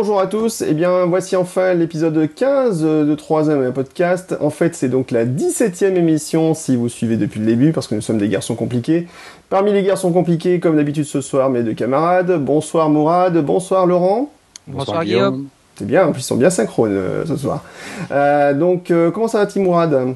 [0.00, 4.36] Bonjour à tous, et eh bien voici enfin l'épisode 15 de 3ème podcast.
[4.40, 7.96] En fait c'est donc la 17ème émission si vous suivez depuis le début parce que
[7.96, 9.08] nous sommes des garçons compliqués.
[9.50, 12.40] Parmi les garçons compliqués comme d'habitude ce soir mes deux camarades.
[12.40, 14.30] Bonsoir Mourad, bonsoir Laurent.
[14.68, 15.48] Bonsoir, Guillaume.
[15.74, 17.64] C'est bien, en plus ils sont bien synchrones euh, ce soir.
[18.12, 20.14] Euh, donc euh, comment ça va Tim Mourad?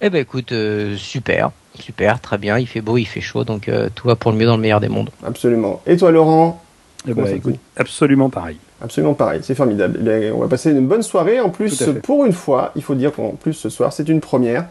[0.00, 0.52] Eh ben écoute,
[0.96, 4.38] super, super, très bien, il fait beau, il fait chaud, donc tout va pour le
[4.38, 5.10] mieux dans le meilleur des mondes.
[5.24, 5.82] Absolument.
[5.86, 6.63] Et toi Laurent?
[7.06, 7.40] Eh ben,
[7.76, 8.56] absolument pareil.
[8.82, 9.98] Absolument pareil, c'est formidable.
[10.08, 11.40] Eh on va passer une bonne soirée.
[11.40, 14.66] En plus, pour une fois, il faut dire qu'en plus ce soir, c'est une première.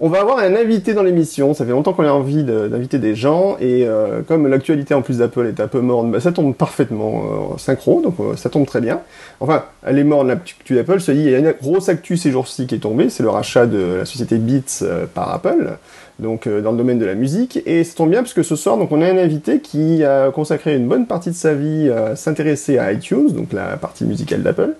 [0.00, 1.54] On va avoir un invité dans l'émission.
[1.54, 5.18] Ça fait longtemps qu'on a envie d'inviter des gens et euh, comme l'actualité en plus
[5.18, 7.22] d'Apple est un peu morne, bah, ça tombe parfaitement
[7.54, 9.00] euh, synchro, donc euh, ça tombe très bien.
[9.40, 11.00] Enfin, elle est morne l'actu d'Apple.
[11.00, 13.30] Se dit, il y a une grosse actu ces jours-ci qui est tombée, c'est le
[13.30, 15.78] rachat de la société Beats par Apple
[16.18, 17.60] donc euh, dans le domaine de la musique.
[17.66, 20.30] Et ça tombe bien parce que ce soir, donc on a un invité qui a
[20.30, 24.42] consacré une bonne partie de sa vie à s'intéresser à iTunes, donc la partie musicale
[24.42, 24.74] d'Apple.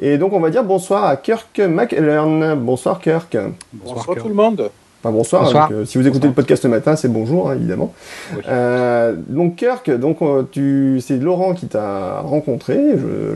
[0.00, 2.54] Et donc on va dire bonsoir à Kirk McElern.
[2.56, 3.36] Bonsoir Kirk.
[3.72, 4.70] Bonsoir, tout le monde.
[5.04, 5.70] Enfin, bonsoir.
[5.72, 7.92] Euh, si vous écoutez le podcast le matin, c'est bonjour, hein, évidemment.
[8.46, 10.18] Euh, donc Kirk, donc
[10.52, 12.78] tu, c'est Laurent qui t'a rencontré.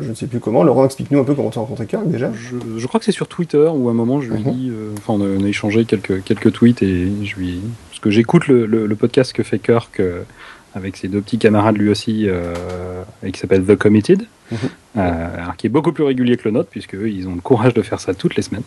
[0.00, 0.62] Je, ne sais plus comment.
[0.62, 2.31] Laurent, explique-nous un peu comment tu as rencontré Kirk déjà.
[2.33, 5.44] Je, crois que c'est sur Twitter où à un moment je lui dis, enfin on,
[5.44, 9.59] a, échangé quelques quelques tweets et je lui parce que j'écoute le, podcast que fait
[9.59, 10.00] Kirk
[10.77, 12.53] avec ses deux petits camarades lui aussi, euh,
[13.22, 14.59] et qui s'appelle The Committed, mhm.
[14.97, 17.83] Euh, qui est beaucoup plus régulier que le nôtre, puisque ils ont le courage de
[17.83, 18.63] faire ça toutes les semaines.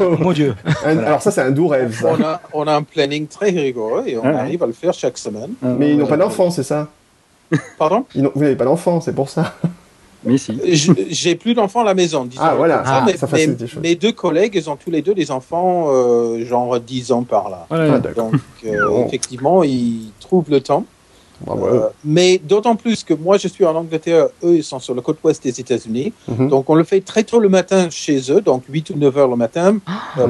[0.00, 2.04] oh, mon Dieu Alors ça, c'est un doux rêve.
[2.06, 5.18] On, a, on, a, un planning très rigoureux et on arrive à le faire chaque
[5.18, 5.50] semaine.
[5.62, 6.88] Mais ils n'ont pas d'enfants, c'est ça?
[7.78, 8.04] Pardon?
[8.14, 9.54] Vous n'avez pas d'enfants, c'est pour ça.
[10.24, 10.58] Mais si.
[11.10, 12.28] J'ai plus d'enfants à la maison.
[12.38, 13.26] Ah voilà, ça, mais, ça
[13.80, 17.50] Mes deux collègues, ils ont tous les deux des enfants, euh, genre 10 ans par
[17.50, 17.66] là.
[17.70, 20.84] Ah, Donc, euh, effectivement, ils trouvent le temps.
[21.48, 25.02] Euh, mais d'autant plus que moi, je suis en Angleterre, eux, ils sont sur la
[25.02, 26.12] côte ouest des États-Unis.
[26.28, 26.48] Mhm.
[26.48, 29.28] Donc, on le fait très tôt le matin chez eux, donc 8 ou 9 heures
[29.28, 29.78] le matin,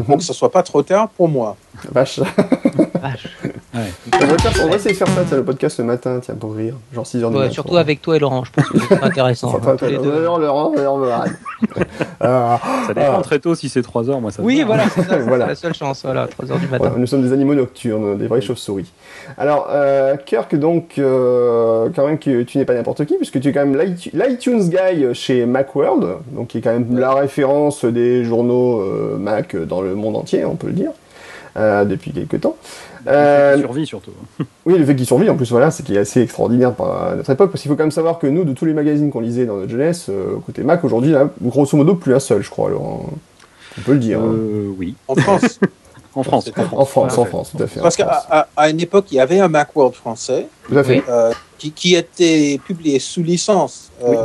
[0.07, 1.57] pour que ce soit pas trop tard pour moi.
[1.91, 2.21] Vache.
[3.03, 3.29] Vache.
[3.75, 6.75] On, va essayer de faire ça, le podcast le matin, tiens, pour rire.
[6.93, 7.51] Genre 6 heures du matin.
[7.51, 9.59] Surtout avec toi et Laurent, je pense que c'est intéressant.
[9.59, 11.25] Laurent, Laurent, Laurent,
[12.21, 12.61] ah.
[12.87, 13.23] Ça dépend ah.
[13.23, 15.47] très tôt si c'est 3 heures, moi ça Oui, voilà, c'est voilà.
[15.47, 16.93] la seule chance, voilà, 3 heures du matin.
[16.97, 18.93] nous sommes des animaux nocturnes, des vraies chauves-souris.
[19.39, 23.49] Alors, euh, Kirk, donc, euh, quand même, que tu n'es pas n'importe qui, puisque tu
[23.49, 23.79] es quand même
[24.13, 29.57] l'iTunes Guy chez Macworld, donc qui est quand même la référence des journaux euh, Mac
[29.57, 30.93] dans le monde entier, on peut le dire.
[31.55, 32.57] Euh, depuis quelques temps.
[33.07, 34.13] Euh, survit surtout.
[34.65, 37.29] oui, le fait qu'il survit en plus, voilà, c'est qui est assez extraordinaire par notre
[37.29, 39.45] époque, parce qu'il faut quand même savoir que nous, de tous les magazines qu'on lisait
[39.45, 42.43] dans notre jeunesse, euh, côté Mac, aujourd'hui, il y a grosso modo plus un seul,
[42.43, 42.69] je crois.
[42.69, 43.05] Alors,
[43.77, 44.19] on peut le dire.
[44.19, 44.35] Hein.
[44.79, 44.95] Oui.
[45.09, 45.61] En France.
[46.15, 46.51] En France.
[46.73, 47.81] En France, en France, tout à fait.
[47.81, 52.61] Parce qu'à à une époque, il y avait un Macworld français euh, qui, qui, était
[52.65, 54.25] publié sous licence euh,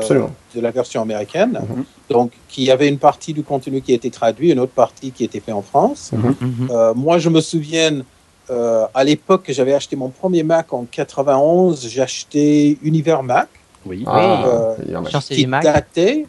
[0.55, 1.59] de la version américaine.
[1.61, 1.85] Mhm.
[2.09, 5.39] Donc, qui avait une partie du contenu qui était traduit, une autre partie qui était
[5.39, 6.11] fait en France.
[6.13, 6.35] Mhm.
[6.39, 6.67] Mhm.
[6.71, 8.01] Euh, moi, je me souviens,
[8.49, 13.47] à l'époque que j'avais acheté mon premier Mac en 91, j'ai acheté Univers Mac.
[13.85, 14.75] Oui, ah,
[15.21, 16.25] qui datait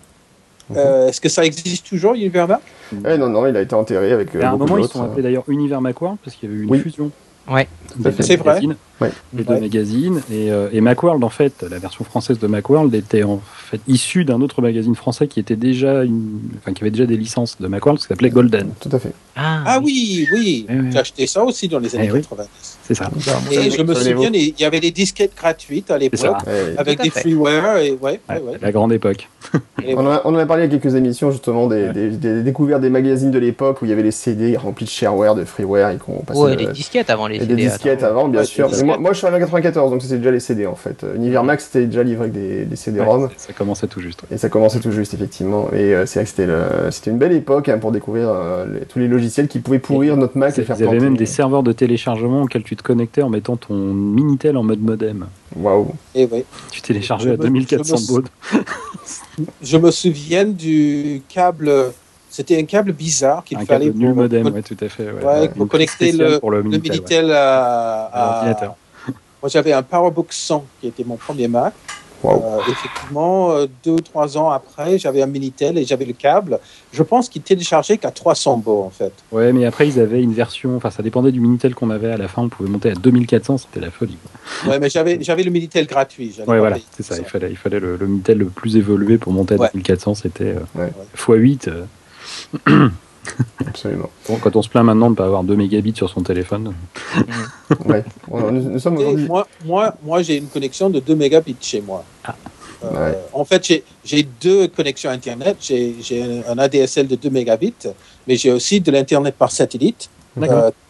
[0.76, 2.60] euh, est-ce que ça existe toujours, Univers Mac?
[2.92, 4.34] Eh, Non, non, il a été enterré avec.
[4.34, 6.78] à un moment, ils sont appelés d'ailleurs Univers Macworld parce qu'il y avait eu une
[6.78, 7.10] fusion.
[7.50, 7.68] Ouais,
[8.20, 8.60] c'est vrai.
[9.32, 10.20] Les deux magazines.
[10.30, 14.24] Et, euh, et, Macworld, en fait, la version française de Macworld était en fait issue
[14.24, 16.40] d'un autre magazine français qui était déjà une...
[16.58, 18.70] enfin, qui avait déjà des licences de Macworld, qui s'appelait Golden.
[18.80, 19.12] Tout à fait.
[19.36, 20.66] Ah, ah oui, oui.
[20.90, 22.48] J'ai acheté ça aussi dans les années 90.
[22.82, 23.10] C'est ça.
[23.52, 26.36] Et je me souviens, il y avait des disquettes gratuites à l'époque,
[26.76, 27.78] avec des freeware.
[27.78, 28.20] Et, ouais,
[28.60, 29.28] La grande époque.
[29.86, 33.30] on, en a, parlé il y a quelques émissions, justement, des, des, découvertes des magazines
[33.30, 35.90] de l'époque où il y avait les CD remplis de shareware, de freeware.
[35.90, 37.54] Et qu'on passait ouais, les disquettes avant les CD.
[37.54, 38.70] Des disquettes avant, bien sûr.
[38.84, 41.04] Moi, je suis arrivé en 94, donc c'était déjà les CD en fait.
[41.14, 43.28] Univers Max, c'était déjà livré avec des, CD-ROM.
[43.36, 44.22] ça commençait tout juste.
[44.30, 45.68] Et ça commençait tout juste, effectivement.
[45.72, 49.08] Et euh, c'est vrai que c'était une belle époque hein, pour découvrir euh, tous les
[49.08, 52.42] logiciels qui pouvaient pourrir notre Mac et, faire Vous avez même des serveurs de téléchargement
[52.42, 55.26] auxquels tu te connectais en mettant ton Minitel en mode modem.
[55.56, 55.92] Waouh.
[56.14, 56.44] Et oui.
[56.70, 58.24] Tu téléchargeais à 2400 bauds.
[59.62, 61.70] je me souviens du câble.
[62.38, 65.10] C'était un câble bizarre qu'il fallait pour, modem, ouais, tout à fait.
[65.10, 68.76] Ouais, pour connecter le, le, Minitel, à, à l'ordinateur.
[69.42, 71.74] Moi, j'avais un PowerBook 100 qui était mon premier Mac.
[72.24, 72.30] Euh,
[72.68, 76.60] effectivement, euh, deux ou trois ans après, j'avais un Minitel et j'avais le câble.
[76.92, 79.12] Je pense qu'il téléchargeait qu'à 300 beaux en fait.
[79.32, 82.16] Ouais, mais après, ils avaient une version, enfin, ça dépendait du Minitel qu'on avait à
[82.16, 82.42] la fin.
[82.42, 84.16] On pouvait monter à 2400, c'était la folie.
[84.64, 86.36] Ouais, mais j'avais, j'avais le Minitel gratuit.
[86.46, 89.54] Ouais, voilà, c'est ça, Il fallait, il fallait le, Minitel le plus évolué pour monter
[89.54, 91.68] à 2400, c'était euh, x8.
[93.66, 94.10] Absolument.
[94.28, 96.74] Bon, quand on se plaint maintenant de ne pas avoir 2 mégabits sur son téléphone.
[97.86, 98.04] ouais.
[98.30, 102.04] nous, sommes moi, moi, moi j'ai une connexion de 2 mégabits chez moi.
[102.24, 102.34] Ah.
[103.32, 105.56] En fait, j'ai deux connexions Internet.
[105.60, 107.74] J'ai un ADSL de 2 mégabits,
[108.26, 110.08] mais j'ai aussi de l'Internet par satellite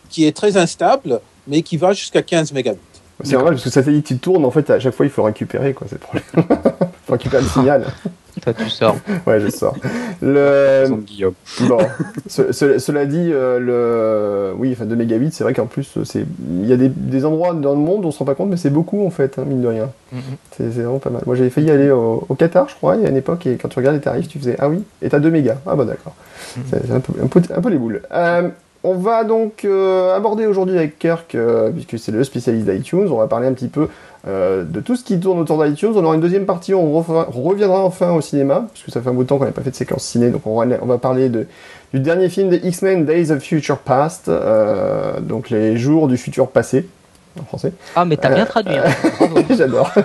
[0.08, 2.78] qui est très instable, mais qui va jusqu'à 15 mégabits.
[3.24, 5.24] C'est normal parce que le satellite il tourne, en fait, à chaque fois il faut
[5.24, 6.24] récupérer, quoi, c'est le problème.
[6.36, 7.86] il faut récupérer le signal.
[8.42, 8.96] Toi, tu sors.
[9.26, 9.76] ouais, je sors.
[10.22, 10.86] Le...
[11.68, 11.78] Bon,
[12.28, 14.54] cela dit, euh, le...
[14.58, 16.24] oui, enfin 2 mégabits, c'est vrai qu'en plus, c'est...
[16.50, 18.50] il y a des, des, endroits dans le monde où on se rend pas compte,
[18.50, 19.90] mais c'est beaucoup en fait, hein, mine de rien.
[20.14, 20.18] Mm-hmm.
[20.56, 21.22] c'est, vraiment pas mal.
[21.26, 23.68] Moi j'avais failli aller au, Qatar, je crois, il y a une époque, et quand
[23.68, 25.58] tu regardes les tarifs, tu faisais Ah oui, et t'as 2 mégas.
[25.66, 26.14] Ah bah d'accord.
[26.56, 26.62] Mm-hmm.
[26.70, 28.02] C'est un peu, un, peu, un peu, les boules.
[28.12, 28.48] Euh,
[28.84, 33.18] on va donc euh, aborder aujourd'hui avec Kirk, euh, puisque c'est le spécialiste d'iTunes, on
[33.18, 33.88] va parler un petit peu
[34.26, 35.92] euh, de tout ce qui tourne autour d'iTunes.
[35.94, 39.12] On aura une deuxième partie, on, reviendra enfin au cinéma, parce que ça fait un
[39.12, 42.00] bout de temps qu'on n'a pas fait de séquence ciné, donc on va, parler du
[42.00, 44.30] dernier film des X-Men Days of Future Past,
[45.20, 46.88] donc les jours du futur passé,
[47.40, 47.72] en français.
[47.94, 48.76] Ah, mais t'as bien traduit.
[48.76, 48.90] Hein.
[49.56, 49.92] J'adore.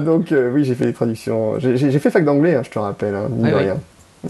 [0.00, 1.58] donc oui, j'ai fait les traductions.
[1.58, 3.76] J'ai fait fac d'anglais, hein, je te rappelle, hein, de rien.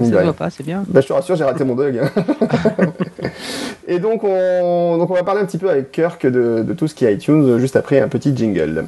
[0.00, 0.84] Ça pas, c'est bien.
[0.88, 1.96] Bah, je te rassure, j'ai raté mon dog.
[3.92, 7.12] Et donc on, va parler un petit peu avec Kirk de, tout ce qui est
[7.12, 8.86] iTunes, juste après un petit jingle.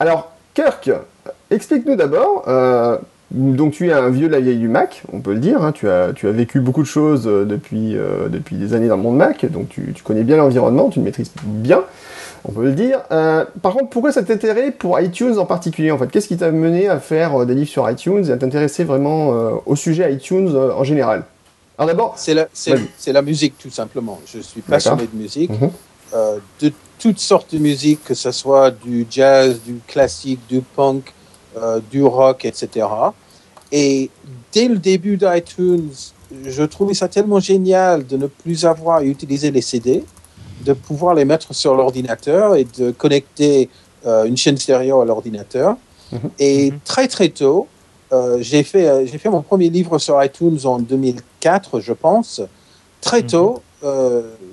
[0.00, 0.90] Alors, Kirk,
[1.50, 2.96] explique-nous d'abord, euh,
[3.30, 5.62] donc tu es un vieux de la vieille du Mac, on peut le dire.
[5.62, 5.72] Hein.
[5.72, 9.44] tu, as, vécu beaucoup de choses euh, euh, depuis des années dans le monde Mac,
[9.44, 11.82] donc tu, connais bien l'environnement, tu le maîtrises bien,
[12.44, 13.00] on peut le dire.
[13.10, 16.08] Euh, par contre, pourquoi cet intérêt pour iTunes en particulier en fait?
[16.08, 19.28] Qu'est-ce qui t'a mené à faire des livres sur iTunes et à t'intéresser vraiment
[19.66, 21.24] au sujet iTunes en général?
[21.78, 22.48] Alors d'abord, c'est la,
[23.06, 24.20] la, musique tout simplement.
[24.26, 25.70] Je suis passionné de musique, mhm.
[26.60, 31.12] de toutes sortes de musique, que ce soit du jazz, du classique, du punk.
[31.90, 32.86] du rock, etc.
[33.72, 34.10] Et
[34.52, 35.90] dès le début d'iTunes,
[36.44, 40.04] je trouvais ça tellement génial de ne plus avoir à utiliser les CD,
[40.64, 43.68] de pouvoir les mettre sur l'ordinateur et de connecter
[44.06, 45.76] euh, une chaîne stéréo à l'ordinateur.
[46.12, 46.20] Mhm.
[46.38, 46.78] Et mhm.
[46.84, 47.68] très très tôt,
[48.12, 52.40] euh, j'ai fait, euh, j'ai fait mon premier livre sur iTunes en 2004, je pense.
[53.00, 53.26] Très mhm.
[53.26, 53.62] tôt,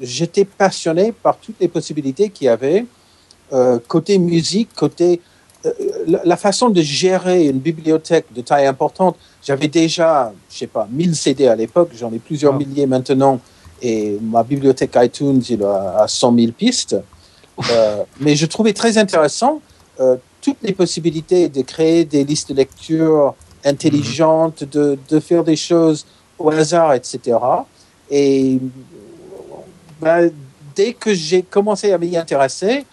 [0.01, 2.85] j'étais passionné par toutes les possibilités qu'il y avait,
[3.87, 5.21] côté musique, côté
[5.65, 5.71] euh,
[6.23, 11.15] la façon de gérer une bibliothèque de taille importante, j'avais déjà, je sais pas, 1000
[11.15, 12.57] CD à l'époque, j'en ai plusieurs ah.
[12.57, 13.41] milliers maintenant,
[13.81, 16.95] et ma bibliothèque iTunes, il a 100 000 pistes.
[17.71, 19.61] Euh, mais je trouvais très intéressant
[19.99, 23.35] euh, toutes les possibilités de créer des listes de lecture
[23.65, 26.05] intelligentes, de, de, faire des choses
[26.37, 27.37] au hasard, etc.
[28.09, 28.59] Et
[30.01, 30.31] ben,
[30.75, 32.85] dès que j'ai commencé à m'y intéresser,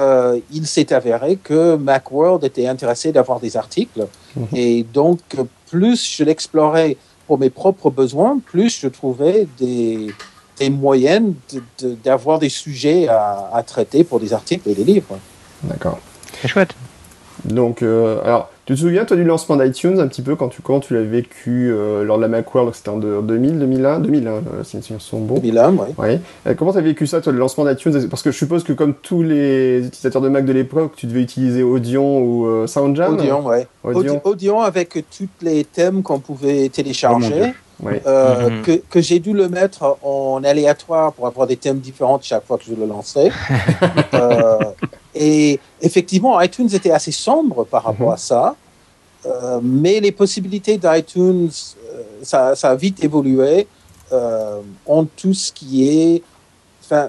[0.00, 4.06] euh, il s'est avéré que Macworld était intéressé d'avoir des articles.
[4.36, 4.46] Mhm.
[4.54, 5.20] Et donc,
[5.70, 6.96] plus je l'explorais
[7.26, 10.08] pour mes propres besoins, plus je trouvais des,
[10.58, 11.34] des moyens
[12.04, 15.18] d'avoir des sujets à, à, traiter pour des articles et des livres.
[15.62, 15.98] D'accord.
[16.40, 16.74] C'est chouette.
[17.44, 20.60] Donc, euh, alors, tu te souviens, toi, du lancement d'iTunes, un petit peu, quand tu,
[20.60, 24.76] comment tu l'as vécu euh, lors de la Macworld, c'était en 2000, 2001 2001, si
[24.76, 25.36] mes souvenirs sont bons.
[25.36, 25.78] 2001, oui.
[25.96, 26.20] Ouais.
[26.46, 28.08] Euh, comment tu as vécu ça, toi, le lancement d'iTunes?
[28.08, 31.22] Parce que je suppose que, comme tous les utilisateurs de Mac de l'époque, tu devais
[31.22, 33.14] utiliser Audion ou SoundJam?
[33.14, 33.58] Audion, oui.
[33.84, 34.20] Audion.
[34.24, 37.54] Audion avec tous les thèmes qu'on pouvait télécharger.
[37.54, 38.62] Oh mm-hmm.
[38.62, 42.58] que, que j'ai dû le mettre en aléatoire pour avoir des thèmes différents chaque fois
[42.58, 43.30] que je le lançais.
[45.18, 48.14] Et effectivement, iTunes était assez sombre par rapport mhm.
[48.14, 48.56] à ça.
[49.26, 53.66] Euh, mais les possibilités d'iTunes, euh, ça, ça, a vite évolué
[54.12, 56.22] euh, en tout ce qui est,
[56.84, 57.08] enfin,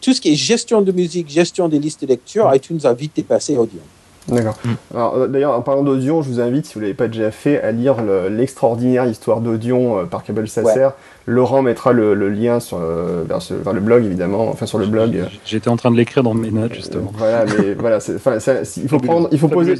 [0.00, 2.48] tout ce qui est gestion de musique, gestion des listes de lecture.
[2.48, 2.54] Mhm.
[2.56, 3.82] iTunes a vite dépassé Audion.
[4.28, 4.56] D'accord.
[4.64, 5.26] Mm.
[5.28, 7.72] D'ailleurs, en parlant d'Audion, je vous invite, si vous ne l'avez pas déjà fait, à
[7.72, 7.96] lire
[8.30, 10.88] l'extraordinaire histoire d'Audion par Cabel Sasser.
[11.26, 15.24] Laurent mettra le, lien sur, euh, vers, le blog, évidemment, enfin sur le blog.
[15.46, 17.10] J'étais en train de l'écrire dans mes notes, justement.
[17.14, 19.74] voilà, mais voilà, il faut prendre, il faut poser,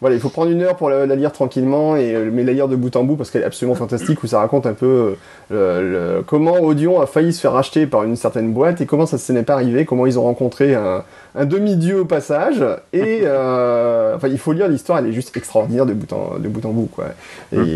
[0.00, 2.66] voilà, il faut prendre une heure pour la, lire tranquillement, et, euh, mais la lire
[2.66, 5.14] de bout en bout parce qu'elle est absolument fantastique, où ça raconte un peu
[5.52, 9.16] euh, comment Audion a failli se faire acheter par une certaine boîte et comment ça
[9.16, 11.04] ne n'est pas arrivé, comment ils ont rencontré un,
[11.36, 15.92] un demi-dieu au passage, et enfin, il faut lire l'histoire, elle est juste extraordinaire de
[15.92, 17.06] bout en, de bout, en bout, quoi.
[17.52, 17.66] Et hum.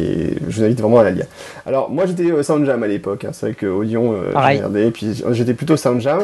[0.49, 1.27] je vous invite vraiment à la lire.
[1.67, 3.12] Alors, moi j'étais Soundjam à l'époque.
[3.25, 3.31] Hein.
[3.33, 6.21] C'est vrai que Audion, euh, regardé, puis j'étais plutôt SoundJam.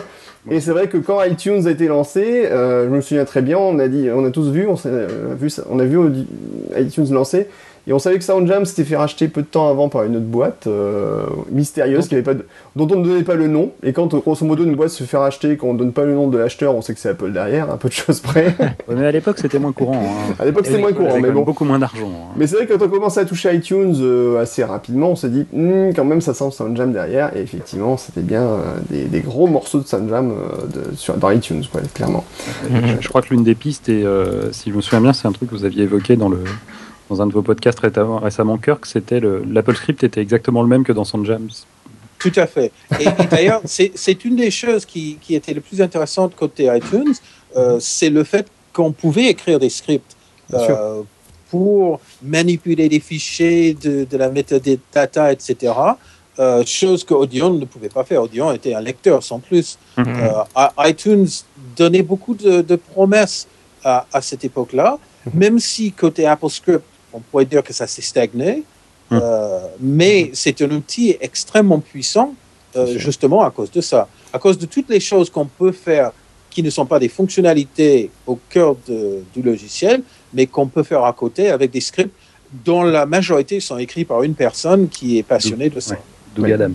[0.50, 3.59] Et c'est vrai que quand iTunes a été lancé, euh, je me souviens très bien,
[3.59, 5.99] on a dit, on a tous vu, on a vu, on a vu
[6.76, 7.49] iTunes lancer.
[7.88, 10.26] Et on savait que SoundJam s'était fait racheter peu de temps avant par une autre
[10.26, 12.35] boîte euh, mystérieuse qui avait pas
[12.76, 13.73] dont on ne donnait pas le nom.
[13.83, 16.28] Et quand grosso modo une boîte se fait racheter, qu'on ne donne pas le nom
[16.28, 18.54] de l'acheteur, on sait que c'est Apple derrière, un peu de choses près.
[18.88, 20.02] mais à l'époque c'était moins courant.
[20.04, 20.35] Hein.
[20.38, 21.45] À l'époque c'était moins courant, mais bon.
[21.45, 22.11] Beaucoup moins d'argent.
[22.11, 22.35] Hein.
[22.37, 25.30] Mais c'est vrai que quand on commençait à toucher iTunes euh, assez rapidement, on s'est
[25.30, 27.35] dit hmm, quand même ça sent SoundJam derrière.
[27.38, 30.35] Et effectivement c'était bien euh, des, gros morceaux de SoundJam
[30.75, 32.26] de, sur, dans iTunes, quoi, clairement.
[33.00, 34.04] Je crois que l'une des pistes, et
[34.52, 36.40] si je me souviens bien, c'est un truc que vous aviez évoqué dans le
[37.08, 40.92] dans un de vos podcasts récemment, Kirk, c'était l'Apple Script était exactement le même que
[40.92, 41.48] dans son Jams.
[42.18, 42.72] Tout à fait.
[43.00, 47.14] Et, d'ailleurs, c'est une des choses qui, qui, était le plus intéressante côté iTunes,
[47.56, 50.16] euh, c'est le fait qu'on pouvait écrire des scripts
[50.52, 51.02] euh,
[51.50, 55.72] pour manipuler des fichiers de, de la metadata, etc.
[56.38, 58.22] Euh, chose que Audion ne pouvait pas faire.
[58.22, 59.78] Audion était un lecteur sans plus.
[59.96, 60.06] Mhm.
[60.06, 61.28] Euh, iTunes
[61.76, 63.48] donnait beaucoup de, de promesses
[63.84, 65.32] à, à cette époque-là, mhm.
[65.38, 66.84] même si côté AppleScript,
[67.18, 68.64] on pourrait dire que ça s'est stagné,
[69.10, 69.20] hum.
[69.22, 72.34] euh, mais c'est un outil extrêmement puissant
[72.76, 76.12] euh, justement à cause de ça, à cause de toutes les choses qu'on peut faire
[76.50, 78.75] qui ne sont pas des fonctionnalités au cœur
[79.34, 82.14] du logiciel, mais qu'on peut faire à côté avec des scripts
[82.64, 85.96] dont la majorité sont écrits par une personne qui est passionnée de ça.
[86.34, 86.75] Doug Adams.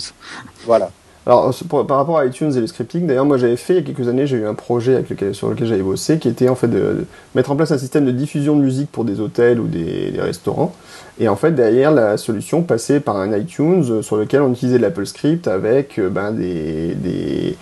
[0.66, 0.92] Voilà.
[1.26, 3.82] Alors, par rapport à iTunes et le scripting, d'ailleurs, moi j'avais fait il y a
[3.82, 7.06] quelques années, j'ai eu un projet sur lequel j'avais bossé, qui était en fait de,
[7.34, 10.76] mettre en place un système de diffusion de musique pour des hôtels ou des, restaurants.
[11.20, 14.80] Et en fait, derrière, la solution passait par un iTunes euh, sur lequel on utilisait
[14.80, 17.56] l'Apple Script avec euh, ben, des, des,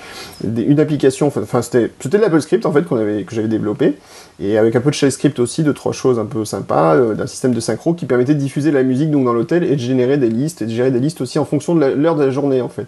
[0.44, 3.98] une application, enfin c'était, c'était l'Apple Script en fait qu'on avait, que j'avais développé,
[4.39, 7.13] et avec un peu de shell script aussi, de trois choses un peu sympas, euh,
[7.13, 9.82] d'un système de synchro qui permettait de diffuser la musique donc dans l'hôtel et de
[9.82, 12.32] générer des listes, et de gérer des listes aussi en fonction de l'heure de la
[12.32, 12.88] journée en fait.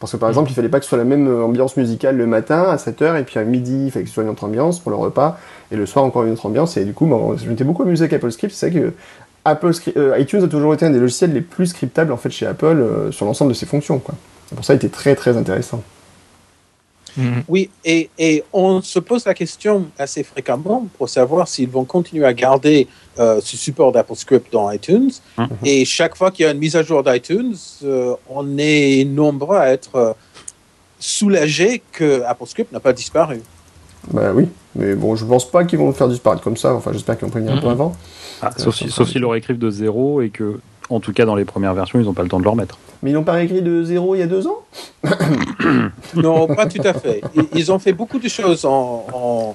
[0.00, 2.16] Parce que par exemple, il fallait pas que ce soit la même euh, ambiance musicale
[2.16, 4.44] le matin à 7h, et puis à midi, il fallait que ce soit une autre
[4.44, 5.38] ambiance pour le repas,
[5.70, 6.76] et le soir encore une autre ambiance.
[6.76, 8.54] Et du coup, je m'étais beaucoup amusé avec Apple Script.
[8.54, 8.92] C'est vrai que
[9.44, 12.46] Apple euh, iTunes a toujours été un des logiciels les plus scriptables en fait chez
[12.46, 13.98] Apple euh, sur l'ensemble de ses fonctions.
[13.98, 14.14] Quoi.
[14.54, 15.82] pour ça, il était très très intéressant.
[17.16, 17.44] Mhm.
[17.46, 22.24] Oui, et, et, on se pose la question assez fréquemment pour savoir s'ils vont continuer
[22.24, 25.10] à garder euh, ce support d'AppleScript dans iTunes.
[25.38, 25.48] Mhm.
[25.64, 27.54] Et chaque fois qu'il y a une mise à jour d'iTunes,
[27.84, 30.12] euh, on est nombreux à être euh,
[30.98, 33.40] soulagés que AppleScript n'a pas disparu.
[34.12, 36.74] Ben oui, mais bon, je pense pas qu'ils vont le faire disparaître comme ça.
[36.74, 37.72] Enfin, j'espère qu'ils vont prévenir un peu mhm.
[37.72, 37.96] avant.
[38.42, 40.58] Ah, sauf s'ils si, le réécrivent de zéro et que,
[40.90, 42.78] en tout cas, dans les premières versions, ils n'ont pas le temps de le remettre.
[43.02, 44.62] Mais ils n'ont pas réécrit de zéro il y a deux ans?
[46.14, 47.22] Non, pas tout à fait.
[47.54, 49.54] Ils ont fait beaucoup de choses en,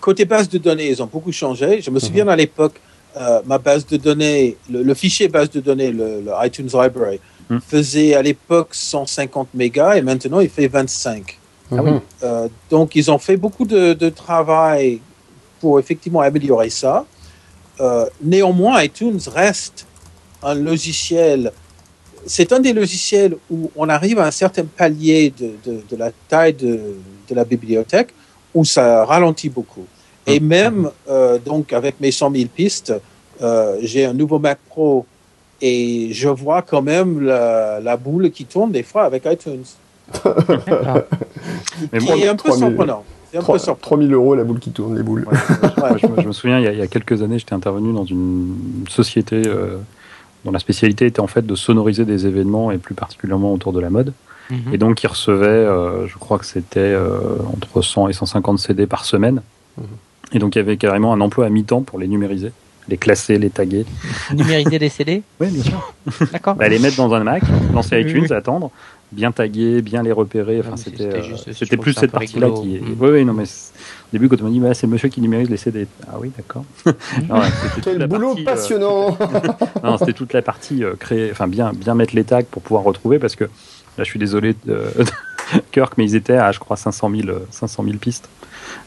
[0.00, 0.90] côté base de données.
[0.90, 1.80] Ils ont beaucoup changé.
[1.80, 2.30] Je me souviens mhm.
[2.30, 2.80] à l'époque,
[3.16, 7.60] euh, ma base de données, le, fichier base de données, le, iTunes Library, mhm.
[7.60, 11.38] faisait à l'époque 150 mégas et maintenant il fait 25.
[11.72, 11.92] Ah oui.
[12.22, 15.00] Euh, donc ils ont fait beaucoup de, travail
[15.60, 17.04] pour effectivement améliorer ça.
[17.80, 19.86] Euh, néanmoins, iTunes reste
[20.42, 21.52] un logiciel
[22.26, 26.52] c'est un des logiciels où on arrive à un certain palier de, de, la taille
[26.52, 26.96] de,
[27.28, 28.12] de, la bibliothèque
[28.54, 29.86] où ça ralentit beaucoup.
[30.26, 30.46] Et mm.
[30.46, 32.92] même, euh, donc, avec mes 100 000 pistes,
[33.42, 35.06] euh, j'ai un nouveau Mac Pro
[35.62, 39.64] et je vois quand même la, la boule qui tourne des fois avec iTunes.
[41.92, 43.04] Mais qui est un peu surprenant.
[43.32, 45.26] 3, 3000 euros la boule qui tourne, les boules.
[46.02, 48.84] je, me souviens, il y, a, il y a quelques années, j'étais intervenu dans une
[48.88, 49.76] société euh,
[50.44, 53.80] dont la spécialité était en fait de sonoriser des événements et plus particulièrement autour de
[53.80, 54.12] la mode.
[54.50, 54.74] Mhm.
[54.74, 57.18] Et donc, ils recevaient, euh, je crois que c'était euh,
[57.52, 59.42] entre 100 et 150 CD par semaine.
[59.78, 59.84] Mhm.
[60.32, 62.52] Et donc, il y avait carrément un emploi à mi-temps pour les numériser,
[62.88, 63.84] les classer, les taguer.
[64.34, 65.92] Numériser les CD Oui, bien sûr.
[66.32, 66.54] D'accord.
[66.54, 67.42] Bah, les mettre dans un Mac,
[67.72, 68.70] lancer iTunes, attendre,
[69.12, 70.60] bien taguer, bien les repérer.
[70.60, 72.76] Enfin, c'était, euh, c'était plus cette partie-là qui.
[72.76, 72.80] Est...
[72.80, 75.20] Oui, oui, non, mais au début, quand on m'a dit, bah, c'est le monsieur qui
[75.20, 75.86] numérise les CD.
[76.08, 76.64] Ah oui, d'accord.
[77.82, 79.16] Quel boulot euh, passionnant
[79.82, 82.84] Non, c'était toute la partie euh, créer, enfin, bien, bien mettre les tags pour pouvoir
[82.84, 83.48] retrouver parce que
[83.98, 84.82] là, je suis désolé de,
[85.72, 88.28] Kirk, mais ils étaient à, je crois, 500 000, 500 000 pistes.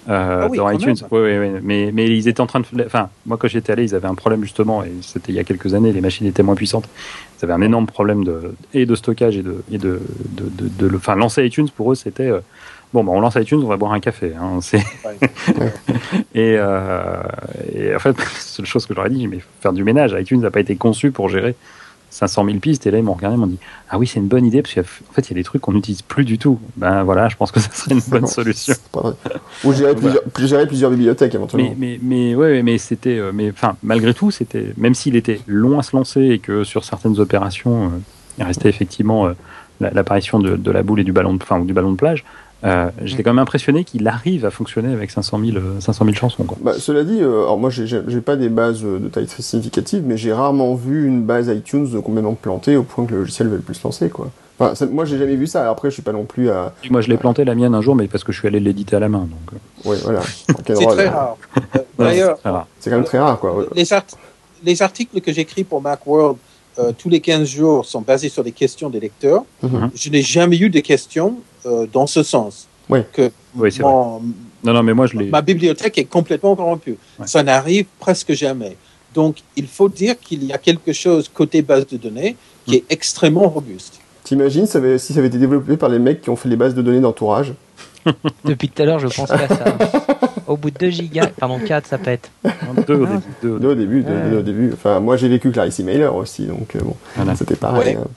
[0.10, 0.96] Euh, ah dans iTunes.
[1.12, 1.60] Oui, oui, oui.
[1.62, 2.66] Mais, mais ils étaient en train de.
[2.86, 5.44] Enfin, moi, quand j'étais allé, ils avaient un problème justement, et c'était il y a
[5.44, 6.88] quelques années, les machines étaient moins puissantes.
[7.38, 9.64] Ils avaient un énorme problème de, et de stockage et de.
[9.72, 12.30] Et de, de, de, enfin, lancer iTunes pour eux, c'était.
[12.30, 12.40] Euh,
[12.94, 14.34] bon, bah, on lance iTunes, on va boire un café.
[14.40, 14.60] Hein,
[16.36, 17.24] et, euh,
[17.74, 20.52] et en fait, la seule chose que j'aurais dit, mais faire du ménage, iTunes n'a
[20.52, 21.56] pas été conçu pour gérer
[22.14, 22.86] 500 000 pistes.
[22.88, 24.76] Et là, ils m'ont regardé, ils m'ont dit Ah oui, c'est une bonne idée, parce
[24.76, 26.60] qu'en fait, il y a des trucs qu'on n'utilise plus du tout.
[26.78, 28.76] Ben voilà, je pense que ça serait une bonne solution.
[29.64, 29.96] Ou gérer,
[30.34, 31.76] plusieurs, plusieurs bibliothèques éventuellement.
[31.78, 33.18] Mais, mais, mais ouais, mais c'était.
[33.18, 34.74] Euh, mais enfin, malgré tout, c'était.
[34.78, 38.00] Même s'il était long à se lancer et que sur certaines opérations, euh,
[38.38, 39.34] il restait effectivement euh,
[39.80, 42.24] l'apparition de, la boule et du ballon de, du ballon de plage.
[42.64, 46.44] Euh, j'étais quand même impressionné qu'il arrive à fonctionner avec 500 000, 500 000 chansons.
[46.44, 46.58] Quoi.
[46.62, 50.16] Bah, cela dit, euh, alors moi j'ai pas des bases de taille très significative, mais
[50.16, 53.62] j'ai rarement vu une base iTunes complètement plantée au point que le logiciel veut le
[53.62, 54.10] plus lancer.
[54.10, 54.30] Quoi.
[54.60, 56.74] Enfin, moi j'ai jamais vu ça, après je suis pas non plus à...
[56.90, 58.96] Moi je l'ai planté la mienne un jour, mais parce que je suis allé l'éditer
[58.96, 59.28] à la main.
[59.30, 59.60] Donc...
[59.84, 60.22] Oui, voilà.
[60.66, 61.36] c'est très rare.
[62.00, 62.38] D'ailleurs,
[62.80, 63.40] c'est quand même très rare.
[63.40, 63.66] Quoi.
[63.76, 63.84] Les,
[64.64, 66.38] les articles que j'écris pour Macworld
[66.80, 69.44] euh, tous les 15 jours sont basés sur des questions des lecteurs.
[69.62, 69.92] Mhm.
[69.96, 72.68] Je n'ai jamais eu de questions euh, dans ce sens.
[72.90, 73.92] Oui, que oui c'est vrai.
[73.92, 76.98] Non, non, mais moi je Ma bibliothèque est complètement corrompue.
[77.26, 78.78] Ça n'arrive presque jamais.
[79.14, 82.84] Donc, il faut dire qu'il y a quelque chose côté base de données qui est
[82.90, 84.00] extrêmement robuste.
[84.24, 84.80] T'imagines si ça
[85.20, 87.54] avait été développé par les mecs qui ont fait les bases de données d'entourage?
[88.46, 89.66] Depuis tout à l'heure, je pense à ça.
[90.48, 92.32] Au bout de 2 gigas, pardon, 4, ça pète.
[92.88, 93.06] 2 au,
[93.76, 94.36] début, au début.
[94.36, 94.72] au début.
[94.74, 96.96] Enfin, moi, j'ai vécu Clarisse Mailer aussi, donc euh, bon,
[97.36, 97.96] c'était pareil.
[98.00, 98.08] Hein.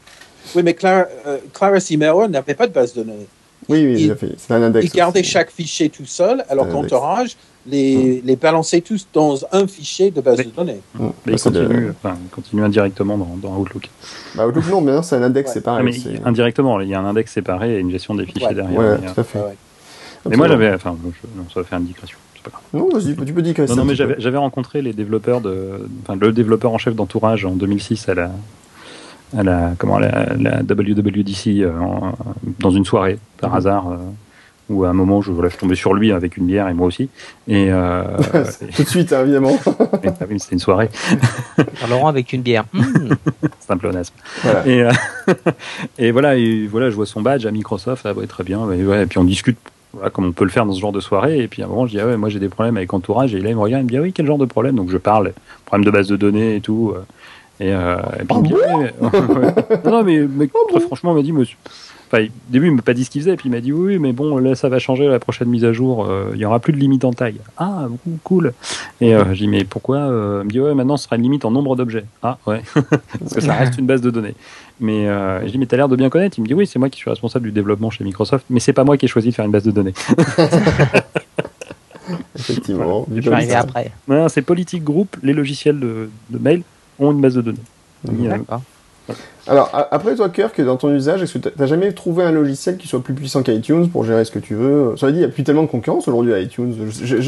[0.55, 3.27] Oui, mais Clara, euh, Clarisse Mailer n'avait pas de base de données.
[3.69, 4.87] Oui, oui, c'est un index.
[4.87, 8.27] Il gardait chaque fichier tout seul, alors qu'Entourage les, mm.
[8.27, 10.81] les balançait tous dans un fichier de base de données.
[10.95, 11.07] Mm.
[11.27, 13.89] Mais il continue, enfin, continue, indirectement dans, dans Outlook.
[14.37, 15.83] Bah, Outlook, non, mais c'est un index séparé.
[15.83, 15.93] mais
[16.25, 18.79] indirectement, il y a un index séparé et une gestion des fichiers derrière.
[18.79, 19.39] Ouais, tout à fait.
[20.29, 20.97] Mais moi, j'avais, enfin,
[21.53, 22.19] ça va faire une digression.
[22.73, 26.33] Non, vas-y, tu peux dire Non, non, mais j'avais rencontré les développeurs de, enfin, le
[26.33, 28.31] développeur en chef d'entourage en 2006 à la,
[29.37, 31.73] à la, comment, la, la WWDC euh,
[32.61, 33.57] dans une soirée, par mhm.
[33.57, 33.89] hasard.
[33.89, 33.97] Euh,
[34.69, 36.87] où à un moment je, voilà, je tombais sur lui avec une bière et moi
[36.87, 37.09] aussi.
[37.47, 38.03] Et euh,
[38.77, 39.57] tout de suite, hein, évidemment.
[40.03, 40.91] C'était une soirée.
[41.89, 42.65] Laurent avec une bière.
[43.61, 44.13] Simple honnête.
[44.43, 44.67] Voilà.
[44.67, 44.93] Et, euh,
[45.99, 48.71] et, voilà, et voilà, je vois son badge à Microsoft, ça va être très bien.
[48.73, 49.59] Et, ouais, et puis on discute
[49.97, 51.41] voilà, comme on peut le faire dans ce genre de soirée.
[51.41, 53.35] Et puis à un moment, je dis, ah ouais, moi j'ai des problèmes avec Entourage.
[53.35, 54.77] Et là, il me regarde, il me dit, ah oui, quel genre de problème?
[54.77, 55.33] Donc je parle,
[55.65, 56.93] problème de base de données et tout.
[56.95, 57.01] Euh,
[57.59, 61.33] et, euh, et puis, ah non, non, mais, mais ah très franchement, il m'a dit,
[61.33, 61.57] monsieur.
[62.09, 63.99] Enfin, au début, il m'a pas dit ce qu'il faisait, puis il m'a dit oui,
[63.99, 66.07] mais bon, là, ça va changer la prochaine mise à jour.
[66.09, 67.41] Euh, il y aura plus de limite en taille.
[67.57, 67.89] Ah,
[68.23, 68.53] cool.
[69.01, 71.23] Et euh, je dis mais pourquoi euh, Il me dit ouais, maintenant, ce sera une
[71.23, 72.05] limite en nombre d'objets.
[72.23, 74.37] Ah, ouais, parce que ça reste une base de données.
[74.79, 76.39] Mais euh, je dis mais t'as l'air de bien connaître.
[76.39, 78.73] Il me dit oui, c'est moi qui suis responsable du développement chez Microsoft, mais c'est
[78.73, 79.95] pas moi qui ai choisi de faire une base de données.
[82.39, 83.07] Effectivement.
[83.15, 83.91] Je vais arriver après.
[84.29, 86.63] c'est Politique Group, les logiciels de, de, mail
[86.99, 87.59] ont une base de données.
[88.05, 88.63] D'accord.
[89.49, 92.77] Alors, après toi, Kirk, dans ton usage, est-ce que tu n'as jamais trouvé un logiciel
[92.77, 94.97] qui soit plus puissant qu'iTunes pour gérer ce que tu veux?
[94.97, 96.75] Ça veut dire, il n'y a plus tellement de concurrence aujourd'hui à iTunes.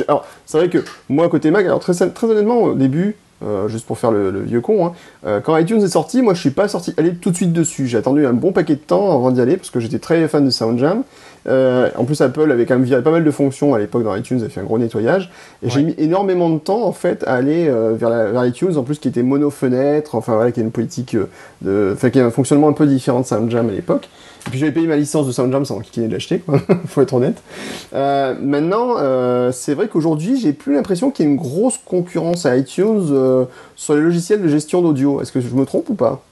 [0.09, 3.87] alors, c'est vrai que moi, côté Mac, alors très, très honnêtement, au début, euh, juste
[3.87, 4.93] pour faire le, vieux con, hein,
[5.27, 7.87] euh, quand iTunes est sorti, moi je suis pas sorti aller tout de suite dessus.
[7.87, 10.45] J'ai attendu un bon paquet de temps avant d'y aller parce que j'étais très fan
[10.45, 11.03] de SoundJam.
[11.47, 14.15] Euh, en plus, Apple avait quand même viré pas mal de fonctions à l'époque dans
[14.15, 15.31] iTunes, avait fait un gros nettoyage.
[15.63, 18.77] Et j'ai mis énormément de temps en fait à aller euh, vers, la, vers iTunes,
[18.77, 21.29] en plus qui était mono-fenêtre, enfin voilà, qui a une politique euh,
[21.63, 24.09] de, enfin qui a un fonctionnement un peu différent de SoundJam à l'époque.
[24.47, 26.43] Et puis j'avais payé ma licence de SoundJam sans qu'il de l'acheter,
[26.87, 27.43] faut être honnête.
[27.93, 32.47] Euh, maintenant, euh, c'est vrai qu'aujourd'hui, j'ai plus l'impression qu'il y ait une grosse concurrence
[32.47, 33.47] à iTunes
[33.77, 35.21] sur les logiciels de gestion d'audio.
[35.21, 36.23] Est-ce que je me trompe ou pas?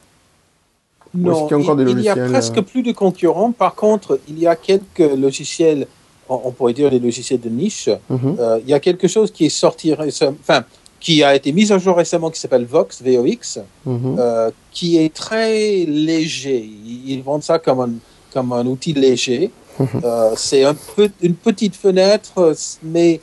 [1.16, 3.52] Non, il, y a presque euh, plus de concurrents.
[3.52, 5.86] Par contre, il y a quelques logiciels,
[6.28, 7.88] on, pourrait dire des logiciels de niche.
[8.10, 8.36] Mhm.
[8.38, 10.64] Euh, il y a quelque chose qui est sorti enfin,
[11.00, 14.16] qui a été mis à jour récemment, qui s'appelle Vox, VOX, mhm.
[14.18, 16.68] euh, qui est très léger.
[17.06, 17.90] Ils vendent ça comme un,
[18.32, 19.50] comme un outil léger.
[19.78, 20.00] Mhm.
[20.36, 23.20] c'est un peu, une petite fenêtre, mais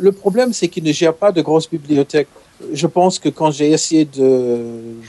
[0.00, 2.28] le problème, c'est qu'il ne gère pas de grosses bibliothèques
[2.72, 4.60] je pense que quand j'ai essayé de,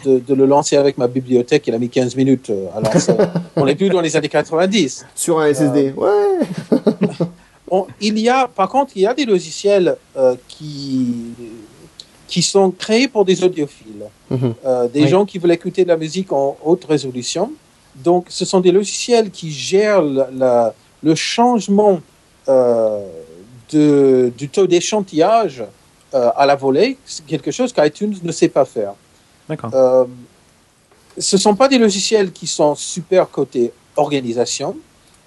[0.05, 2.91] de, le lancer avec ma bibliothèque, il a mis 15 minutes Alors,
[3.55, 5.05] on n'est plus dans les années 90.
[5.15, 6.39] Sur un SSD, euh,
[7.71, 7.85] ouais.
[8.01, 11.13] il y a, par contre, il y a des logiciels euh, qui,
[12.33, 14.53] qui sont créés pour des audiophiles, mhm.
[14.65, 17.51] euh, des gens qui veulent écouter de la musique en haute résolution.
[17.95, 22.01] Donc, ce sont des logiciels qui gèrent la, le changement
[23.73, 25.63] de, du taux d'échantillage
[26.13, 28.93] euh, à la volée, quelque chose qu'iTunes ne sait pas faire.
[29.49, 29.71] D'accord.
[29.73, 30.05] Euh,
[31.17, 34.75] ce ne sont pas des logiciels qui sont super côté organisation.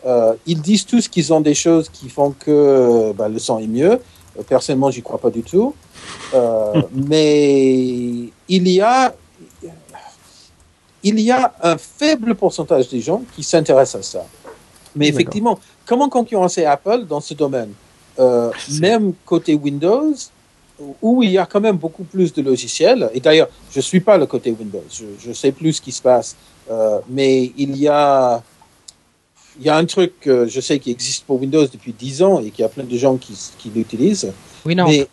[0.06, 3.66] Euh, ils disent tous qu'ils ont des choses qui font que bah, le son est
[3.66, 4.00] mieux.
[4.48, 5.74] Personnellement, j'y crois pas du tout.
[6.92, 9.14] mais il y a
[11.02, 14.26] il y a un faible pourcentage des gens qui s'intéressent à ça.
[14.96, 17.72] Mais effectivement, comment concurrencer Apple dans ce domaine?
[18.80, 20.14] Même côté Windows,
[21.00, 23.10] où il y a quand même beaucoup plus de logiciels.
[23.14, 26.02] Et d'ailleurs, je ne suis pas le côté Windows, je, sais plus ce qui se
[26.02, 26.36] passe.
[26.70, 28.42] Euh, mais il y a,
[29.58, 32.40] il y a un truc que je sais qui existe pour Windows depuis 10 ans
[32.40, 34.32] et qu'il y a plein de gens qui, qui l'utilisent.
[34.64, 34.88] Winamp.
[34.88, 35.08] Mais,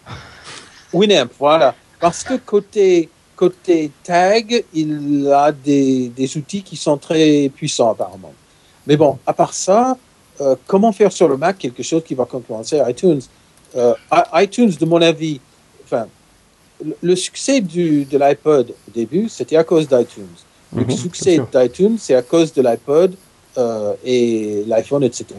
[0.93, 1.75] Winamp, voilà.
[1.99, 8.33] Parce que côté, côté tag, il a des, des outils qui sont très puissants apparemment.
[8.85, 9.97] Mais bon, à part ça,
[10.67, 13.21] comment faire sur le Mac quelque chose qui va concurrencer iTunes?
[14.35, 15.39] iTunes, de mon avis,
[15.85, 16.07] enfin,
[17.01, 20.27] le succès du, de l'iPod au début, c'était à cause d'iTunes.
[20.75, 23.15] Le mhm, succès d'iTunes, c'est à cause de l'iPod
[24.03, 25.35] et l'iPhone, etc.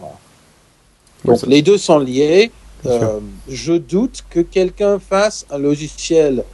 [1.24, 2.50] Donc les deux sont liés.
[2.86, 6.44] Euh, je doute que quelqu'un fasse un logiciel,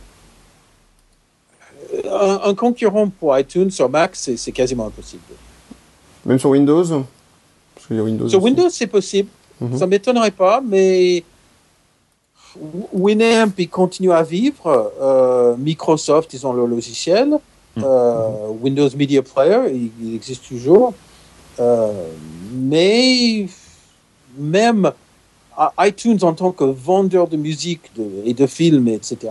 [1.92, 5.23] euh, un, concurrent pour iTunes sur Mac, c'est quasiment impossible.
[6.25, 6.85] Même sur Windows,
[8.29, 9.29] Sur Windows, c'est possible.
[9.61, 9.77] Mhm.
[9.77, 11.25] Ça ne m'étonnerait pas, mais
[12.92, 14.92] Winamp, il continue à vivre.
[15.01, 17.38] Euh, Microsoft, ils ont leur logiciel.
[17.75, 17.85] Mhm.
[18.62, 20.94] Windows Media Player, il existe toujours.
[22.53, 23.46] Mais
[24.38, 24.92] même
[25.79, 27.90] iTunes en tant que vendeur de musique
[28.25, 29.31] et de films, etc.,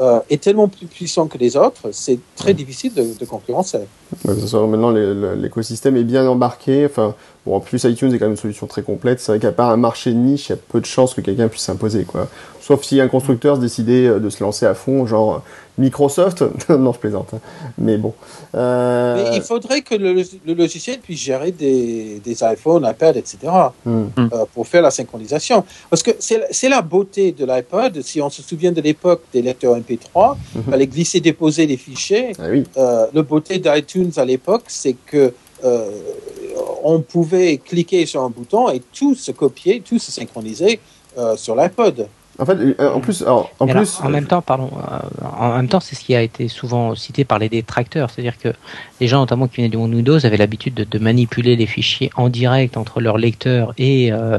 [0.00, 3.80] euh, est tellement plus puissant que les autres, c'est très difficile de, concurrencer.
[4.24, 6.86] maintenant, l'écosystème est bien embarqué.
[6.86, 9.20] Enfin, en plus, iTunes est quand même une solution très complète.
[9.20, 11.20] C'est vrai qu'à part un marché de niche, il y a peu de chances que
[11.20, 12.06] quelqu'un puisse s'imposer.
[12.62, 15.42] Sauf si un constructeur se décidait euh, de se lancer à fond, genre
[15.78, 16.44] Microsoft.
[16.68, 17.34] non, je plaisante.
[17.34, 17.40] Hein.
[17.76, 18.14] Mais bon.
[18.54, 20.22] Euh, Mais il faudrait que le,
[20.54, 23.38] logiciel puisse gérer des, des iPhones, iPad, etc.
[23.84, 24.04] Hmm.
[24.16, 25.64] Euh, pour faire la synchronisation.
[25.90, 28.00] Parce que c'est la beauté de l'iPod.
[28.02, 30.64] Si on se souvient de l'époque des lecteurs MP3, il hmm.
[30.70, 32.32] fallait glisser, déposer les fichiers.
[32.38, 32.62] Ah, oui.
[32.76, 35.34] le beauté d'iTunes à l'époque, c'est que
[36.84, 40.78] on pouvait cliquer sur un bouton et tout se copier, tout se synchroniser
[41.36, 42.06] sur l'iPod.
[42.38, 45.80] En fait, euh, en plus, en, plus, en même temps, pardon, euh, en même temps,
[45.80, 48.48] c'est ce qui a été souvent cité par les détracteurs, c'est-à-dire que
[49.00, 52.30] les gens, notamment qui venaient du monde Windows, avaient l'habitude de, manipuler les fichiers en
[52.30, 54.38] direct entre leur lecteur et euh,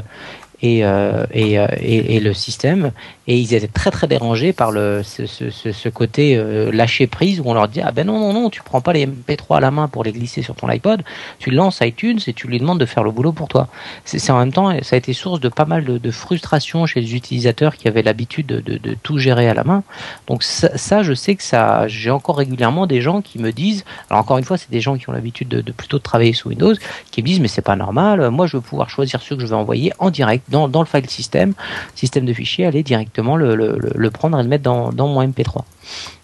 [0.62, 2.92] et, euh, euh, et, et, le système.
[3.26, 7.44] Et ils étaient très très dérangés par le, ce, ce, côté euh, lâcher prise où
[7.46, 9.70] on leur dit ah ben non non non tu prends pas les MP3 à la
[9.70, 11.02] main pour les glisser sur ton iPod,
[11.38, 13.68] tu lances iTunes et tu lui demandes de faire le boulot pour toi.
[14.04, 17.00] C'est en même temps ça a été source de pas mal de, de frustration chez
[17.00, 19.82] les utilisateurs qui avaient l'habitude de, tout gérer à la main.
[20.26, 24.20] Donc ça, je sais que ça j'ai encore régulièrement des gens qui me disent alors
[24.20, 26.74] encore une fois c'est des gens qui ont l'habitude de, plutôt de travailler sous Windows
[27.10, 29.46] qui me disent mais c'est pas normal moi je veux pouvoir choisir ce que je
[29.46, 31.54] vais envoyer en direct dans, dans le file system,
[31.94, 35.22] système de fichiers, aller directement le, le, le, prendre et le mettre dans, dans mon
[35.26, 35.62] MP3.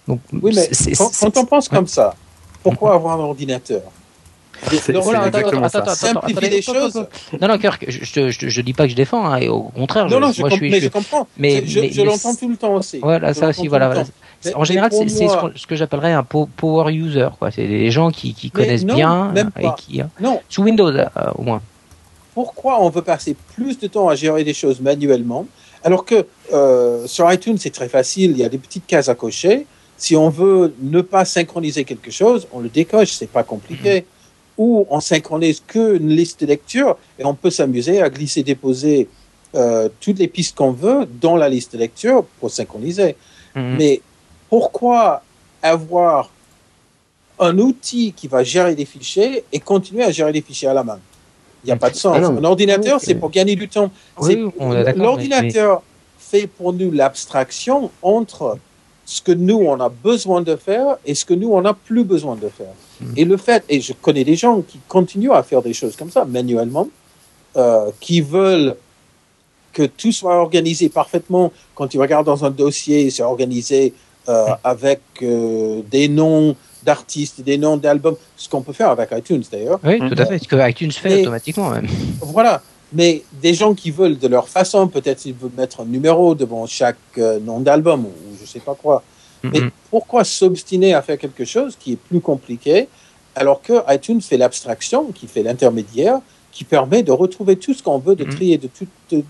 [0.08, 2.14] Donc, oui, mais quand, on pense comme ça,
[2.62, 3.82] pourquoi avoir un ordinateur?
[5.94, 7.06] Simplifier les choses.
[7.40, 10.06] Non, non, Kirk, je, je, je, dis pas que je défends, hein, et au contraire,
[10.08, 11.26] non, non, je, moi, je, suis, je, comprends.
[11.38, 12.98] Mais, je, je l'entends tout le temps aussi.
[12.98, 14.04] Voilà, ça aussi, voilà.
[14.54, 17.50] En général, c'est ce que j'appellerais un power user, quoi.
[17.50, 20.10] C'est des gens qui, qui connaissent bien et qui, hein.
[20.20, 20.40] non.
[20.48, 21.06] sous Windows, euh,
[21.36, 21.62] au moins
[22.34, 25.46] pourquoi on veut passer plus de temps à gérer des choses manuellement,
[25.82, 29.14] alors que euh, sur iTunes, c'est très facile, il y a des petites cases à
[29.14, 29.66] cocher.
[29.96, 34.00] Si on veut ne pas synchroniser quelque chose, on le décoche, c'est pas compliqué.
[34.00, 34.06] Mhm.
[34.58, 39.08] Ou on synchronise qu'une liste de lecture et on peut s'amuser à glisser, déposer
[39.54, 43.16] euh, toutes les pistes qu'on veut dans la liste de lecture pour synchroniser.
[43.54, 43.76] Mhm.
[43.78, 44.02] Mais
[44.48, 45.22] pourquoi
[45.62, 46.30] avoir
[47.38, 50.84] un outil qui va gérer des fichiers et continuer à gérer des fichiers à la
[50.84, 51.00] main?
[51.64, 52.16] Il n'y a pas de sens.
[52.20, 53.90] Ah un ordinateur, c'est pour gagner du temps.
[54.96, 55.82] L'ordinateur
[56.18, 58.58] fait pour nous l'abstraction entre
[59.04, 62.04] ce que nous, on a besoin de faire et ce que nous, on n'a plus
[62.04, 62.72] besoin de faire.
[63.00, 63.12] Hmm.
[63.16, 66.10] Et le fait, et je connais des gens qui continuent à faire des choses comme
[66.10, 66.88] ça, manuellement,
[67.56, 68.76] euh, qui veulent
[69.72, 71.52] que tout soit organisé parfaitement.
[71.74, 73.92] Quand tu regardes dans un dossier, c'est organisé
[74.28, 79.42] euh, avec euh, des noms, d'artistes, des noms d'albums, ce qu'on peut faire avec iTunes
[79.50, 79.80] d'ailleurs.
[79.84, 81.86] Oui, tout à fait, ce que iTunes fait automatiquement même.
[82.20, 82.62] Voilà,
[82.92, 86.66] mais des gens qui veulent de leur façon, peut-être ils veulent mettre un numéro devant
[86.66, 89.02] chaque euh, nom d'album ou je sais pas quoi.
[89.42, 92.88] Mais pourquoi s'obstiner à faire quelque chose qui est plus compliqué
[93.34, 96.20] alors que iTunes fait l'abstraction, qui fait l'intermédiaire,
[96.52, 98.68] qui permet de retrouver tout ce qu'on veut, de trier de,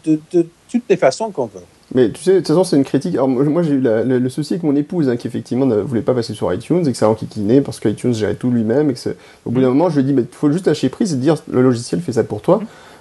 [0.03, 1.61] de toutes les façons qu'on veut?
[1.95, 3.15] Mais tu sais, de toute façon, c'est une critique.
[3.15, 6.15] Alors, moi, j'ai eu le, souci avec mon épouse, hein, qui effectivement ne voulait pas
[6.15, 8.91] passer sur iTunes et que ça enquiquinait parce que iTunes gérait tout lui-même.
[8.91, 9.11] Et que
[9.45, 9.73] au bout d'un mm.
[9.73, 12.01] moment, je lui ai dit, mais il faut juste lâcher prise et dire, le logiciel
[12.01, 12.61] fait ça pour toi.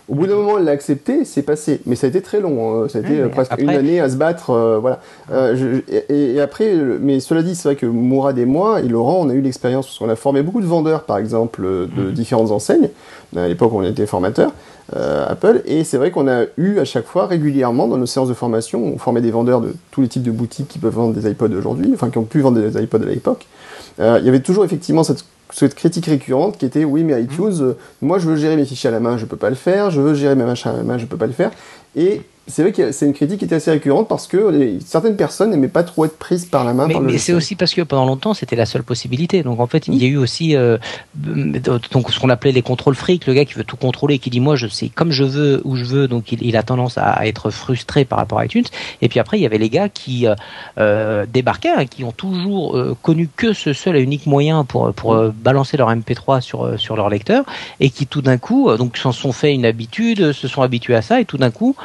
[0.10, 1.82] Au bout d'un moment, elle l'a accepté, c'est passé.
[1.86, 2.84] Mais ça a été très long.
[2.84, 2.88] Hein.
[2.89, 4.49] Ça a été euh, presque une année à se battre.
[4.49, 5.02] Euh, voilà.
[5.32, 9.30] Euh, et, après, mais cela dit, c'est vrai que Mourad et moi et Laurent, on
[9.30, 12.12] a eu l'expérience parce qu'on a formé beaucoup de vendeurs, par exemple, de mm.
[12.13, 12.89] différentes enseignes.
[13.36, 14.52] À l'époque, on était formateurs.
[14.95, 15.62] Euh, Apple.
[15.65, 18.84] Et c'est vrai qu'on a eu à chaque fois régulièrement dans nos séances de formation,
[18.84, 21.54] on formait des vendeurs de tous les types de boutiques qui peuvent vendre des iPods
[21.56, 23.45] aujourd'hui, enfin qui ont pu vendre des iPods à l'époque.
[23.99, 27.49] Euh, il y avait toujours effectivement cette, cette, critique récurrente qui était oui mais iTunes,
[27.49, 27.62] mmh.
[27.62, 29.91] euh, moi je veux gérer mes fichiers à la main, je peux pas le faire,
[29.91, 31.52] je veux gérer mes machins à la main, je peux pas le faire.
[31.95, 35.51] Et c'est vrai que c'est une critique qui était assez récurrente parce que certaines personnes
[35.51, 36.88] n'aimaient pas trop être prises par la main.
[36.88, 39.43] Mais, c'est aussi parce que pendant longtemps c'était la seule possibilité.
[39.43, 40.77] Donc en fait il y a eu aussi euh,
[41.15, 44.39] donc ce qu'on appelait les contrôles fric, le gars qui veut tout contrôler, qui dit
[44.39, 47.27] moi je sais comme je veux où je veux, donc il, il a tendance à,
[47.27, 48.65] être frustré par rapport à iTunes.
[49.01, 50.35] Et puis après il y avait les gars qui euh,
[50.79, 54.91] euh débarquaient, hein, qui ont toujours euh, connu que ce seul et unique moyen pour
[54.93, 57.45] pour balancer leur MP3 sur sur leur lecteur
[57.79, 61.01] et qui tout d'un coup donc s'en sont fait une habitude, se sont habitués à
[61.01, 61.75] ça et tout d'un coup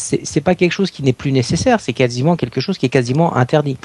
[0.00, 3.36] c'est pas quelque chose qui n'est plus nécessaire, c'est quasiment quelque chose qui est quasiment
[3.36, 3.76] interdit.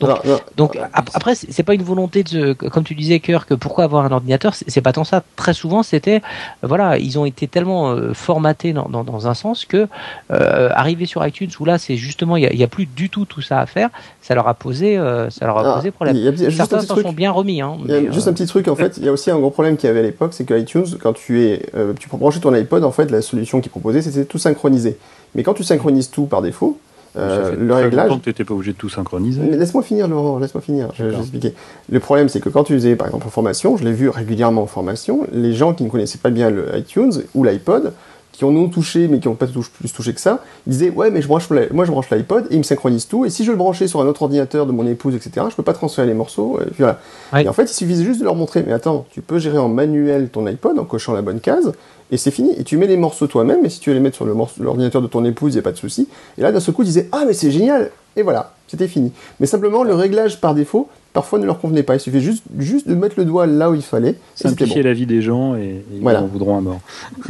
[0.00, 0.18] Donc,
[0.56, 4.12] donc après, c'est pas une volonté de, comme tu disais, Cœur, que pourquoi avoir un
[4.12, 5.22] ordinateur, c'est pas tant ça.
[5.36, 6.22] Très souvent, c'était,
[6.62, 9.88] voilà, ils ont été tellement euh, formatés dans, dans, dans, un sens que
[10.30, 13.24] euh, arriver sur iTunes où là, c'est justement, il n'y a, a, plus du tout
[13.24, 13.90] tout ça à faire.
[14.20, 16.16] Ça leur a posé, euh, ça leur a posé problème.
[16.50, 17.60] Certains s'en sont bien remis.
[17.60, 18.96] Hein, y a juste un petit truc en fait.
[18.96, 20.86] Il y a aussi un gros problème qu'il y avait à l'époque, c'est que iTunes,
[21.00, 21.66] quand tu es,
[21.98, 24.98] tu peux brancher ton iPod, en fait, la solution qu'ils proposait, c'était tout synchroniser.
[25.34, 26.78] Mais quand tu synchronises tout par défaut,
[27.16, 28.10] euh, le réglage.
[28.22, 29.42] tu n'étais pas obligé de tout synchroniser.
[29.42, 30.88] Laisse-moi finir, Laurent, laisse-moi finir.
[30.94, 31.54] Je vais expliquer.
[31.90, 34.62] Le problème, c'est que quand tu faisais, par exemple, en formation, je l'ai vu régulièrement
[34.62, 37.92] en formation, les gens qui ne connaissaient pas bien le iTunes ou l'iPod,
[38.32, 41.10] qui en ont touché mais qui n'ont pas plus touché que ça, ils disaient ouais
[41.10, 43.50] mais je branche moi je branche l'iPod et il me synchronise tout et si je
[43.50, 46.14] le branchais sur un autre ordinateur de mon épouse etc je peux pas transférer les
[46.14, 46.98] morceaux et, voilà.
[47.38, 49.68] et en fait il suffisait juste de leur montrer mais attends tu peux gérer en
[49.68, 51.72] manuel ton iPod en cochant la bonne case
[52.12, 52.52] et c'est fini.
[52.58, 55.06] Et tu mets les morceaux toi-même, et si tu veux les mettre sur l'ordinateur de
[55.06, 56.08] ton épouse, il n'y a pas de souci.
[56.36, 59.12] Et là, d'un seul coup, ils disaient Ah, mais c'est génial Et voilà, c'était fini.
[59.40, 61.94] Mais simplement, le réglage par défaut, parfois ne leur convenait pas.
[61.94, 64.16] Il suffit juste, juste de mettre le doigt là où il fallait.
[64.34, 66.80] Simplifier la vie des gens et, ils en voudront à mort.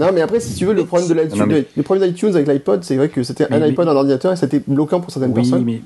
[0.00, 2.82] Non, mais après, si tu veux, le problème de l'iTunes, le problème d'iTunes avec l'iPod,
[2.82, 5.64] c'est vrai que c'était un iPod, un ordinateur, et c'était bloquant pour certaines personnes.
[5.64, 5.80] Mais,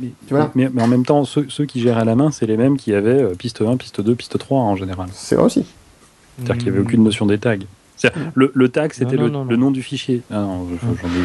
[0.55, 2.95] mais, mais, en même temps, ceux, qui gèrent à la main, c'est les mêmes qui
[2.95, 5.09] avaient euh, piste 1, piste 2, piste 3 en général.
[5.13, 5.67] C'est vrai aussi.
[6.39, 7.57] C'est-à-dire qu'il n'y avait aucune notion des tags.
[8.35, 10.23] Le, le, tag, c'était le, nom du fichier.
[10.31, 10.47] Ah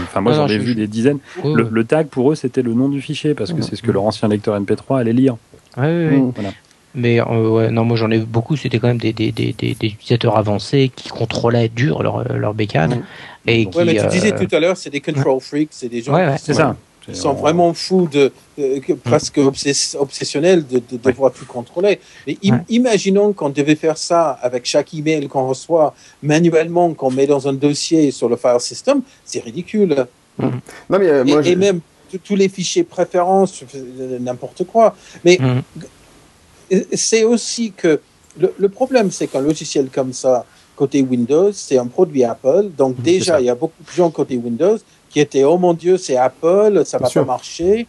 [0.06, 1.20] enfin, moi, j'en ai vu des dizaines.
[1.44, 4.04] le, tag, pour eux, c'était le nom du fichier parce que c'est ce que leur
[4.04, 5.38] ancien lecteur MP3 allait lire.
[5.78, 6.22] oui, oui.
[6.36, 6.52] Voilà.
[6.94, 9.74] Mais euh, non, moi j'en ai vu beaucoup, c'était quand même des, des, des, des,
[9.74, 13.04] utilisateurs avancés qui controlaient dur leur, leur bécane.
[13.48, 16.02] Et qui, mais tu disais euh, tout à l'heure, c'est des control freaks, c'est des
[16.02, 16.14] gens.
[16.14, 16.76] Ouais, c'est ça.
[17.08, 18.32] Ils sont vraiment fous, de,
[19.04, 22.00] presque obsessionnels de, devoir tout contrôler.
[22.28, 22.38] Mais
[22.70, 27.54] imaginons qu'on devait faire ça avec chaque email qu'on reçoit manuellement, qu'on met dans un
[27.54, 30.06] dossier sur le file system, c'est ridicule.
[30.38, 30.46] Mm.
[30.90, 31.82] Non, mais, euh, moi, et, même
[32.24, 33.64] tous les fichiers préférences,
[34.20, 34.96] n'importe quoi.
[35.26, 36.82] Mais mm.
[36.94, 38.00] c'est aussi que
[38.38, 42.70] le, problème, c'est qu'un logiciel comme ça, côté Windows, c'est un produit Apple.
[42.78, 44.78] Donc mm, déjà, il y a beaucoup de gens côté Windows
[45.12, 47.88] qui étaient oh mon Dieu, c'est Apple, ça va pas marcher.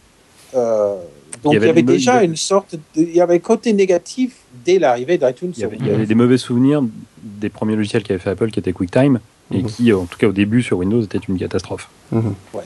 [0.55, 0.95] Euh,
[1.43, 5.17] donc il y avait, déjà une sorte, il y avait un côté négatif dès l'arrivée
[5.17, 5.51] d'iTunes.
[5.57, 6.83] Il, y avait des mauvais souvenirs
[7.21, 9.19] des premiers logiciels qu'avait fait Apple, qui étaient QuickTime,
[9.51, 9.65] et mhm.
[9.65, 11.89] qui, en tout cas au début sur Windows, était une catastrophe.
[12.11, 12.35] Mhm.
[12.53, 12.63] Ouais,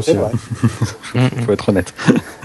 [0.00, 0.30] c'est vrai.
[1.14, 1.94] Il faut être honnête.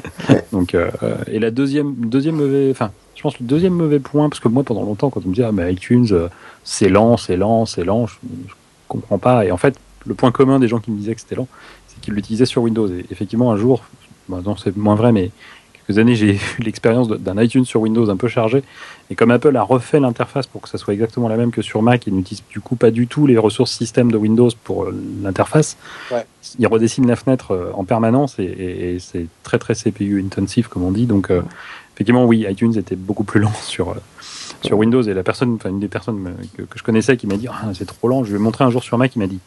[0.52, 0.90] donc, euh,
[1.28, 4.64] et la deuxième, deuxième mauvais, enfin, je pense le deuxième mauvais point, parce que moi
[4.64, 6.28] pendant longtemps, quand on me dit ah mais iTunes, euh,
[6.64, 8.16] c'est lent, c'est lent, c'est lent, je,
[8.48, 8.54] je
[8.88, 9.46] comprends pas.
[9.46, 11.48] Et en fait, le point commun des gens qui me disaient que c'était lent,
[11.88, 12.88] c'est qu'ils l'utilisaient sur Windows.
[12.88, 13.84] Et effectivement, un jour,
[14.30, 15.32] bah non, c'est moins vrai, mais
[15.74, 18.64] quelques années, j'ai eu l'expérience d'un iTunes sur Windows un peu chargé.
[19.10, 21.82] Et comme Apple a refait l'interface pour que ça soit exactement la même que sur
[21.82, 24.96] Mac, il n'utilise du coup pas du tout les ressources système de Windows pour euh,
[25.22, 25.78] l'interface.
[26.60, 30.92] Il redessine la fenêtre euh, en permanence et, c'est très très CPU intensif, comme on
[30.92, 31.06] dit.
[31.06, 31.42] Donc, euh,
[31.96, 33.96] effectivement, oui, iTunes était beaucoup plus lent sur
[34.64, 37.48] sur Windows et la personne, enfin une des personnes que, je connaissais qui m'a dit
[37.50, 38.24] ah, c'est trop lent.
[38.24, 39.40] Je ai montré un jour sur Mac, il m'a dit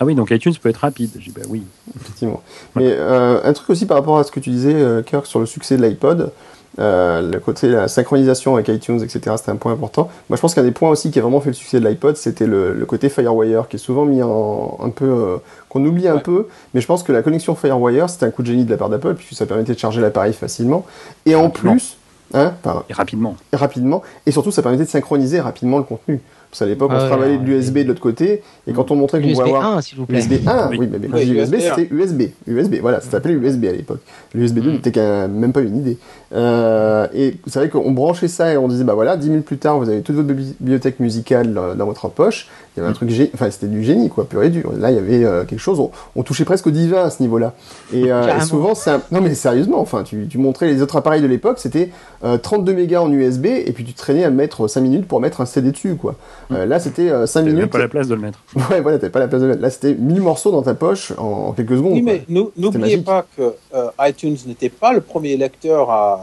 [0.00, 1.10] ah oui, donc iTunes peut être rapide.
[1.18, 1.62] J'ai dit, bah oui.
[1.96, 2.42] Effectivement.
[2.76, 5.40] Mais euh, un truc aussi par rapport à ce que tu disais, euh, Kirk, sur
[5.40, 6.32] le succès de l'iPod,
[6.78, 10.08] euh, le côté la synchronisation avec iTunes, etc., c'était un point important.
[10.28, 12.16] Moi, je pense qu'un des points aussi qui a vraiment fait le succès de l'iPod,
[12.16, 15.36] c'était le, côté FireWire, qui est souvent mis en un peu, euh,
[15.68, 16.46] qu'on oublie un peu.
[16.74, 18.90] Mais je pense que la connexion FireWire, c'était un coup de génie de la part
[18.90, 20.86] d'Apple, puisque ça permettait de charger l'appareil facilement.
[21.26, 21.96] Et en plus,
[22.32, 22.52] hein,
[22.88, 23.34] et rapidement.
[23.52, 24.02] Et rapidement.
[24.26, 26.20] Et surtout, ça permettait de synchroniser rapidement le contenu.
[26.50, 29.20] Parce qu'à l'époque, on ah travaillait de l'USB de l'autre côté, et quand on montrait
[29.20, 29.76] qu'on pouvait avoir.
[29.76, 30.18] 1, s'il vous plaît.
[30.18, 32.22] USB 1, oui, mais, mais USB, c'était USB.
[32.46, 34.00] USB, voilà, ça s'appelait USB à l'époque.
[34.34, 34.72] L'USB 2 mm.
[34.72, 35.98] n'était même pas une idée.
[36.34, 39.58] Euh, et c'est vrai qu'on branchait ça et on disait, bah voilà, 10 minutes plus
[39.58, 42.48] tard, vous avez toute votre bibliothèque musicale dans votre poche.
[42.76, 44.72] Il y avait un truc, enfin, c'était du génie, quoi, pur et dur.
[44.78, 45.80] Là, il y avait euh, quelque chose,
[46.14, 47.54] on, touchait presque au divin à ce niveau-là.
[47.92, 49.00] Et, euh, souvent, ça.
[49.10, 51.90] Non, mais sérieusement, enfin, tu, tu montrais les autres appareils de l'époque, c'était
[52.22, 55.46] 32 mégas en USB, et puis tu traînais à mettre 5 minutes pour mettre un
[55.46, 56.14] CD dessus, quoi.
[56.50, 56.64] Mm.
[56.64, 57.70] là, c'était 5 minutes.
[57.70, 58.38] pas la place de le mettre.
[58.70, 59.62] Ouais, voilà, t'avais pas la place de le mettre.
[59.62, 61.94] Là, c'était 1000 morceaux dans ta poche en, quelques secondes.
[61.94, 63.54] Oui, mais n'oubliez pas que
[64.00, 66.17] iTunes n'était pas le premier lecteur à,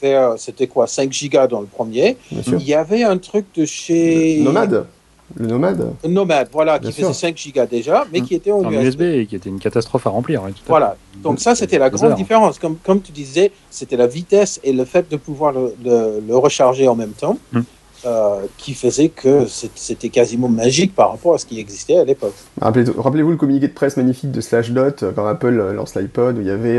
[0.00, 2.16] faire, c'était quoi, 5 gigas dans le premier.
[2.30, 4.40] Il y avait un truc de chez.
[4.40, 4.86] Nomade
[5.34, 5.92] le Nomade.
[6.04, 9.02] Le Nomade, voilà, qui faisait 5 gigas déjà, mais qui était en, USB.
[9.02, 10.42] et qui était une catastrophe à remplir.
[10.66, 12.58] voilà, donc ça c'était la grande différence.
[12.58, 15.74] Comme, comme tu disais, c'était la vitesse et le fait de pouvoir le,
[16.26, 17.38] le, recharger en même temps.
[17.54, 17.64] Hum.
[18.04, 22.34] Euh, qui faisait que c'était quasiment magique par rapport à ce qui existait à l'époque.
[22.60, 26.50] Rappelez-vous le communiqué de presse magnifique de Slashdot quand Apple lance l'iPod où il y
[26.50, 26.78] avait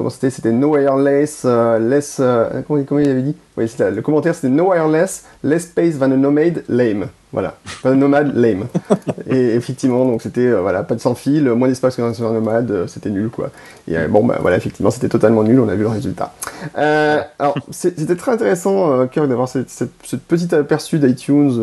[0.00, 2.16] comment c'était C'était no wireless, euh, less.
[2.20, 3.36] Euh, comment, il avait dit?
[3.58, 7.08] Oui, le commentaire c'était no wireless, less space than a nomade, lame.
[7.32, 8.64] Voilà, pas un nomade, lame.
[9.30, 12.86] et effectivement, donc c'était euh, voilà, pas de sans fil, moins d'espace qu'un un nomade,
[12.86, 13.50] c'était nul quoi.
[13.88, 16.32] Et bon, bah voilà, effectivement, c'était totalement nul, on a vu le résultat.
[16.74, 21.60] alors, c'était très intéressant, Kirk, d'avoir cette, ce petit aperçu d'iTunes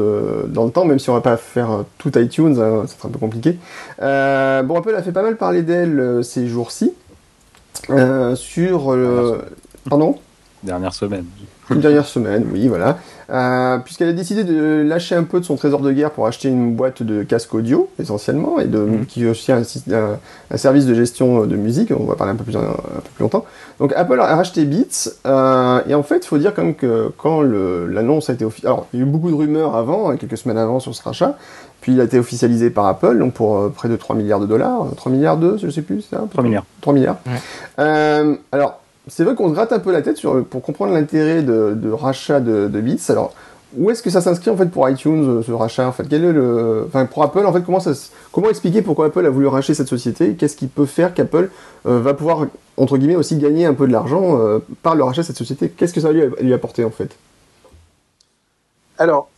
[0.47, 3.11] dans le temps, même si on va pas faire tout iTunes, hein, ça sera un
[3.11, 3.57] peu compliqué.
[3.99, 6.93] bon, Apple a fait pas mal parler d'elle ces jours-ci.
[7.89, 9.39] Euh, sur le...
[9.89, 10.17] Pardon
[10.63, 11.25] Dernière semaine.
[11.69, 12.97] Une dernière semaine, oui, voilà.
[13.29, 16.47] Euh, puisqu'elle a décidé de lâcher un peu de son trésor de guerre pour acheter
[16.47, 19.05] une boîte de casque audio, essentiellement, et de, mm.
[19.05, 19.63] qui est aussi un,
[20.55, 23.45] service de gestion de musique, on va parler un peu plus, un, peu plus longtemps.
[23.79, 27.11] Donc Apple a racheté Beats, euh, et en fait, il faut dire quand même que
[27.17, 28.71] quand l'annonce a été officielle...
[28.71, 31.03] Alors, il y a eu beaucoup de rumeurs avant, hein, quelques semaines avant sur ce
[31.03, 31.37] rachat,
[31.87, 34.45] puis il a été officialisé par Apple, donc pour euh, près de 3 milliards de
[34.45, 36.65] dollars, 3 milliards 2, je sais plus, c'est ça 3 milliards.
[36.81, 37.15] 3 milliards.
[37.79, 41.43] Euh, alors, c'est vrai qu'on se gratte un peu la tête sur, pour comprendre l'intérêt
[41.43, 43.09] de, rachat de, de Beats.
[43.09, 43.33] Alors,
[43.77, 46.03] où est-ce que ça s'inscrit en fait pour iTunes, ce rachat en fait?
[46.09, 47.93] Quel est le, enfin pour Apple en fait comment ça,
[48.33, 50.33] comment expliquer pourquoi Apple a voulu racheter cette société?
[50.33, 51.49] Qu'est-ce qui peut faire qu'Apple
[51.85, 54.37] euh, va pouvoir entre guillemets aussi gagner un peu de l'argent
[54.83, 55.69] par le rachat de cette société?
[55.69, 57.15] Qu'est-ce que ça va lui, lui apporter en fait?
[58.97, 59.29] Alors,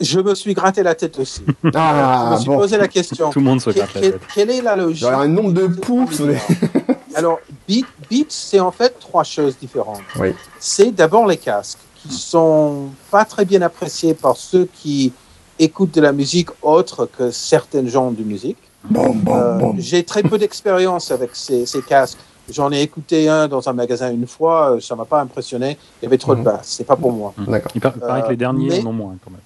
[0.00, 1.42] je me suis gratté la tête aussi.
[1.74, 3.30] Ah, je me suis posé la question.
[3.30, 4.20] Tout le monde se gratte la tête.
[4.34, 6.22] Quelle est la logique un nombre de pouces.
[7.14, 10.02] Alors, Beats, c'est en fait trois choses différentes.
[10.18, 10.34] Oui.
[10.58, 15.12] C'est d'abord les casques, qui sont pas très bien appréciés par ceux qui
[15.58, 18.58] écoutent de la musique autre que certaines genres de musique.
[18.84, 19.72] Bon, bon, euh.
[19.78, 22.18] J'ai très peu d'expérience avec ces, ces casques.
[22.48, 25.76] J'en ai écouté un dans un magasin une fois, ça m'a pas impressionné.
[26.00, 26.44] Il y avait trop de mhm.
[26.44, 27.34] basses, c'est pas pour moi.
[27.38, 27.72] D'accord.
[27.74, 29.40] Il paraît que les derniers en ont moins quand même.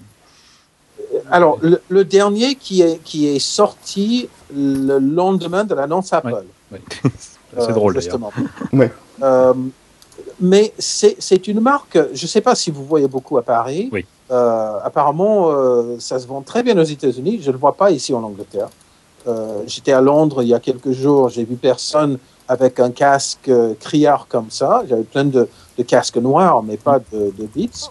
[1.31, 6.45] Alors, le, dernier qui est, qui est sorti le lendemain de l'annonce Apple.
[6.73, 6.79] Oui,
[7.59, 8.31] C'est drôle, justement.
[9.23, 9.55] Euh,
[10.41, 13.89] mais c'est une marque, je ne sais pas si vous voyez beaucoup à Paris.
[13.93, 14.07] Oui.
[14.31, 17.41] Euh, apparemment, euh, ça se vend très bien aux États-Unis.
[17.43, 18.69] Je ne le vois pas ici en Angleterre.
[19.67, 22.19] J'étais à Londres il y a quelques jours, j'ai vu personne
[22.49, 24.83] avec un casque criard comme ça.
[24.89, 25.47] J'avais plein de,
[25.77, 27.91] de, casques noirs, mais pas de, de Beats.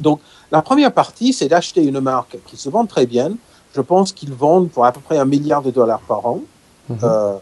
[0.00, 0.20] Donc,
[0.52, 3.32] la première partie, c'est d'acheter une marque qui se vend très bien.
[3.74, 6.40] Je pense qu'ils vendent pour à peu près un milliard de dollars par an.
[6.88, 6.98] Mhm.
[7.02, 7.36] Euh,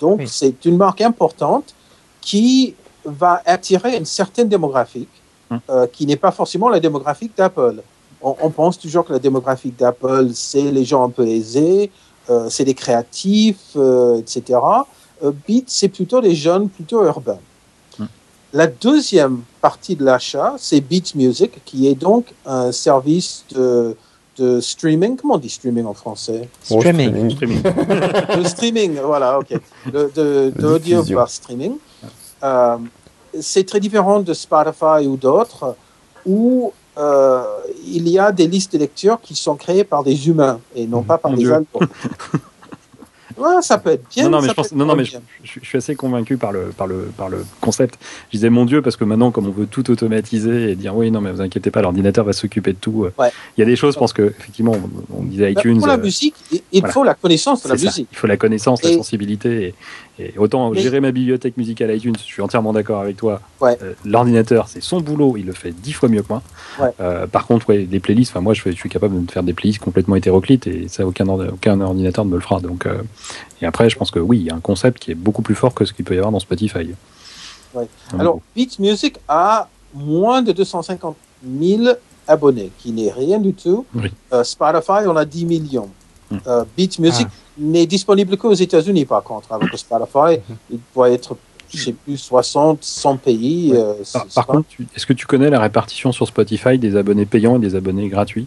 [0.00, 1.74] donc, c'est une marque importante
[2.20, 5.08] qui va attirer une certaine démographie
[5.50, 5.60] mhm.
[5.70, 7.82] euh, qui n'est pas forcément la démographie d'Apple.
[8.24, 11.90] On, pense toujours que la démographie d'Apple, c'est les gens un peu aisés,
[12.30, 13.76] euh, c'est les créatifs,
[14.16, 14.60] etc.
[15.48, 17.40] Beat, c'est plutôt des jeunes, plutôt urbains.
[18.52, 23.96] La deuxième partie de l'achat, c'est Beats Music, qui est donc un service de,
[24.36, 25.16] de streaming.
[25.16, 26.48] Comment on dit streaming en français?
[26.62, 27.30] Streaming.
[27.30, 27.62] streaming.
[28.36, 29.58] de streaming, voilà, ok.
[29.90, 31.76] D'audio par streaming.
[32.42, 32.76] Euh,
[33.40, 35.74] c'est très différent de Spotify ou d'autres
[36.26, 37.42] où euh,
[37.86, 41.02] il y a des listes de lecture qui sont créées par des humains et non
[41.02, 41.86] pas par des algorithmes.
[43.60, 44.24] ça peut être bien.
[44.24, 45.18] Non, non mais, je, pense, non, non, mais je,
[45.62, 47.98] suis assez convaincu par le, par, le, par le concept.
[48.30, 51.10] Je disais, mon Dieu, parce que maintenant, comme on veut tout automatiser et dire, oui,
[51.10, 53.04] non, mais vous inquiétez pas, l'ordinateur va s'occuper de tout.
[53.04, 54.76] Euh, il y a des choses, je pense que, effectivement,
[55.16, 55.78] on, disait iTunes.
[55.78, 56.34] Pour la euh, musique,
[56.72, 58.08] il faut la connaissance de la musique.
[58.12, 59.68] Il faut la connaissance, la sensibilité.
[59.68, 59.74] Et,
[60.36, 63.40] autant gérer ma bibliothèque musicale iTunes, je suis entièrement d'accord avec toi.
[63.62, 66.42] Euh, l'ordinateur, c'est son boulot, il le fait dix fois mieux que moi.
[67.32, 70.16] par contre, ouais, les playlists, moi, je, je, suis capable de faire des playlists complètement
[70.16, 72.60] hétéroclites et ça, aucun, aucun ordinateur ne me le fera.
[72.60, 72.86] Donc,
[73.60, 75.54] et après, je pense que oui, il y a un concept qui est beaucoup plus
[75.54, 76.90] fort que ce qu'il peut y avoir dans Spotify.
[78.18, 81.16] Alors, Beats Music a moins de 250
[81.60, 81.84] 000
[82.26, 83.86] abonnés, qui n'est rien du tout.
[84.32, 85.90] Euh, Spotify, on a 10 millions.
[86.32, 86.40] Hmm.
[86.46, 87.34] Euh, Beats Music ah.
[87.58, 89.52] n'est disponible qu'aux États-Unis, par contre.
[89.52, 90.56] Avec Spotify, mhm.
[90.70, 91.36] il doit être,
[91.68, 93.72] je sais plus, 60, 100 pays.
[93.74, 93.94] Euh,
[94.34, 97.74] par, contre, est-ce que tu connais la répartition sur Spotify des abonnés payants et des
[97.74, 98.46] abonnés gratuits?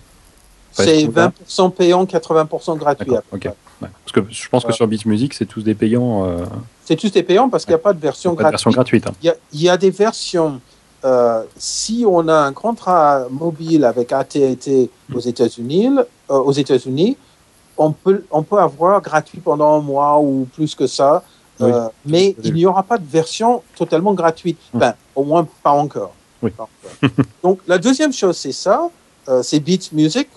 [0.72, 3.12] C'est 20% payants, 80% gratuits.
[3.32, 3.50] Ok.
[3.80, 6.26] Parce que je pense que sur Beats Music, c'est tous des payants.
[6.26, 6.46] Euh,
[6.84, 8.52] c'est tous des payants parce qu'il n'y a pas de version gratuite.
[8.52, 9.08] version gratuite.
[9.08, 9.34] Hein.
[9.54, 10.60] Il, y a, des versions.
[11.04, 15.90] Euh, si on a un contrat mobile avec AT&T aux États-Unis,
[16.30, 17.18] euh, aux États-Unis,
[17.78, 21.24] on peut on peut avoir gratuit pendant un mois ou plus que ça,
[22.06, 24.58] mais il n'y aura pas de version totalement gratuite.
[24.74, 24.94] Hum.
[25.16, 26.14] au moins pas encore.
[26.42, 26.52] Oui.
[27.44, 28.90] Donc la deuxième chose, c'est ça.
[29.42, 30.28] c'est Beats Music,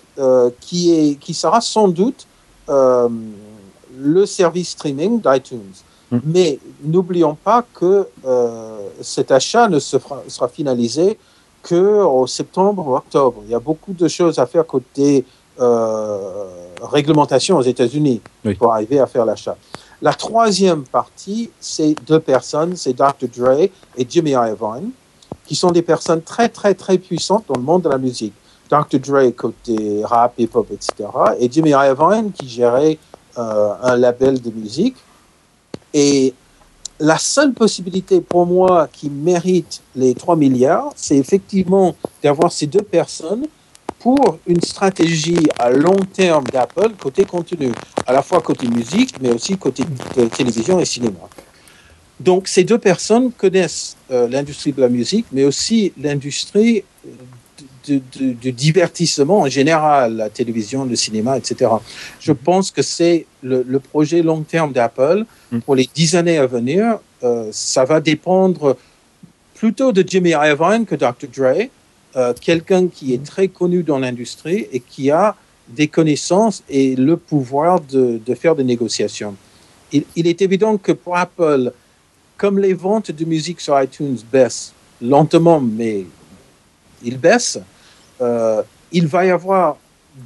[0.59, 2.27] qui, est, qui sera sans doute
[2.67, 5.73] le service streaming d'iTunes.
[6.11, 6.19] Hmm.
[6.23, 8.07] Mais n'oublions pas que
[9.01, 11.17] cet achat ne sera, sera finalisé
[11.61, 13.41] qu'en septembre ou octobre.
[13.45, 15.25] Il y a beaucoup de choses à faire côté
[16.81, 18.21] réglementation aux États-Unis
[18.57, 19.57] pour arriver à faire l'achat.
[20.01, 23.27] La troisième partie, c'est deux personnes, c'est Dr.
[23.35, 24.91] Dre et Jimmy Iovine,
[25.45, 28.33] qui sont des personnes très, très, très puissantes dans le monde de la musique.
[28.69, 28.99] Dr.
[28.99, 31.09] Dre côté rap, hip-hop, etc.
[31.39, 32.97] Et Jimmy Iovine qui gérait
[33.37, 34.95] euh, un label de musique.
[35.93, 36.33] Et
[36.99, 42.83] la seule possibilité pour moi qui mérite les 3 milliards, c'est effectivement d'avoir ces deux
[42.83, 43.47] personnes
[43.99, 47.71] pour une stratégie à long terme d'Apple côté contenu,
[48.07, 49.83] à la fois côté musique, mais aussi côté
[50.35, 51.19] télévision et cinéma.
[52.19, 56.83] Donc ces deux personnes connaissent euh, l'industrie de la musique, mais aussi l'industrie
[57.87, 61.71] du divertissement en général, la télévision, le cinéma, etc.
[62.19, 65.59] Je pense que c'est le, projet long terme d'Apple mm.
[65.61, 66.99] pour les dix années à venir.
[67.23, 68.77] Euh, ça va dépendre
[69.55, 71.27] plutôt de Jimmy Iovine que Dr.
[71.35, 71.69] Dre,
[72.15, 75.35] euh, quelqu'un qui est très connu dans l'industrie et qui a
[75.67, 79.35] des connaissances et le pouvoir de, de faire des négociations.
[79.91, 81.71] Il, il, est évident que pour Apple,
[82.37, 86.05] comme les ventes de musique sur iTunes baissent lentement, mais
[87.03, 87.59] ils baissent,
[88.21, 89.77] euh, il va y avoir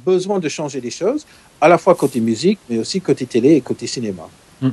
[0.04, 1.26] besoin de changer les choses,
[1.60, 4.28] à la fois côté musique, mais aussi côté télé et côté cinéma.
[4.60, 4.70] Hmm.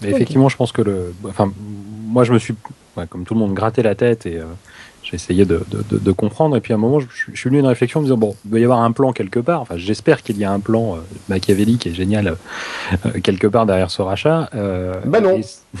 [0.00, 2.54] Mais effectivement, je pense que le, enfin, moi, je me suis,
[3.10, 4.44] comme tout le monde, gratté la tête et euh,
[5.06, 6.56] j'ai essayé de, de, de, comprendre.
[6.56, 8.16] Et puis à un moment, je, je suis venu à une réflexion en me disant
[8.16, 9.60] bon, il doit y avoir un plan quelque part.
[9.60, 10.98] Enfin, j'espère qu'il y a un plan euh,
[11.28, 12.36] machiavélique et génial
[13.06, 14.50] euh, quelque part derrière ce rachat.
[14.54, 15.40] Euh, bah non.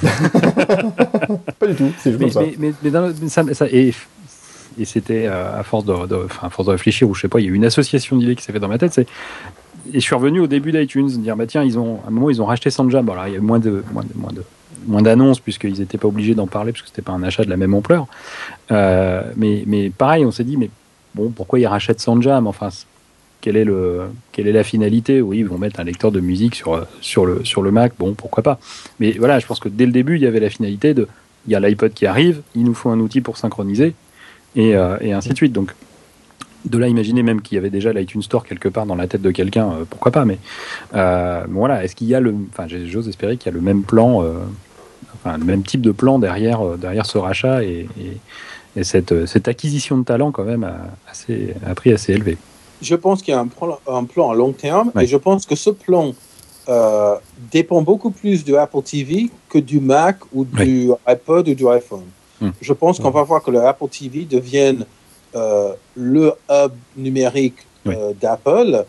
[1.58, 1.90] Pas du tout.
[1.98, 2.40] C'est mais, ça.
[2.58, 3.92] Mais, mais, ça, ça, et,
[4.78, 5.92] et c'était euh, à force de,
[6.42, 8.36] à force de réfléchir ou je sais pas, il y a eu une association d'idées
[8.36, 8.92] qui s'est fait dans ma tête.
[8.92, 9.08] C'est
[9.92, 12.28] et je suis revenu au début d'iTunes dire bah tiens ils ont à un moment
[12.28, 14.42] ils ont racheté Sanja bon alors il y a moins de moins de moins de
[14.86, 17.50] moins d'annonces puisqu'ils n'étaient pas obligés d'en parler parce que c'était pas un achat de
[17.50, 18.06] la même ampleur.
[18.70, 20.70] Euh, mais, mais pareil, on s'est dit, mais
[21.14, 22.70] bon, pourquoi ils rachètent Sanjam Enfin,
[23.40, 25.20] quelle est, le, quelle est la finalité?
[25.20, 28.14] Oui, ils vont mettre un lecteur de musique sur, sur, le, sur le Mac, bon,
[28.14, 28.58] pourquoi pas.
[28.98, 31.06] Mais voilà, je pense que dès le début, il y avait la finalité de,
[31.46, 33.94] il y a l'iPod qui arrive, il nous faut un outil pour synchroniser,
[34.56, 35.52] et, euh, ainsi de suite.
[35.52, 35.72] Donc,
[36.64, 39.22] de là, imaginer même qu'il y avait déjà l'iTunes Store quelque part dans la tête
[39.22, 40.38] de quelqu'un, euh, pourquoi pas, mais
[40.92, 44.24] voilà, est-ce qu'il y a le, enfin, j'ose espérer qu'il y a le même plan
[45.38, 47.88] le même type de plan derrière, euh, derrière ce rachat et,
[48.82, 50.76] cette, euh, cette, acquisition de talent quand même à,
[51.10, 52.36] assez, à prix assez élevé.
[52.82, 55.46] Je pense qu'il y a un plan, un plan à long terme et je pense
[55.46, 56.14] que ce plan
[56.68, 57.14] euh,
[57.50, 62.04] dépend beaucoup plus de Apple TV que du Mac ou du iPod ou du iPhone.
[62.40, 62.50] Hmm.
[62.60, 64.84] Je pense qu'on va voir que le Apple TV devienne
[65.94, 67.66] le hub numérique
[68.20, 68.84] d'Apple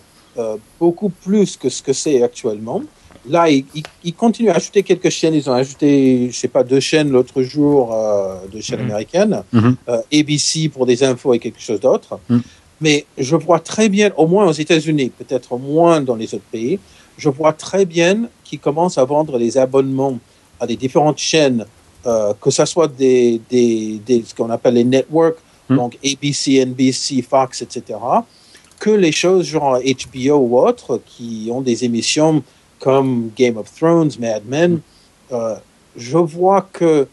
[0.79, 2.81] beaucoup plus que ce que c'est actuellement
[3.29, 5.33] là, ils, continuent à ajouter quelques chaînes.
[5.33, 8.85] Ils ont ajouté, je sais pas, deux chaînes l'autre jour, euh, deux chaînes mhm.
[8.85, 9.75] américaines, mhm.
[9.89, 12.19] euh, ABC pour des infos et quelque chose d'autre.
[12.29, 12.41] Mhm.
[12.79, 16.79] Mais je vois très bien, au moins aux États-Unis, peut-être moins dans les autres pays,
[17.17, 20.19] je vois très bien qu'ils commencent à vendre les abonnements
[20.59, 21.65] à des différentes chaînes,
[22.05, 27.21] euh, que ce soit des, des, des ce qu'on appelle les networks, donc ABC, NBC,
[27.21, 27.99] Fox, etc.,
[28.79, 32.43] que les choses genre HBO ou autres qui ont des émissions
[32.79, 34.79] comme Game of Thrones, Mad Men,
[35.31, 35.55] euh,
[35.95, 37.07] je vois que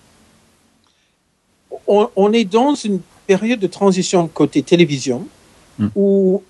[1.86, 5.26] on, est dans une période de transition côté télévision
[5.78, 5.88] hmm.
[5.94, 6.42] où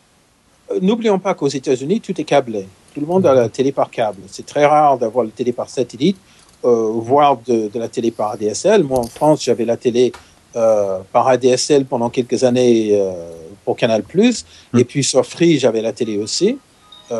[0.71, 2.67] euh, n'oublions pas qu'aux États-Unis tout est câblé.
[2.95, 4.21] Tout le monde a la télé par câble.
[4.29, 6.17] C'est très rare d'avoir la télé par satellite,
[6.65, 8.85] euh, voire de, la télé par ADSL.
[8.85, 10.13] Moi, en France, j'avais la télé
[10.53, 12.97] par ADSL pendant quelques années
[13.65, 14.05] pour Canal+.
[14.05, 14.79] Hmm.
[14.79, 16.59] Et puis sur Free, j'avais la télé aussi.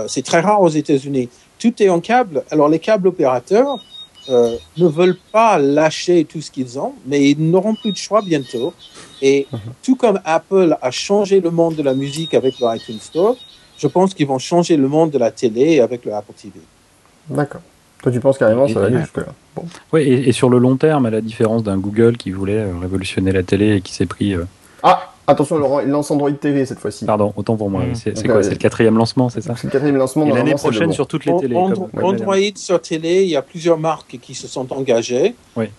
[0.07, 1.29] c'est très rare aux États-Unis
[1.65, 2.43] tout est en câble.
[2.51, 3.83] Alors les câbles opérateurs
[4.29, 8.21] euh, ne veulent pas lâcher tout ce qu'ils ont, mais ils n'auront plus de choix
[8.21, 8.75] bientôt.
[9.23, 9.61] Et mhm.
[9.83, 13.37] tout comme Apple a changé le monde de la musique avec le iTunes Store,
[13.79, 16.61] je pense qu'ils vont changer le monde de la télé avec le Apple TV.
[17.31, 17.63] D'accord.
[18.03, 19.33] Toi, tu penses carrément ça va aller jusque-là?
[19.95, 23.33] Oui, et, sur le long terme, à la différence d'un Google qui voulait euh, révolutionner
[23.33, 24.35] la télé et qui s'est pris.
[24.35, 24.45] Euh,
[24.83, 27.07] ah Attention, Laurent, il lance Android TV cette fois-ci.
[27.07, 27.83] Pardon, autant pour moi.
[27.83, 27.95] Mmh.
[27.95, 30.27] C'est quoi C'est le quatrième lancement, c'est ça C'est le quatrième lancement.
[30.27, 31.57] Et l'année prochaine sur toutes les télés.
[31.57, 35.35] Android sur télé, il y a plusieurs marques qui se sont engagées.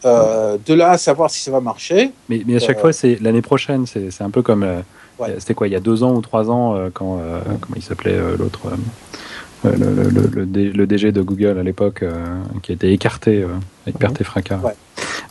[0.05, 2.11] Euh, de là à savoir si ça va marcher.
[2.29, 3.85] Mais, mais à chaque euh, fois, c'est l'année prochaine.
[3.85, 4.63] C'est un peu comme.
[4.63, 4.81] Euh,
[5.37, 7.19] c'était quoi Il y a deux ans ou trois ans, quand.
[7.61, 8.61] comment il s'appelait l'autre
[9.63, 12.03] le, le, le, DG de Google à l'époque,
[12.61, 13.45] qui a été écarté
[13.85, 14.59] avec perte et fracas.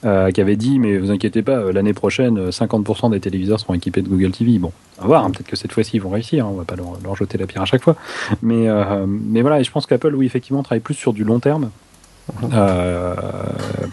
[0.04, 4.02] Euh, qui avait dit mais vous inquiétez pas, l'année prochaine, 50% des téléviseurs seront équipés
[4.02, 4.58] de Google TV.
[4.58, 6.64] Bon, on va voir, hein, peut-être que cette fois-ci ils vont réussir, hein, on va
[6.64, 7.96] pas leur, jeter la pierre à chaque fois.
[8.42, 8.66] Mais,
[9.06, 11.70] mais voilà, et je pense qu'Apple, oui, effectivement, travaille plus sur du long terme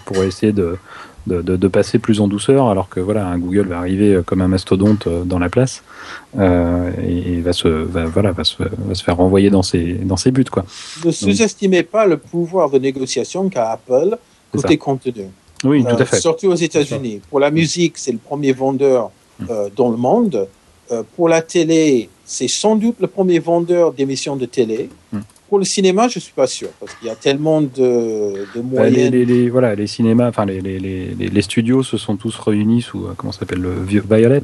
[0.06, 0.78] pour essayer de
[1.28, 4.48] de, de, passer plus en douceur, alors que voilà, un Google va arriver comme un
[4.48, 5.84] mastodonte euh, dans la place
[6.40, 10.18] euh, et, va se, va, voilà, va se, va se faire renvoyer dans ses, dans
[10.18, 10.46] ses buts.
[10.46, 10.66] Quoi.
[11.06, 14.18] Ne sous-estimez pas le pouvoir de négociation qu'a Apple
[14.52, 15.26] côté contenu.
[15.64, 16.18] Oui, tout à fait.
[16.18, 17.22] Euh, surtout aux États-Unis.
[17.30, 19.46] Pour la musique, c'est le premier vendeur mm.
[19.50, 20.48] euh, dans le monde.
[20.92, 24.90] Euh, pour la télé, c'est sans doute le premier vendeur d'émissions de télé.
[25.12, 25.20] Mm.
[25.52, 28.62] Pour le cinéma, je suis pas sûr parce qu'il y a tellement de, de bah,
[28.64, 29.12] moyens.
[29.12, 33.14] Les, voilà, les cinémas, enfin les, les, les, studios se sont tous réunis sous euh,
[33.18, 34.44] comment s'appelle le vieux Violet.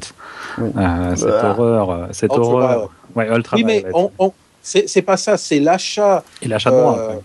[0.58, 1.50] Euh, cette bah.
[1.50, 2.90] horreur, euh, cette horreur.
[3.16, 6.22] Ouais, Ultra oui, mais on, on c'est pas ça, c'est l'achat.
[6.42, 7.22] Et l'achat de droits.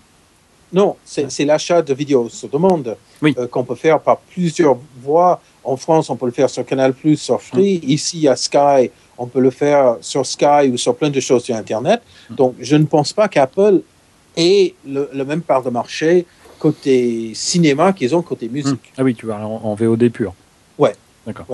[0.74, 3.32] Non, c'est l'achat de vidéos sur demande oui.
[3.52, 5.40] qu'on peut faire par plusieurs voies.
[5.62, 7.80] En France, on peut le faire sur Canal+, sur Free.
[7.82, 7.90] Hum.
[7.90, 11.54] Ici, à Sky, on peut le faire sur Sky ou sur plein de choses sur
[11.54, 12.02] Internet.
[12.28, 12.34] Hmm.
[12.34, 13.82] Donc, je ne pense pas qu'Apple
[14.36, 16.26] ait le, même part de marché
[16.58, 18.74] côté cinéma qu'ils ont côté musique.
[18.74, 18.98] Hmm.
[18.98, 20.34] Ah oui, tu vas en, VOD pur.
[20.76, 20.96] Ouais.
[21.24, 21.46] D'accord.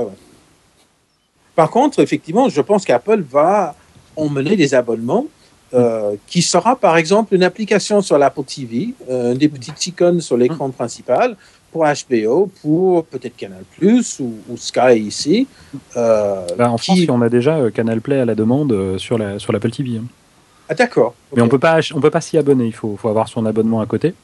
[1.55, 3.75] Par contre, effectivement, je pense qu'Apple va
[4.17, 5.27] emmener des abonnements
[5.73, 10.37] euh, qui sera par exemple une application sur l'Apple TV, euh, des petites icônes sur
[10.37, 10.73] l'écran hmm.
[10.73, 11.37] principal
[11.73, 15.47] pour HBO, pour peut-être Canal Plus ou, Sky ici.
[15.97, 19.39] Euh, bah, en France, on a déjà euh, Canal Play à la demande sur la
[19.39, 19.99] sur l'Apple TV.
[19.99, 20.05] Hein.
[20.69, 21.15] Ah d'accord.
[21.35, 22.67] Mais on peut pas on peut pas s'y abonner.
[22.67, 24.15] Il faut, faut avoir son abonnement à côté.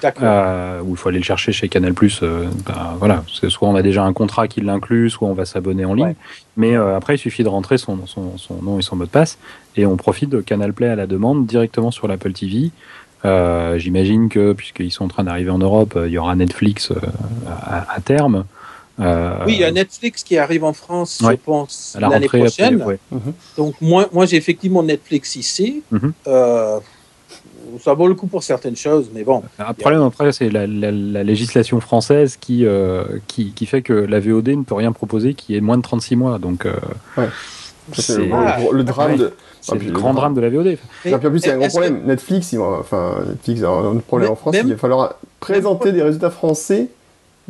[0.00, 0.22] D'accord.
[0.24, 2.20] Euh, ou il faut aller le chercher chez Canal Plus.
[2.22, 5.84] Euh, bah, voilà, soit on a déjà un contrat qui l'inclut, soit on va s'abonner
[5.84, 6.14] en ligne.
[6.56, 9.38] Mais après, il suffit de rentrer son, son, son, nom et son mot de passe
[9.76, 12.70] et on profite de Canal Play à la demande directement sur l'Apple TV.
[13.24, 16.90] Euh, j'imagine que, puisqu'ils sont en train d'arriver en Europe, euh, il y aura Netflix
[16.90, 16.96] euh,
[17.46, 18.44] à, terme.
[18.98, 19.04] oui,
[19.54, 22.84] il y a Netflix qui arrive en France, je pense, l'année prochaine.
[23.10, 23.20] Mhm.
[23.56, 25.82] Donc, moi, moi j'ai effectivement Netflix ici.
[25.92, 26.12] Mhm.
[27.80, 29.42] Ça vaut le coup pour certaines choses, mais bon.
[29.58, 32.66] Un problème après, c'est la, législation française qui,
[33.26, 36.16] qui, qui, fait que la VOD ne peut rien proposer qui est moins de 36
[36.16, 36.38] mois.
[36.38, 36.66] Donc,
[37.92, 39.32] c'est le, drame de.
[39.60, 40.78] C'est le grand drame de la VOD.
[41.04, 42.02] Et, en plus, il y a un gros problème.
[42.04, 44.56] Netflix, enfin, Netflix a un problème en France.
[44.62, 46.88] Il va falloir présenter des résultats français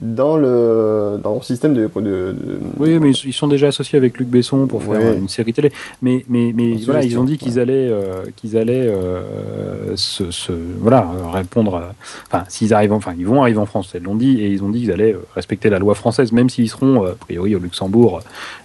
[0.03, 2.35] dans le dans le système de, de,
[2.79, 5.73] oui mais ils sont déjà associés avec Luc Besson pour faire une série télé.
[6.03, 10.53] Mais mais mais voilà ils ont dit qu'ils allaient euh, qu'ils allaient euh, se, se,
[10.81, 11.81] voilà répondre
[12.27, 14.71] enfin s'ils arrivent enfin ils vont arriver en France ils l'ont dit et ils ont
[14.71, 18.21] dit qu'ils allaient euh, respecter la loi française même s'ils seront a priori au Luxembourg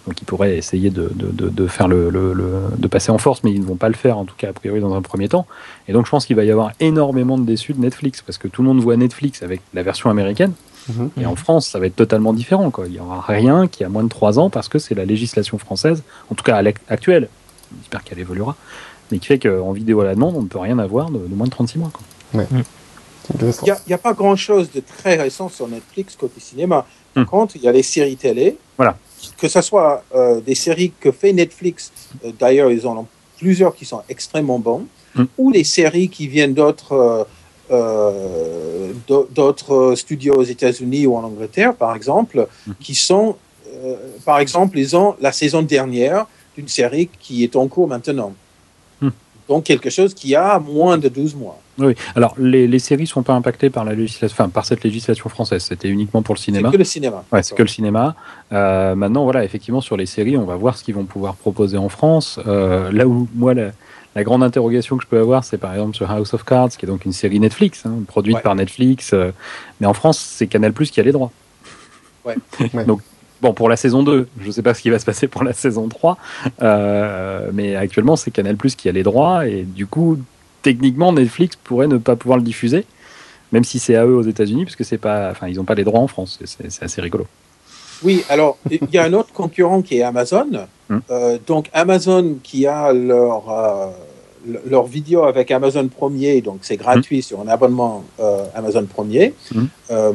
[0.07, 2.45] donc ils pourraient essayer de, de, de faire le, le, le,
[2.77, 4.53] de passer en force mais ils ne vont pas le faire en tout cas a
[4.53, 5.45] priori dans un premier temps.
[5.87, 8.47] Et donc je pense qu'il va y avoir énormément de déçus de Netflix parce que
[8.47, 10.53] tout le monde voit Netflix avec la version américaine
[11.19, 12.71] et en France, ça va être totalement différent.
[12.71, 12.85] Quoi.
[12.87, 15.57] Il n'y aura rien qui a moins de 3 ans parce que c'est la législation
[15.57, 17.29] française, en tout cas à actuelle,
[17.79, 18.55] j'espère qu'elle évoluera,
[19.11, 21.45] mais qui fait qu'en vidéo à la demande, on ne peut rien avoir de, moins
[21.45, 21.91] de 36 mois.
[21.91, 22.43] Quoi.
[22.43, 22.63] Mm.
[23.41, 26.85] Il n'y a, pas grand-chose de très récent sur Netflix côté cinéma.
[27.13, 27.27] Par mm.
[27.27, 28.57] contre, il y a les séries télé.
[28.77, 28.97] Voilà.
[29.37, 31.91] Que ce soit euh, des séries que fait Netflix,
[32.23, 33.07] euh, d'ailleurs, ils en ont
[33.37, 34.85] plusieurs qui sont extrêmement bons,
[35.15, 35.23] mm.
[35.37, 37.23] ou des séries qui viennent d'autres euh,
[37.69, 42.75] euh, d'autres studios aux États-Unis ou en Angleterre, par exemple, mhm.
[42.79, 43.35] qui sont,
[43.83, 43.95] euh,
[44.25, 48.33] par exemple, ils ont la saison dernière d'une série qui est en cours maintenant.
[49.01, 49.09] Hmm.
[49.47, 51.59] Donc quelque chose qui a moins de 12 mois.
[51.77, 54.83] Oui, alors les, les séries ne sont pas impactées par, la législation, enfin, par cette
[54.83, 56.69] législation française, c'était uniquement pour le cinéma.
[56.69, 57.23] C'est que le cinéma.
[57.31, 58.15] Ouais, c'est que le cinéma.
[58.51, 61.77] Euh, maintenant, voilà, effectivement, sur les séries, on va voir ce qu'ils vont pouvoir proposer
[61.77, 62.39] en France.
[62.45, 63.71] là où, moi, la,
[64.17, 66.87] la grande interrogation que je peux avoir, c'est par exemple sur House of Cards, qui
[66.87, 69.11] est donc une série Netflix, hein, produite par Netflix.
[69.13, 69.29] Euh,
[69.79, 71.31] mais en France, c'est Canal Plus qui a les droits.
[72.25, 72.35] Ouais.
[72.87, 73.01] donc,
[73.43, 75.43] bon, pour la saison 2, je ne sais pas ce qui va se passer pour
[75.43, 76.17] la saison 3.
[76.63, 79.45] Euh, mais actuellement, c'est Canal Plus qui a les droits.
[79.45, 80.17] Et du coup,
[80.63, 82.85] techniquement, Netflix pourrait ne pas pouvoir le diffuser,
[83.51, 85.75] même si c'est à eux aux États-Unis, parce que c'est pas, enfin, ils n'ont pas
[85.75, 86.39] les droits en France.
[86.43, 87.27] C'est assez rigolo.
[88.03, 90.67] Oui, alors il y a un autre concurrent qui est Amazon.
[90.89, 90.99] Hmm.
[91.11, 93.43] Euh, donc Amazon qui a leur
[94.65, 99.33] leur vidéo avec Amazon Premier, donc c'est gratuit sur un abonnement euh, Amazon Premier.
[99.53, 99.63] Mm.
[99.91, 100.13] Euh,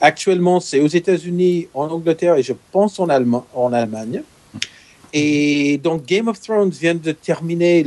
[0.00, 3.08] actuellement, c'est aux États-Unis, en Angleterre et je pense en,
[3.54, 4.22] en Allemagne.
[5.12, 7.84] Et donc Game of Thrones vient de terminer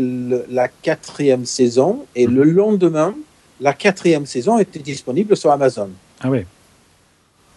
[0.50, 3.16] la quatrième saison et le lendemain,
[3.60, 5.90] la quatrième saison était disponible sur Amazon.
[6.22, 6.46] Ah oui.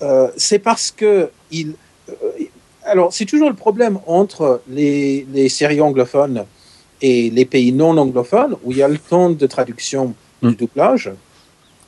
[0.02, 1.74] Euh, c'est parce que il.
[2.84, 6.46] alors, c'est toujours le problème entre les, les séries anglophones
[7.02, 10.54] et les pays non anglophones où il y a le temps de traduction du hmm.
[10.54, 11.10] doublage.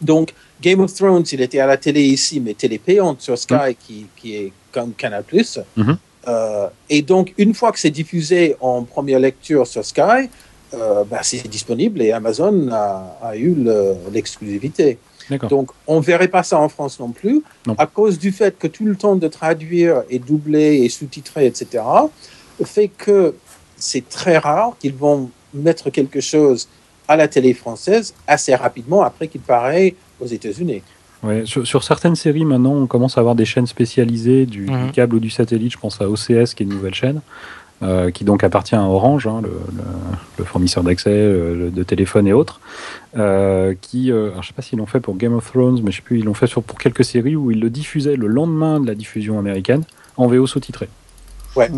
[0.00, 3.54] Donc, Game of Thrones, il était à la télé ici, mais télé payante sur Sky,
[3.54, 3.74] mm.
[3.84, 5.24] qui, qui, est comme Canal+.
[5.76, 5.92] Mm
[6.88, 10.30] et donc, une fois que c'est diffusé en première lecture sur Sky,
[10.72, 13.56] bah, c'est disponible et Amazon a, a eu
[14.12, 14.98] l'exclusivité.
[15.48, 17.42] Donc, on ne verrait pas ça en France non plus,
[17.78, 21.82] à cause du fait que tout le temps de traduire et doubler et sous-titrer, etc.,
[22.64, 23.34] fait que
[23.82, 26.68] c'est très rare qu'ils vont mettre quelque chose
[27.08, 30.82] à la télé française assez rapidement après qu'il paraît aux États-Unis.
[31.22, 34.90] Ouais, sur, certaines séries, maintenant, on commence à avoir des chaînes spécialisées du, du, mhm.
[34.92, 35.72] câble ou du satellite.
[35.72, 37.20] Je pense à OCS, qui est une nouvelle chaîne.
[37.82, 39.42] Euh, qui donc appartient à Orange, hein,
[40.38, 42.60] le, fournisseur d'accès de téléphone et autres,
[43.16, 45.90] euh, qui, euh, alors je sais pas s'ils l'ont fait pour Game of Thrones, mais
[45.90, 48.28] je sais plus, ils l'ont fait sur, pour quelques séries où ils le diffusaient le
[48.28, 49.82] lendemain de la diffusion américaine
[50.16, 50.88] en VO sous-titré.
[51.56, 51.70] Ouais.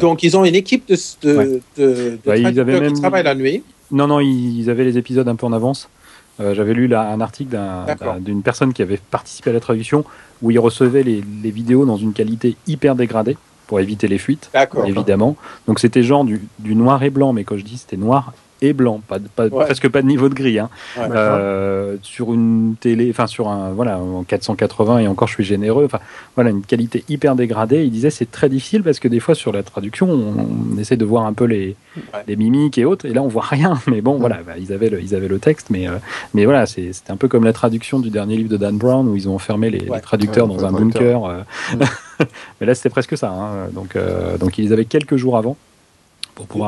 [0.00, 3.62] Donc ils ont une équipe de, de, de, de qui travaille la nuit.
[3.90, 5.88] Non, non, ils, avaient les épisodes un peu en avance.
[6.40, 7.56] J'avais lu là, un article
[8.20, 10.04] d'une personne qui avait participé à la traduction
[10.42, 14.50] où il recevait les, les vidéos dans une qualité hyper dégradée pour éviter les fuites,
[14.86, 15.36] évidemment.
[15.66, 18.32] Donc c'était genre du, du, noir et blanc, mais quand je dis c'était noir
[18.62, 20.58] et blanc, pas, pas presque pas de niveau de gris.
[20.58, 20.70] Hein.
[20.98, 25.84] Euh, sur une télé, enfin sur un voilà en 480 et encore je suis généreux.
[25.84, 26.00] Enfin
[26.34, 27.84] voilà une qualité hyper dégradée.
[27.84, 31.04] Il disait c'est très difficile parce que des fois sur la traduction on, essaie de
[31.04, 31.76] voir un peu les,
[32.26, 33.78] les, mimiques et autres et là on voit rien.
[33.86, 35.96] Mais bon voilà bah, ils avaient le, ils avaient le texte mais euh,
[36.32, 39.16] mais voilà c'était un peu comme la traduction du dernier livre de Dan Brown où
[39.16, 41.24] ils ont enfermé les, traducteurs dans un bunker.
[41.24, 41.42] Euh.
[42.60, 43.30] mais là c'était presque ça.
[43.30, 43.68] Hein.
[43.72, 43.96] Donc
[44.38, 45.56] donc ils avaient quelques jours avant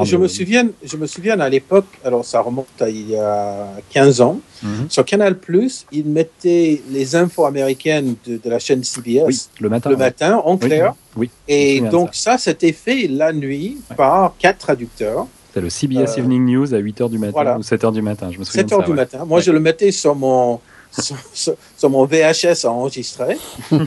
[0.05, 3.69] je, me souviens, je me souviens à l'époque, alors ça remonte à il y a
[3.91, 4.87] 15 ans, mhm.
[4.89, 5.37] sur Canal+,
[5.93, 10.95] ils mettaient les infos américaines de, la chaîne CBS le matin, le matin en clair.
[11.17, 15.27] Oui, Et donc ça, c'était fait la nuit par quatre traduceurs.
[15.49, 18.39] C'était le CBS euh, Evening News à 8h du matin ou 7h du matin, je
[18.39, 19.25] me souviens 7h du matin.
[19.25, 20.61] Moi, je le mettais sur mon...
[21.35, 23.37] Sur, mon VHS enregistré.
[23.73, 23.79] euh,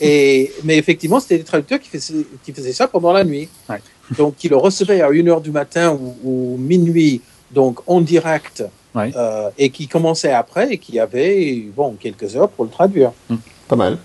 [0.00, 3.48] et, mais effectivement, c'était des traducteurs qui faisaient, qui faisaient ça pendant la nuit.
[3.68, 3.80] Ouais
[4.16, 8.64] donc qui le recevait à 1h du matin ou, minuit, donc en direct,
[8.96, 13.12] euh, et qui commençait après et qui avait bon, quelques heures pour le traduire.
[13.28, 13.36] Hmm.
[13.68, 13.98] Pas mal.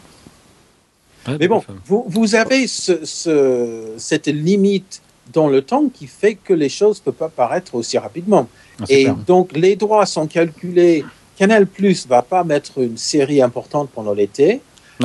[1.28, 5.02] Mais bon, vous, vous avez ce, cette limite
[5.34, 8.48] dans le temps qui fait que les choses ne peuvent pas paraître aussi rapidement.
[8.80, 11.04] Ah, et donc les droits sont calculés.
[11.38, 14.62] Canal Plus va pas mettre une série importante pendant l'été,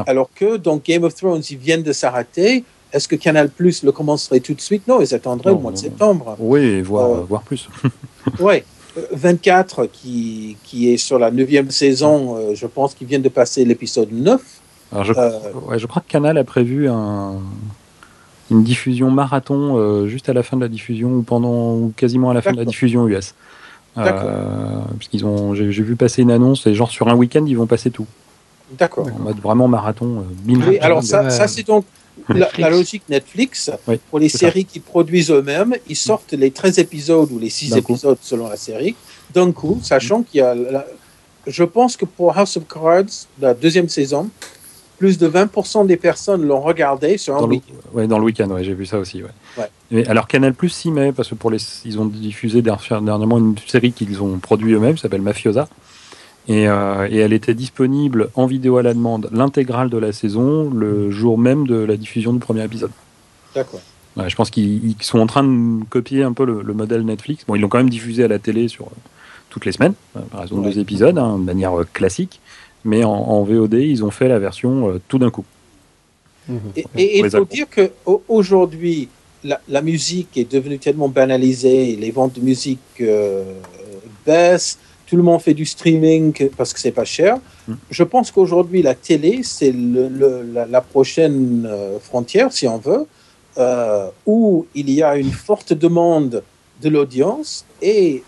[0.07, 2.65] alors que donc Game of Thrones, ils viennent de s'arrêter.
[2.93, 4.87] Est-ce que Canal Plus le commencerait tout de suite?
[4.89, 6.37] Non, ils attendraient le mois de septembre.
[6.39, 7.69] Oui, voire, euh, voire plus.
[8.41, 8.63] oui.
[9.13, 13.65] 24 qui, qui est sur la neuvième saison, euh, je pense qu'ils viennent de passer
[13.65, 14.41] l'épisode 9.
[14.93, 15.31] Alors je, euh,
[15.69, 17.35] ouais, je crois que Canal a prévu un,
[18.51, 22.35] une diffusion marathon juste à la fin de la diffusion ou pendant ou quasiment à
[22.35, 23.35] la fin de la diffusion US.
[23.95, 27.67] parce qu'ils ont, j'ai vu passer une annonce et genre sur un week-end ils vont
[27.67, 28.07] passer tout.
[28.77, 29.07] D'accord.
[29.07, 30.25] En mode vraiment marathon.
[30.49, 31.85] oui, alors ça, ça c'est donc
[32.29, 33.71] la, logique Netflix,
[34.11, 38.19] pour les séries qui produisent eux-mêmes, ils sortent les 13 épisodes ou les 6 épisodes
[38.21, 38.95] selon la série
[39.33, 40.55] d'un coup, sachant qu'il y a.
[41.47, 44.29] je pense que pour House of Cards, la deuxième saison,
[45.01, 47.75] plus de 20% des personnes l'ont regardé sur un week-end.
[47.95, 49.23] Oui, dans le week-end, ouais, j'ai vu ça aussi.
[49.23, 50.09] Ouais.
[50.09, 53.93] alors Canal Plus s'y met, parce que pour les, ils ont diffusé dernièrement une série
[53.93, 55.69] qu'ils ont produit eux-mêmes, qui s'appelle Mafiosa.
[56.49, 61.11] Euh, et, elle était disponible en vidéo à la demande, l'intégrale de la saison, le
[61.11, 62.91] jour même de la diffusion du premier épisode.
[63.55, 63.81] D'accord.
[64.17, 67.45] je pense qu'ils sont en train de copier un peu le, modèle Netflix.
[67.47, 68.91] Bon, ils l'ont quand même diffusé à la télé sur euh,
[69.51, 72.41] toutes les semaines, euh, par exemple deux épisodes, hein, de manière classique.
[72.85, 75.45] Mais en, VOD, ils ont fait la version tout d'un coup.
[76.97, 79.09] Et il faut dire qu'aujourd'hui,
[79.45, 83.03] la, la musique est devenue tellement banalisée, les ventes de musique
[84.25, 84.79] baissent
[85.11, 87.39] tout le monde fait du streaming parce que c'est pas cher.
[87.67, 87.75] Mm.
[87.91, 93.07] Je pense qu'aujourd'hui, la télé, c'est la, prochaine euh, frontière, si on veut,
[93.59, 96.45] euh, où il y a une forte demande
[96.81, 98.23] de l'audience et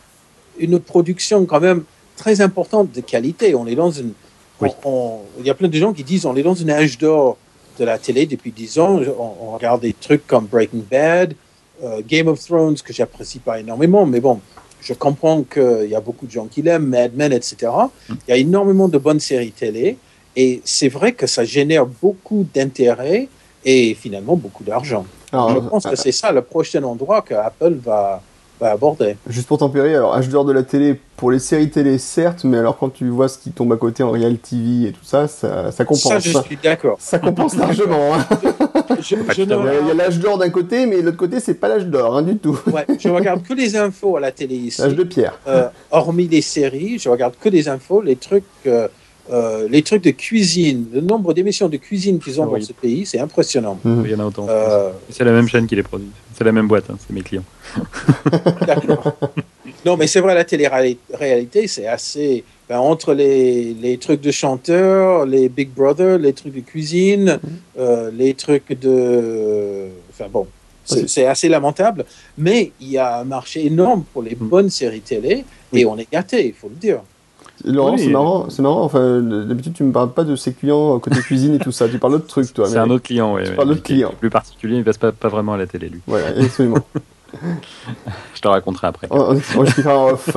[0.59, 1.85] une production quand même
[2.17, 3.55] très importante de qualité.
[3.55, 4.13] On est dans une.
[4.61, 7.39] il y a plein de gens qui disent on est dans une âge d'or
[7.79, 9.01] de la télé depuis 10 ans.
[9.21, 11.35] On, regarde des trucs comme Breaking Bad,
[11.85, 14.41] euh, Game of Thrones, que j'apprécie pas énormément, mais bon,
[14.83, 17.73] je comprends qu'il y a beaucoup de gens qui l'aiment, Mad Men, etc.
[18.11, 19.97] Il y a énormément de bonnes séries télé
[20.37, 23.29] et c'est vrai que ça génère beaucoup d'intérêt
[23.65, 25.07] et finalement beaucoup d'argent.
[25.33, 28.21] Je pense que euh, c'est ça le prochain endroit que Apple va,
[28.61, 29.17] aborder.
[29.29, 32.59] Juste pour tempérer, alors âge d'or de la télé, pour les séries télé, certes, mais
[32.59, 35.29] alors quand tu vois ce qui tombe à côté en Real TV et tout ça,
[35.29, 36.03] ça, ça compense.
[36.03, 36.97] Ça, je suis d'accord.
[37.01, 38.15] Ça compense largement.
[38.15, 38.27] Hein.
[39.37, 42.23] il y a l'âge d'or d'un côté, mais l'autre côté, c'est pas l'âge d'or, hein,
[42.23, 42.59] du tout.
[42.73, 44.81] ouais, je regarde que les infos à la télé ici.
[44.81, 45.39] L'âge de pierre.
[45.47, 48.45] Euh, hormis les séries, je regarde que des infos, les trucs.
[48.67, 48.89] Euh,
[49.31, 53.07] euh, les trucs de cuisine, le nombre d'émissions de cuisine qu'ils ont dans ce pays,
[53.07, 53.79] c'est impressionnant.
[53.85, 54.47] Il y en a autant.
[54.49, 56.11] Euh, c'est la même chaîne qui les produit.
[56.43, 57.45] C'est la même boîte, hein, c'est mes clients.
[58.67, 59.17] D'accord.
[59.87, 62.43] Non, mais c'est vrai, la télé-réalité, c'est assez.
[62.69, 67.51] Ben, entre les, les, trucs de chanteurs, les Big Brother, les trucs de cuisine, mhm.
[67.79, 69.87] euh, les trucs de.
[70.11, 70.49] Enfin bon,
[70.85, 72.05] c'est assez lamentable,
[72.37, 74.49] mais il y a un marché énorme pour les mhm.
[74.49, 77.03] bonnes séries télé et on est gâté, il faut le dire.
[77.65, 78.83] Laurent, c'est marrant, c'est marrant.
[78.83, 81.89] Enfin, d'habitude, tu me parles pas de ses clients côté cuisine et tout ça.
[81.89, 82.69] Tu parles d'autres trucs, toi.
[82.69, 83.43] C'est un autre client, oui.
[83.45, 84.13] Tu parles d'autres clients.
[84.19, 86.01] Plus particulier, il passe pas, pas vraiment à la télé, lui.
[86.07, 86.79] Ouais, absolument.
[88.35, 89.07] je te raconterai après.
[89.11, 90.37] Oh, oh, je en off.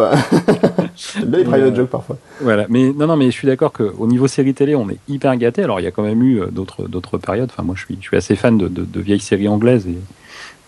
[0.96, 2.18] J'aime bien les private jokes parfois.
[2.42, 5.36] Voilà, mais non, non, mais je suis d'accord qu'au niveau série télé, on est hyper
[5.38, 5.64] gâté.
[5.64, 7.50] Alors, il y a quand même eu euh, d'autres, d'autres périodes.
[7.52, 9.98] Enfin, moi, je suis, je suis assez fan de, de, vieilles séries anglaises et,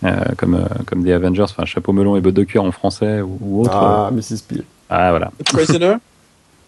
[0.04, 3.20] euh, comme, euh, comme des Avengers, enfin, Chapeau melon et bottes de cuir en français
[3.20, 3.74] ou, ou autre.
[3.74, 4.42] Ah, Mrs.
[4.46, 4.64] Peel.
[4.90, 5.30] Ah, voilà.
[5.46, 5.96] Prisoner?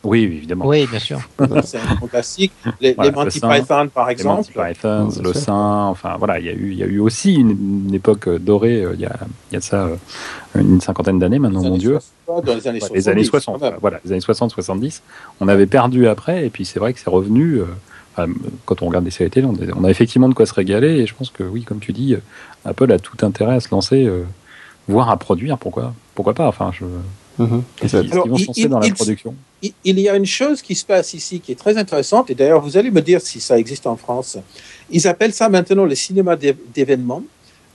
[0.03, 0.67] Oui, évidemment.
[0.67, 1.21] Oui, bien sûr.
[1.65, 2.53] c'est un classique.
[2.81, 4.49] Les, Monty Python, par exemple.
[4.55, 7.01] Les Monty Python, Le Saint, enfin voilà, il y a eu, il y a eu
[7.01, 9.17] aussi une, époque dorée, euh, il y a,
[9.51, 9.97] il y a ça euh,
[10.55, 11.99] une cinquantaine d'années maintenant, mon Dieu.
[12.27, 12.97] dans les années 60.
[12.97, 15.03] Les années 60, voilà, les années 60, 70.
[15.41, 17.61] On avait perdu après, et puis c'est vrai que c'est revenu.
[17.61, 17.67] Euh,
[18.67, 21.15] quand on regarde des séries télé, on a, effectivement de quoi se régaler, et je
[21.15, 22.17] pense que oui, comme tu dis,
[22.67, 24.11] Apple a tout intérêt à se lancer,
[24.89, 26.47] voire à produire, pourquoi, pourquoi pas.
[26.47, 26.85] Enfin, je,
[27.41, 27.63] Mhm.
[28.57, 29.35] il, dans la production
[29.85, 32.61] il, y a une chose qui se passe ici qui est très intéressante, et d'ailleurs
[32.61, 34.39] vous allez me dire si ça existe en France.
[34.91, 37.23] Ils appellent ça maintenant le cinéma d'événements.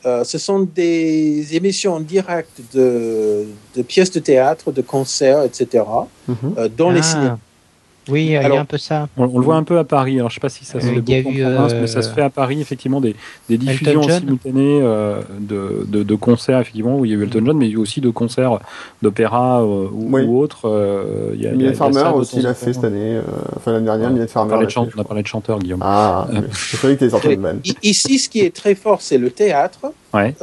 [0.05, 3.45] Euh, ce sont des émissions en direct de,
[3.88, 5.84] pièces de théâtre, de concerts, etc.,
[6.28, 6.36] mhm.
[6.57, 7.03] euh, dans les ah.
[7.03, 7.39] cinémas.
[8.07, 9.07] Oui, il y a un peu ça.
[9.17, 10.15] On, le voit un peu à Paris.
[10.19, 12.09] Alors, je ne sais pas si ça se fait beaucoup en province, mais ça se
[12.09, 13.15] fait à Paris, effectivement, des,
[13.49, 17.43] des diffusions simultanées euh, de, de, de, concerts, effectivement, où il y a eu Elton
[17.45, 18.59] John, mais il y a eu aussi de concerts
[19.01, 20.67] d'opéra euh, ou, ou, autres.
[20.67, 23.19] Euh, il y a, Farmer aussi l'a fait cette année,
[23.55, 24.27] enfin l'année dernière, ouais.
[24.27, 24.55] Farmer.
[24.75, 25.81] On, a parlé de chanteur, Guillaume.
[25.83, 27.61] Ah, je croyais que tu sorti de même.
[27.83, 29.91] Ici, ce qui est très fort, c'est le théâtre.
[30.13, 30.33] Ouais.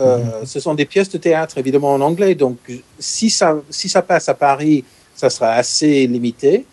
[0.44, 2.34] Ce sont des pièces de théâtre, évidemment, en anglais.
[2.34, 2.58] Donc,
[2.98, 4.84] si ça, si ça passe à Paris,
[5.14, 6.64] ça sera assez limité.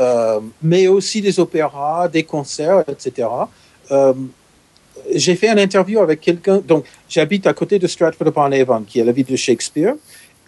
[0.00, 3.28] Euh, mais aussi des opéras, des concerts, etc.
[3.90, 4.14] Euh,
[5.14, 9.12] j'ai fait une interview avec quelqu'un, donc j'habite à côté de Stratford-upon-Avon, qui est la
[9.12, 9.94] ville de Shakespeare,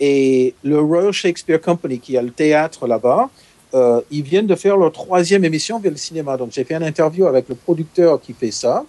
[0.00, 3.28] et le Royal Shakespeare Company, qui a le théâtre là-bas,
[3.74, 6.36] euh, ils viennent de faire leur troisième émission vers le cinéma.
[6.36, 8.84] Donc j'ai fait une interview avec le producteur qui fait ça.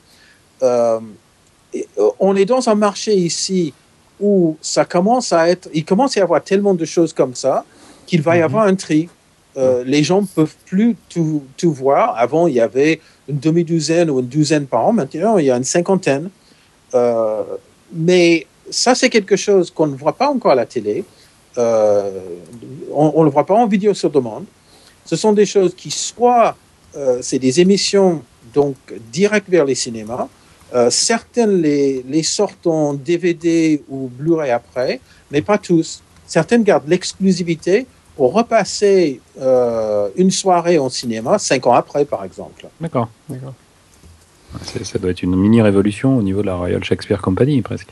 [2.20, 3.74] on est dans un marché ici
[4.20, 7.66] où ça commence à être, il commence à y avoir tellement de choses comme ça
[8.06, 8.46] qu'il va y mhm.
[8.46, 9.10] avoir un tri.
[9.58, 12.16] Euh, les gens ne peuvent plus tout, voir.
[12.18, 14.94] Avant, il y avait une demi-douzaine ou une douzaine par an.
[14.94, 16.30] Maintenant, il y a une cinquantaine.
[16.94, 17.44] Euh,
[17.94, 21.06] mais ça, c'est quelque chose qu'on ne voit pas encore à la télé.
[21.58, 22.20] Euh,
[22.94, 24.46] on ne le voit pas en vidéo sur demande.
[25.06, 26.56] Ce sont des choses qui, soit,
[27.22, 28.76] c'est des émissions donc
[29.12, 30.28] direct vers les cinémas.
[30.90, 35.00] certaines les, les sortent en DVD ou Blu-ray après,
[35.30, 36.02] mais pas tous.
[36.26, 37.86] Certaines gardent l'exclusivité
[38.16, 42.68] pour repasser euh, une soirée au cinéma cinq ans après, par exemple.
[42.80, 43.10] D'accord.
[44.84, 47.90] Ça doit être une mini révolution au niveau de la Royal Shakespeare Company, presque.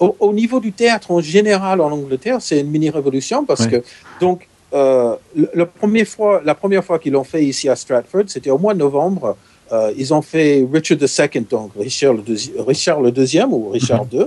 [0.00, 3.84] Au, niveau du théâtre en général en Angleterre, c'est une mini révolution parce que
[4.20, 8.50] donc euh, le, premier fois, la première fois qu'ils l'ont fait ici à Stratford, c'était
[8.50, 9.36] au mois de novembre.
[9.70, 12.22] Euh, ils ont fait Richard II, donc Richard le,
[12.64, 14.26] Richard le deuxième ou Richard II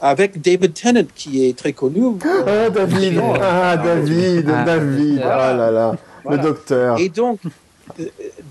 [0.00, 2.16] avec David Tennant, qui est très connu.
[2.24, 5.96] Ah, David, ah, David, ah, David, ah là là,
[6.28, 6.98] le docteur.
[6.98, 7.40] Et donc,
[7.98, 8.04] euh,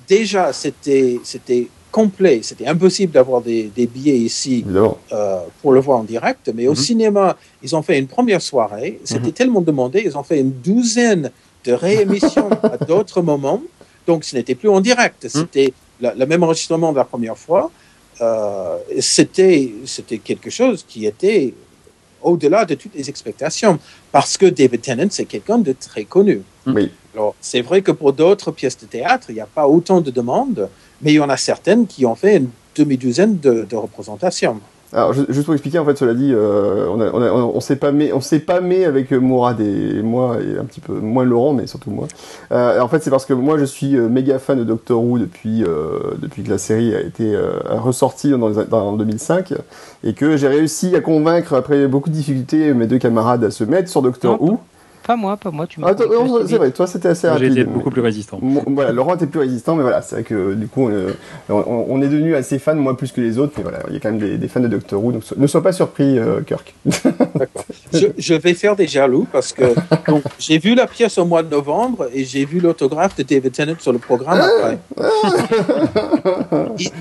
[0.07, 4.63] déjà, c'était, c'était complet, c'était impossible d'avoir des, des, billets ici
[5.11, 6.77] euh, pour le voir en direct, mais au mhm.
[6.77, 9.33] cinéma, ils ont fait une première soirée, c'était mhm.
[9.33, 11.31] tellement demandé, ils ont fait une douzaine
[11.65, 13.61] de réémissions à d'autres moments,
[14.05, 15.29] donc ce n'était plus en direct, mhm.
[15.29, 17.71] c'était le même enregistrement de la première fois,
[18.21, 21.53] euh, c'était c'était quelque chose qui était
[22.21, 23.79] au-delà de toutes les expectations,
[24.11, 26.41] parce que David Tennant, c'est quelqu'un de très connu.
[26.67, 26.91] Oui.
[27.13, 30.11] Alors, c'est vrai que pour d'autres pièces de théâtre, il n'y a pas autant de
[30.11, 30.69] demandes,
[31.01, 34.59] mais il y en a certaines qui ont fait une demi-douzaine de, de représentations.
[34.91, 37.75] Alors, juste pour expliquer, en fait, cela dit, euh, on, a, on, a, on s'est
[37.75, 41.23] pas mis, on s'est pas mis avec Mourad et moi et un petit peu moins
[41.23, 42.07] Laurent, mais surtout moi.
[42.51, 45.19] Euh, en fait, c'est parce que moi, je suis euh, méga fan de Doctor Who
[45.19, 49.53] depuis euh, depuis que la série a été euh, ressortie dans, en 2005
[50.03, 53.63] et que j'ai réussi à convaincre après beaucoup de difficultés mes deux camarades à se
[53.63, 54.59] mettre sur Doctor Who.
[55.09, 55.65] Pas moi, pas moi.
[55.65, 57.53] Tu ah, c'est vrai, toi c'était assez rapide.
[57.53, 58.39] Été beaucoup plus résistant.
[58.67, 60.87] voilà, Laurent était plus résistant, mais voilà, c'est vrai que du coup,
[61.49, 63.99] on, est devenu assez fan, moi plus que les autres, mais voilà, il y a
[63.99, 66.75] quand même des, fans de Doctor Who, donc ne sois pas surpris, euh, Kirk.
[67.91, 69.63] je, vais faire des jaloux parce que
[70.37, 73.79] j'ai vu la pièce au mois de novembre et j'ai vu l'autographe de David Tennant
[73.79, 74.77] sur le programme après.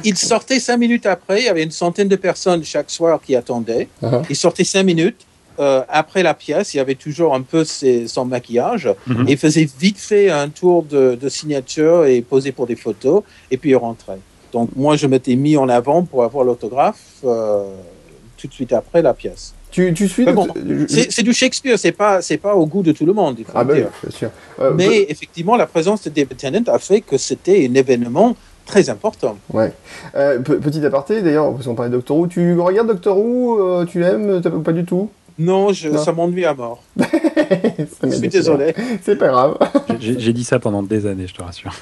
[0.04, 3.36] il, sortait cinq minutes après, il y avait une centaine de personnes chaque soir qui
[3.36, 3.86] attendaient.
[4.02, 4.22] Uh-huh.
[4.30, 5.26] Il sortait cinq minutes.
[5.59, 8.88] Euh, après la pièce, il y avait toujours un peu son maquillage.
[9.26, 13.22] Et il faisait vite fait un tour de, signature et posait pour des photos.
[13.50, 14.18] Et puis il rentrait.
[14.52, 17.64] Donc moi, je m'étais mis en avant pour avoir l'autographe euh,
[18.36, 19.54] tout de suite après la pièce.
[19.70, 20.26] Tu, tu suis
[20.88, 23.36] C'est du Shakespeare, c'est pas c'est pas au goût de tout le monde.
[23.54, 24.30] ah ben, bien sûr.
[24.61, 28.34] Euh, Mais effectivement, la présence de David Tennant a fait que c'était un événement
[28.64, 29.36] très important.
[29.52, 29.72] Ouais.
[30.14, 33.84] Euh, petit aparté, d'ailleurs, parce qu'on parlait de Doctor Who, tu regardes Doctor Who, euh,
[33.84, 35.11] tu l'aimes, pas du tout?
[35.39, 36.82] Non, je, ça m'ennuie à mort.
[38.03, 38.74] je suis désolé.
[39.03, 39.57] C'est pas grave.
[40.01, 41.74] J'ai dit ça pendant des années, je te rassure.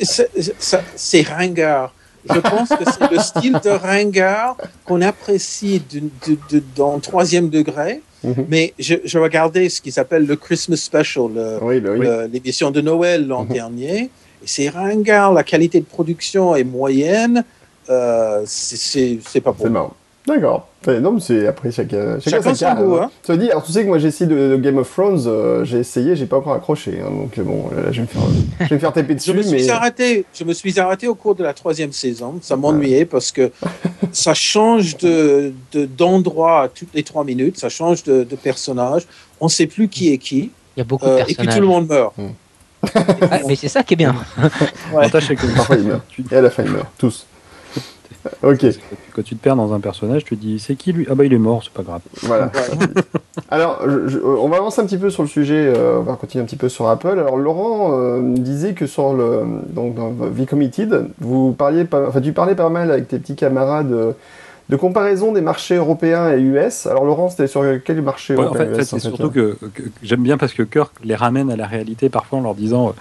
[0.96, 1.94] C'est ringard.
[2.32, 8.00] Je pense que c'est le style de ringard qu'on apprécie de, dans troisième degré.
[8.22, 8.46] Mhm.
[8.48, 13.52] Mais je, regardais ce qui s'appelle le Christmas Special, bah l'émission de Noël l'an mhm.
[13.52, 13.98] dernier.
[14.42, 17.44] Et c'est ringard, la qualité de production est moyenne.
[17.90, 19.90] Euh, c'est pas bon.
[20.26, 20.68] D'accord.
[20.86, 22.96] non, mais c'est après chacun, chacun, son goût.
[22.96, 23.10] Hein.
[23.22, 25.78] Tu dit, alors tu sais que moi j'ai essayé de, Game of Thrones, euh, j'ai
[25.78, 26.98] essayé, j'ai pas encore accroché.
[27.00, 28.22] Hein, donc bon, là, je vais me faire,
[28.60, 29.30] je vais me faire taper dessus.
[29.32, 29.70] je me suis mais...
[29.70, 32.38] arrêté, je me suis arrêté au cours de la troisième saison.
[32.40, 33.50] Ça m'ennuyait parce que
[34.12, 39.06] ça change de d'endroit toutes les trois minutes, ça change de, de personnage.
[39.40, 40.50] On sait plus qui est qui.
[40.76, 41.38] Il y a beaucoup de personnages.
[41.38, 42.16] Euh, et puis tout le monde meurt.
[42.16, 42.30] Hmm.
[43.30, 44.14] Ah, mais c'est ça qui est bien.
[44.94, 45.10] ouais.
[45.10, 46.04] Parfois ils meurent.
[46.30, 47.26] Et à la fin ils meurent, tous.
[48.42, 48.66] ok.
[49.14, 51.06] Quand tu te perds dans un personnage, tu te dis c'est qui lui?
[51.10, 52.00] Ah bah il est mort, c'est pas grave.
[52.22, 52.50] Voilà.
[53.50, 53.82] Alors,
[54.24, 56.56] on va avancer un petit peu sur le sujet, euh, on va continuer un petit
[56.56, 57.18] peu sur Apple.
[57.18, 62.32] Alors Laurent euh, disait que sur le donc dans V-Committed, vous parliez pas, enfin tu
[62.32, 63.92] parlais pas mal avec tes petits camarades.
[63.92, 64.12] Euh,
[64.68, 66.86] de comparaison des marchés européens et US.
[66.86, 69.58] Alors Laurent, c'était sur quel marché En fait, c'est surtout que,
[70.02, 72.94] j'aime bien parce que Kirk les ramène à la réalité parfois en leur disant.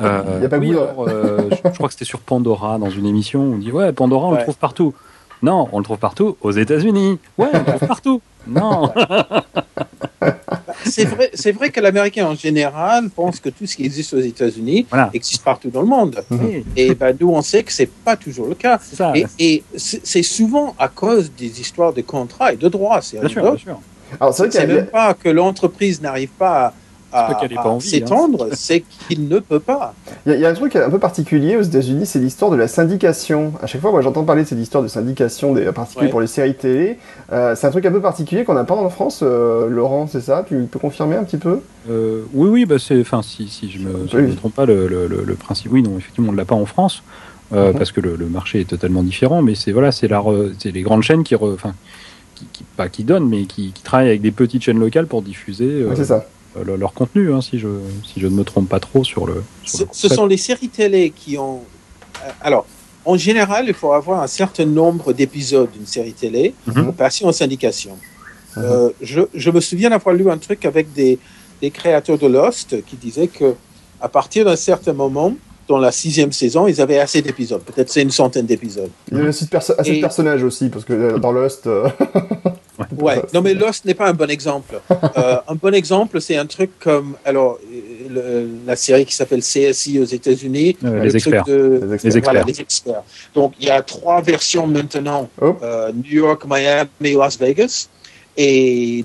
[0.00, 3.06] Euh, Il n'y a pas oui, euh, je, crois que c'était sur Pandora dans une
[3.06, 3.40] émission.
[3.40, 4.94] On dit ouais, Pandora, on le trouve partout.
[5.42, 7.18] Non, on le trouve partout aux États-Unis.
[7.38, 8.20] Ouais, on le trouve partout.
[8.46, 8.92] Non.
[10.84, 14.20] c'est vrai, c'est vrai que l'Américain en général pense que tout ce qui existe aux
[14.20, 16.24] États-Unis existe partout dans le monde.
[16.76, 18.78] Et ben, nous, on sait que c'est pas toujours le cas.
[19.38, 23.00] Et, c'est souvent à cause des histoires de contrats et de droits.
[23.02, 23.58] C'est bien, sûr,
[24.20, 26.74] Alors, c'est même pas que l'entreprise n'arrive pas à
[27.12, 27.80] à, hein.
[27.80, 29.94] s'étendre, c'est qu'il ne peut pas.
[30.26, 33.52] Il y, a un truc un peu particulier aux États-Unis, c'est l'histoire de la syndication.
[33.62, 36.20] À chaque fois, moi, j'entends parler de cette histoire de syndication, des, en particulier pour
[36.20, 36.98] les séries télé.
[37.32, 39.20] Euh, c'est un truc un peu particulier qu'on n'a pas en France.
[39.22, 40.44] Euh, Laurent, c'est ça?
[40.46, 41.60] Tu peux confirmer un petit peu?
[41.88, 45.06] Euh, Oui, oui, bah c'est, enfin, si, si je me, me trompe pas, le, le,
[45.06, 47.02] le, principe, oui, non, effectivement, on ne l'a pas en France.
[47.52, 47.74] Mhm.
[47.74, 51.36] Parce que le, marché est totalement différent, mais c'est voilà, c'est les grandes chaînes qui,
[51.36, 51.74] enfin,
[52.34, 55.86] qui, pas qui donnent, mais qui, qui, travaillent avec des petites chaînes locales pour diffuser.
[55.94, 56.26] c'est ça
[56.56, 57.68] euh, leur contenu, hein, si, je,
[58.04, 59.42] si je ne me trompe pas trop sur le.
[59.64, 61.60] ce, sont les séries télé qui ont.
[62.24, 62.66] Euh, alors,
[63.04, 66.86] en général, il faut avoir un certain nombre d'épisodes d'une série télé mhm.
[66.86, 67.98] pour passer en syndication.
[68.56, 68.62] Mhm.
[68.64, 71.18] Euh, je, je, me souviens d'avoir lu un truc avec des,
[71.60, 73.54] des créateurs de Lost qui disaient que
[74.00, 75.34] à partir d'un certain moment,
[75.68, 77.62] dans la sixième saison, ils avaient assez d'épisodes.
[77.62, 78.90] Peut-être c'est une centaine d'épisodes.
[79.10, 81.68] Il y avait assez de, personnages aussi, parce que dans Lost.
[82.98, 84.80] Ouais, non mais Lost n'est pas un bon exemple.
[85.16, 87.58] Euh, un bon exemple, c'est un truc comme alors
[88.66, 91.44] la série qui s'appelle CSI aux États-Unis, les, experts.
[91.46, 93.02] les, experts.
[93.34, 95.56] Donc il y a trois versions maintenant oh.
[95.62, 97.88] euh, New York, Miami, Las Vegas,
[98.36, 99.04] et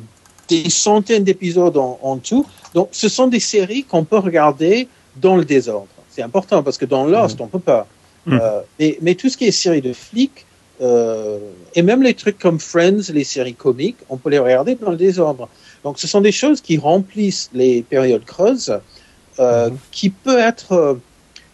[0.50, 2.46] des centaines d'épisodes en, tout.
[2.74, 5.88] Donc ce sont des séries qu'on peut regarder dans le désordre.
[6.10, 7.44] C'est important parce que dans Lost, mm.
[7.44, 7.88] on peut pas.
[8.26, 8.40] Mm.
[8.42, 10.46] Euh, mais, mais tout ce qui est série de flics,
[10.82, 11.38] euh,
[11.76, 14.98] et même les trucs comme Friends, les séries comiques, on peut les regarder dans le
[14.98, 15.48] désordre.
[15.84, 18.78] Donc ce sont des choses qui remplissent les périodes creuses,
[19.40, 19.78] euh, mhm.
[19.92, 20.72] qui peut être...
[20.74, 20.94] Euh,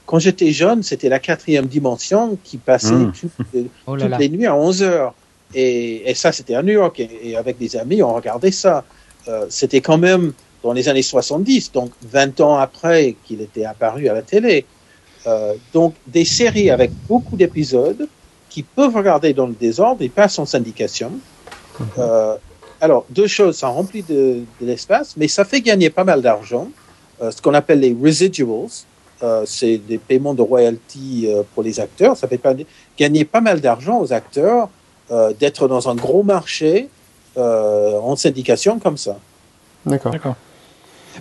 [0.06, 3.12] quand j'étais jeune, c'était la quatrième dimension qui passait mhm.
[3.88, 5.14] oh toutes, les nuits à 11 heures.
[5.54, 7.00] Et, et ça, c'était à New York.
[7.00, 8.86] Et, avec des amis, on regardait ça.
[9.28, 14.08] Euh, c'était quand même dans les années 70, donc 20 ans après qu'il était apparu
[14.08, 14.66] à la télé.
[15.74, 18.08] Donc des séries avec beaucoup d'épisodes
[18.58, 21.12] qui peuvent regarder dans le désordre, ils passent en syndication.
[21.80, 21.86] Mhm.
[22.00, 22.36] Euh,
[22.82, 26.70] alors, deux choses, ça remplit de, l'espace, mais ça fait gagner pas mal d'argent.
[27.22, 28.70] Euh, ce qu'on appelle les residuals,
[29.22, 32.18] euh, c'est des paiements de royalties pour les acteurs.
[32.18, 32.56] Ça fait pas,
[32.98, 34.70] gagner pas mal d'argent aux acteurs
[35.40, 36.90] d'être dans un gros marché
[37.36, 39.20] en syndication comme ça.
[39.86, 40.36] D'accord.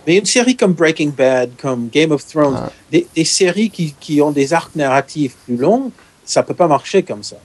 [0.07, 2.71] Mais une série comme Breaking Bad, comme Game of Thrones, ah.
[2.91, 5.93] des, séries qui, qui, ont des arcs narratifs plus longs,
[6.27, 7.37] ça peut pas marcher comme ça.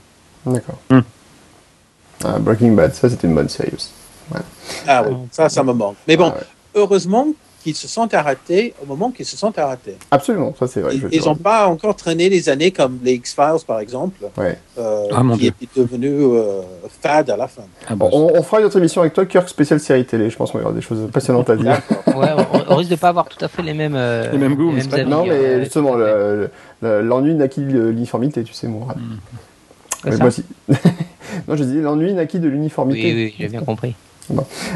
[0.44, 0.78] D'accord.
[0.90, 1.00] Hmm.
[2.24, 3.90] Ah, Breaking Bad, ça c'était une bonne série aussi.
[4.86, 5.96] Ah oui, ça, ça me manque.
[6.06, 6.32] Mais bon,
[6.74, 7.26] heureusement
[7.62, 9.96] qu'ils se sont arrêtés au moment qu'ils se sont arrêtés.
[10.10, 10.96] Absolument, ça c'est vrai.
[11.12, 15.46] Ils n'ont pas encore traîné les années comme les X-Files par exemple, euh, ah, qui
[15.46, 16.62] est devenu euh,
[17.00, 17.62] fade à la fin.
[17.88, 20.30] Ah, bon, on, fera une autre émission avec toi, Kirk spécial série télé.
[20.30, 21.80] Je pense qu'on aura des choses passionnantes à dire.
[22.16, 22.28] ouais,
[22.68, 24.72] on, risque de pas avoir tout à fait les mêmes, euh, les mêmes goûts.
[25.06, 25.96] non, mais justement,
[26.82, 28.94] l'ennui naquit de l'uniformité, tu sais, moi.
[28.96, 30.16] Mm.
[30.18, 30.44] Moi aussi.
[31.48, 33.14] non, je dis l'ennui naquit de l'uniformité.
[33.14, 33.94] Oui, oui, j'ai bien compris.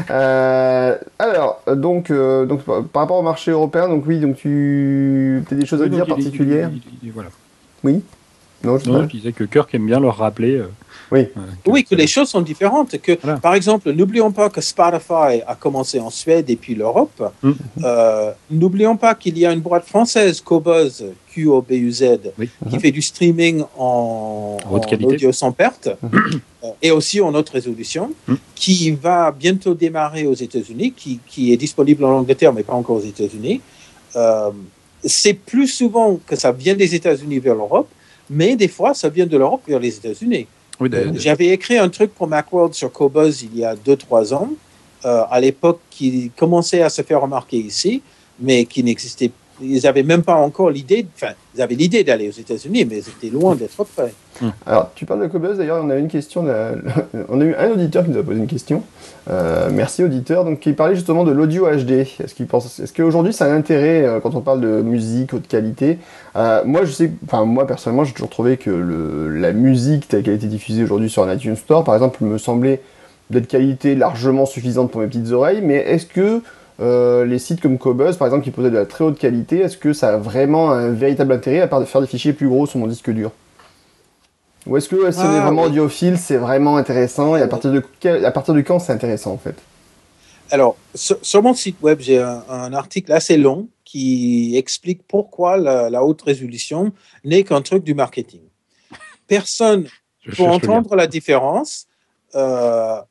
[0.09, 5.55] Euh, alors, donc, euh, donc, par rapport au marché européen, donc oui, donc tu as
[5.55, 6.71] des choses à dire particulières
[7.13, 7.29] Voilà.
[7.83, 8.01] Oui.
[8.63, 10.55] Non, je, disais que Kirk aime bien leur rappeler.
[10.55, 10.67] Euh,
[11.11, 11.25] oui.
[11.63, 12.99] Que oui, que les choses sont différentes.
[13.01, 17.31] Que, Par exemple, n'oublions pas que Spotify a commencé en Suède et puis l'Europe.
[17.43, 17.51] Mm.
[18.51, 22.19] n'oublions pas qu'il y a une boîte française, Cobuzz, Q-O-B-U-Z,
[22.69, 25.89] qui fait du streaming en, audio sans perte.
[26.01, 26.17] Mm.
[26.67, 28.35] Euh, et aussi en haute résolution, hmm.
[28.55, 32.97] qui va bientôt démarrer aux États-Unis, qui, qui, est disponible en Angleterre, mais pas encore
[32.97, 33.61] aux États-Unis.
[34.15, 34.49] Euh,
[35.03, 37.89] c'est plus souvent que ça vient des États-Unis vers l'Europe,
[38.29, 40.47] mais des fois, ça vient de l'Europe vers les États-Unis.
[40.79, 44.49] Oui, J'avais écrit un truc pour Macworld sur Cobuzz il y a 2-3 ans,
[45.05, 48.01] euh, à l'époque qui commençait à se faire remarquer ici,
[48.39, 52.39] mais qui n'existait ils n'avaient même pas encore l'idée, enfin, ils avaient l'idée d'aller aux
[52.39, 54.13] États-Unis, mais c'était loin d'être prêt.
[54.41, 54.49] Hmm.
[54.65, 56.45] Alors, tu parles de Cobuzz, d'ailleurs, on a une question,
[57.29, 58.83] on a eu un auditeur qui nous a posé une question.
[59.29, 60.45] Euh, merci, auditeur.
[60.45, 61.91] Donc, qui parlait justement de l'audio HD.
[61.91, 65.33] Est-ce qu'il pense, est-ce qu'aujourd'hui, ça a un intérêt euh, quand on parle de musique
[65.33, 65.97] haute qualité?
[66.35, 70.23] Euh, Moi, je sais, enfin, moi, personnellement, j'ai toujours trouvé que le, la musique telle
[70.23, 72.81] qu'elle a été diffusée aujourd'hui sur un iTunes Store, par exemple, me semblait
[73.29, 75.61] d'être qualité largement suffisante pour mes petites oreilles.
[75.61, 76.41] Mais est-ce que
[76.79, 79.77] euh, les sites comme Cobuzz, par exemple, qui posaient de la très haute qualité, est-ce
[79.77, 82.67] que ça a vraiment un véritable intérêt à part de faire des fichiers plus gros
[82.67, 83.31] sur mon disque dur?
[84.67, 87.81] Ou est-ce que c'est ah, vraiment audiophile, c'est vraiment intéressant et à partir de,
[88.25, 89.55] à partir de quand c'est intéressant en fait?
[90.51, 96.21] Alors, sur, mon site web, j'ai un, article assez long qui explique pourquoi la, haute
[96.21, 96.91] résolution
[97.23, 98.41] n'est qu'un truc du marketing.
[99.27, 99.87] Personne,
[100.35, 101.87] pour entendre la différence,
[102.35, 103.01] euh,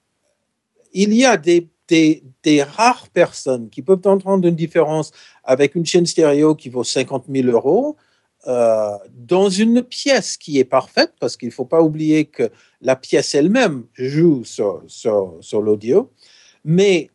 [0.92, 5.10] il y a des des, des, rares personnes qui peuvent entendre une différence
[5.44, 7.96] avec une chaîne stéréo qui vaut 50 000 euros
[8.46, 12.94] euh, dans une pièce qui est parfaite, parce qu'il ne faut pas oublier que la
[12.94, 16.12] pièce elle-même joue sur, sur, l'audio,
[16.64, 17.10] mais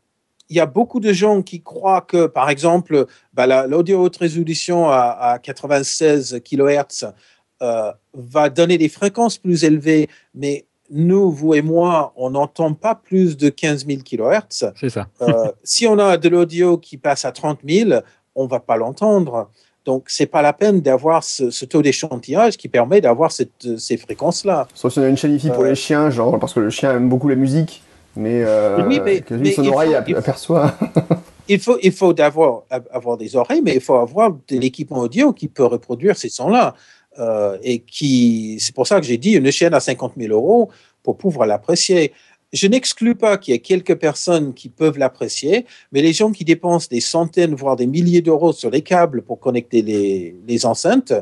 [0.49, 4.89] il y a beaucoup de gens qui croient que, par exemple, bah, l'audio haute résolution
[4.89, 7.13] à, à 96 kHz
[7.61, 12.95] euh, va donner des fréquences plus élevées, mais nous, vous et moi, on n'entend pas
[12.95, 14.71] plus de 15 000 kHz.
[14.79, 15.07] C'est ça.
[15.21, 18.01] Euh, si on a de l'audio qui passe à 30 000,
[18.35, 19.49] on va pas l'entendre.
[19.85, 24.67] Donc, c'est pas la peine d'avoir ce, taux d'échantillage qui permet d'avoir ces fréquences-là.
[24.75, 26.69] Sauf si on a une chaîne IFI pour les euh, chiens, genre, parce que le
[26.69, 27.81] chien aime beaucoup la musique,
[28.15, 30.75] mais, euh, oui, mais, son oreille aperçoit.
[31.47, 35.33] il faut, il faut d'avoir, avoir des oreilles, mais il faut avoir de l'équipement audio
[35.33, 36.75] qui peut reproduire ces sons-là.
[37.20, 40.70] Euh, et qui, c'est pour ça que j'ai dit une chaîne à 50 000 euros
[41.03, 42.14] pour pouvoir l'apprécier.
[42.53, 46.45] Je n'exclus pas qu'il y ait quelques personnes qui peuvent l'apprécier, mais les gens qui
[46.45, 51.14] dépensent des centaines, voire des milliers d'euros sur les câbles pour connecter les, les enceintes,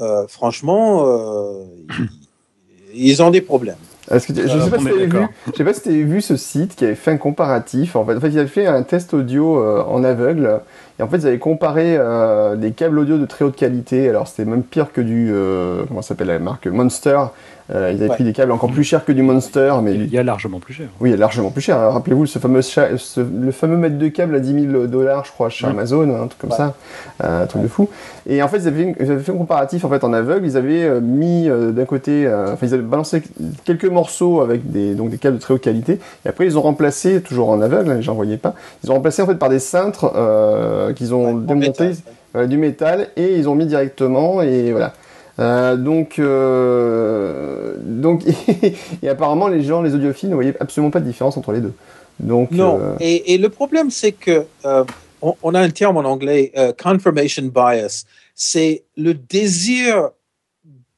[0.00, 1.64] euh, franchement, euh,
[2.94, 3.76] ils ont des problèmes.
[4.10, 4.60] je ne
[5.54, 7.94] sais, pas si tu avais vu ce site qui avait fait un comparatif.
[7.94, 10.62] En fait, en fait il avait fait un test audio en aveugle
[10.98, 14.08] et en fait, ils avaient comparé euh, des câbles audio de très haute qualité.
[14.08, 15.30] Alors, c'était même pire que du.
[15.32, 17.20] Euh, comment s'appelle la marque Monster.
[17.74, 19.74] Euh, ils avaient pris des câbles encore plus chers que du Monster.
[19.82, 20.88] mais Il y a largement plus cher.
[21.00, 21.78] Oui, il y a largement plus cher.
[21.78, 25.66] Rappelez-vous, ce fameux, le fameux mètre de câble à 10 000 dollars, je crois, chez
[25.66, 26.74] Amazon, un truc comme ça.
[27.20, 27.88] un truc de fou.
[28.26, 30.46] Et en fait, ils avaient, fait un comparatif en, fait, en aveugle.
[30.46, 32.28] Ils avaient mis d'un côté.
[32.28, 33.22] enfin, ils avaient balancé
[33.64, 35.98] quelques morceaux avec des, donc, des câbles de très haute qualité.
[36.24, 39.22] Et après, ils ont remplacé, toujours en aveugle, hein, j'en voyais pas, ils ont remplacé
[39.22, 41.92] en fait par des cintres euh, qu'ils ont démonté
[42.36, 44.92] euh, du métal et ils ont mis directement et voilà.
[45.38, 46.20] Euh, donc,
[47.84, 48.24] donc
[49.02, 51.74] et apparemment les gens, les audiophiles ne voyaient absolument pas de différence entre les deux.
[52.18, 52.96] Donc, non.
[52.98, 54.44] Et, le problème, c'est que
[55.22, 58.04] on, a un terme en anglais, confirmation bias.
[58.34, 60.10] C'est le désir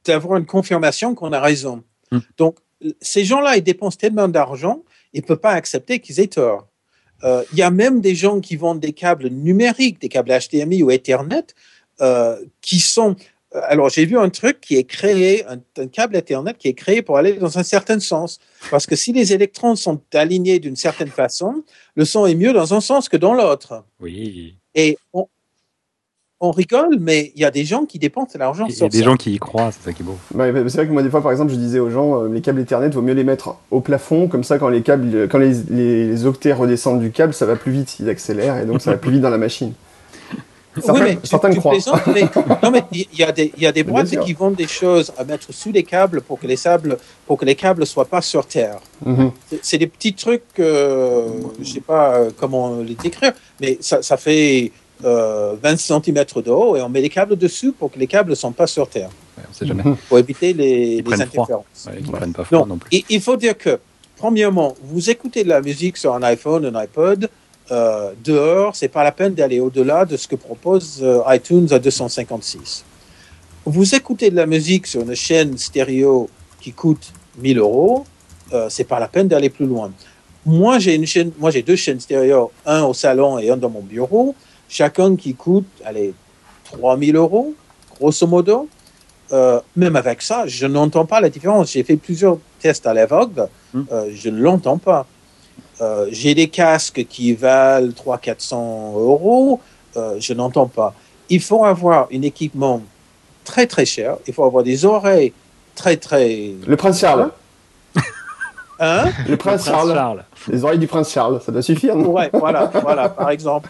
[0.05, 1.83] d'avoir une confirmation qu'on a raison.
[2.11, 2.19] Hmm.
[2.37, 2.57] Donc,
[3.01, 4.83] ces gens-là, ils dépensent tellement d'argent,
[5.13, 6.67] ils ne peuvent pas accepter qu'ils aient tort.
[7.23, 10.83] Euh, il y a même des gens qui vendent des câbles numériques, des câbles HDMI
[10.83, 11.45] ou Ethernet,
[12.01, 13.15] euh, qui sont...
[13.55, 17.01] Euh, alors, j'ai vu un truc qui est créé, un, câble Ethernet qui est créé
[17.01, 18.39] pour aller dans un certain sens.
[18.69, 21.63] Parce que si les électrons sont alignés d'une certaine façon,
[21.95, 23.83] le son est mieux dans un sens que dans l'autre.
[23.99, 24.55] Oui.
[24.73, 25.27] Et on,
[26.39, 28.85] on rigole, mais il y a des gens qui dépensent l'argent sur ça.
[28.85, 30.17] Il y a des gens qui y croient, c'est ça qui est beau.
[30.31, 32.61] c'est vrai que moi, des fois, par exemple, je disais aux gens, euh, les câbles
[32.61, 36.25] Ethernet, vaut mieux les mettre au plafond, comme ça, quand les câbles, quand les, les,
[36.25, 39.11] octets redescendent du câble, ça va plus vite, ils accélèrent, et donc ça va plus
[39.11, 39.73] vite dans la machine.
[40.79, 42.59] Certains, oui, mais tu, croient.
[42.63, 45.25] non, mais il y a des, y a des boîtes qui vendent des choses à
[45.25, 46.97] mettre sous les câbles pour que les, sables,
[47.27, 48.79] pour que les câbles soient pas sur terre.
[49.05, 49.31] Mhm.
[49.61, 51.27] C'est des petits trucs, euh,
[51.61, 56.51] je sais pas euh, comment les décrire, mais ça, ça fait 20 euh, cm de
[56.51, 58.87] haut et on met les câbles dessus pour que les câbles ne sont pas sur
[58.87, 59.09] terre.
[59.37, 59.83] on sait jamais.
[60.07, 61.89] Pour éviter les, les interférences.
[62.11, 63.03] prennent pas froid non, plus.
[63.09, 63.79] Il faut dire que,
[64.15, 67.29] premièrement, vous écoutez de la musique sur un iPhone, un iPod,
[67.69, 71.79] euh, dehors, c'est pas la peine d'aller au-delà de ce que propose euh, iTunes à
[71.79, 72.83] 256.
[73.65, 78.05] Vous écoutez de la musique sur une chaîne stéréo qui coûte 1000 euros,
[78.53, 79.91] euh, c'est pas la peine d'aller plus loin.
[80.45, 83.69] Moi, j'ai une chaîne, moi j'ai deux chaînes stéréo, un au salon et un dans
[83.69, 84.35] mon bureau
[84.71, 86.13] chacun qui coûte, allez,
[86.71, 87.53] 3000 euros,
[87.99, 88.67] grosso modo.
[89.33, 91.71] Euh, même avec ça, je n'entends pas la différence.
[91.71, 93.83] J'ai fait plusieurs tests à l'aveugle, hmm.
[93.91, 95.05] euh, je ne l'entends pas.
[95.81, 99.59] Euh, j'ai des casques qui valent 300-400 euros,
[99.95, 100.93] je n'entends pas.
[101.29, 102.81] Il faut avoir un équipement
[103.43, 105.33] très très cher, il faut avoir des oreilles
[105.75, 106.51] très très...
[106.67, 107.31] Le prince Charles.
[108.81, 109.11] Hein?
[109.29, 110.23] Le prince, Charles.
[110.51, 112.09] Les oreilles du prince Charles, ça doit suffire, non?
[112.09, 113.69] Ouais, voilà, voilà, par exemple.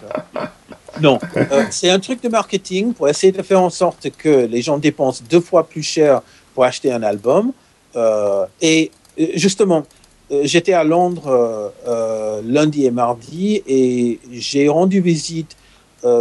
[1.02, 4.62] Non, euh, c'est un truc de marketing pour essayer de faire en sorte que les
[4.62, 6.22] gens dépensent deux fois plus cher
[6.54, 7.52] pour acheter un album.
[7.96, 9.84] Euh, et euh, justement,
[10.44, 11.74] j'étais à Londres
[12.46, 15.56] lundi et mardi et j'ai rendu visite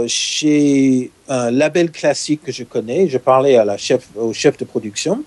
[0.07, 3.09] chez un label classique que je connais.
[3.09, 5.25] Je parlais à la chef, au chef de production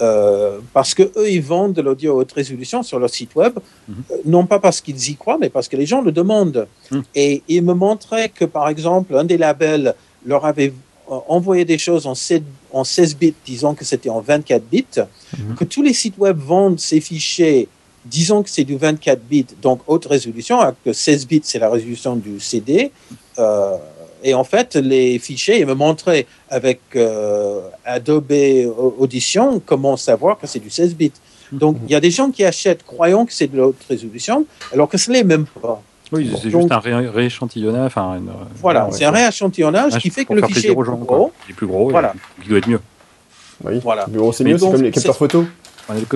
[0.00, 3.54] euh, parce que eux, ils vendent de l'audio haute résolution sur leur site web,
[3.88, 3.96] mhm.
[4.10, 6.66] euh, non pas parce qu'ils y croient, mais parce que les gens le demandent.
[6.90, 7.02] Mhm.
[7.14, 10.74] Et ils me montraient que, par exemple, un des labels leur avait
[11.10, 14.84] euh, envoyé des choses en 16, en 16 bits, disons que c'était en 24 bits,
[15.38, 15.54] mhm.
[15.54, 17.68] que tous les sites web vendent ces fichiers,
[18.10, 22.16] disons que c'est du 24 bits, donc haute résolution, que 16 bits, c'est la résolution
[22.16, 22.92] du CD.
[23.38, 23.76] Euh,
[24.22, 28.32] et en fait, les fichiers, ils me montraient avec euh, Adobe
[28.98, 31.12] Audition comment savoir que c'est du 16 bits.
[31.52, 34.46] Donc, il y a des gens qui achètent croyant que c'est de la haute résolution,
[34.72, 35.80] alors que ce n'est même pas.
[36.12, 37.86] Oui, c'est juste un rééchantillonnage.
[37.86, 38.20] Enfin,
[38.60, 41.32] voilà, c'est un rééchantillonnage qui fait que le fichier est plus gros.
[41.46, 42.14] Il est plus gros, voilà.
[42.42, 42.80] il doit être mieux.
[43.64, 44.06] Oui, voilà.
[44.12, 45.46] Le c'est mieux, c'est comme les capteurs photo.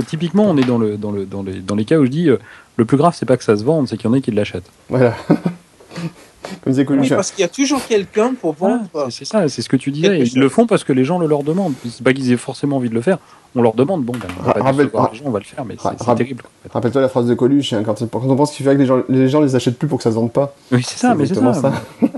[0.07, 2.29] Typiquement, on est dans, le, dans, le, dans, les, dans les cas où je dis
[2.29, 2.39] euh,
[2.77, 4.31] le plus grave, c'est pas que ça se vende, c'est qu'il y en a qui
[4.31, 4.71] l'achètent.
[4.89, 5.15] Voilà.
[6.67, 8.85] oui, parce qu'il y a toujours quelqu'un pour vendre.
[9.11, 10.21] c'est ça, c'est ce que tu disais.
[10.21, 11.75] Ils le font parce que les gens le leur demandent.
[11.85, 13.19] C'est pas qu'ils aient forcément envie de le faire.
[13.57, 16.15] On leur demande, bon, ben, on va, pas gens, on va le faire, mais c'est
[16.15, 16.45] terrible.
[16.73, 19.29] Rappelle-toi la phrase de Coluche, hein, quand, on pense qu'il fait que les gens, les
[19.29, 20.55] gens les achètent plus pour que ça se vende pas.
[20.71, 21.53] Oui, c'est ça, mais c'est ça.
[21.55, 21.73] ça.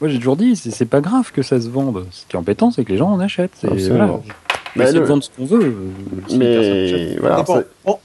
[0.00, 2.06] Moi, j'ai toujours dit, c'est pas grave que ça se vende.
[2.10, 3.58] Ce qui est embêtant, c'est que les gens en achètent.
[3.62, 4.20] Voilà.
[4.76, 5.00] Mais le...
[5.00, 5.62] vendre ce qu'on veut.
[5.62, 7.44] Euh, mais voilà,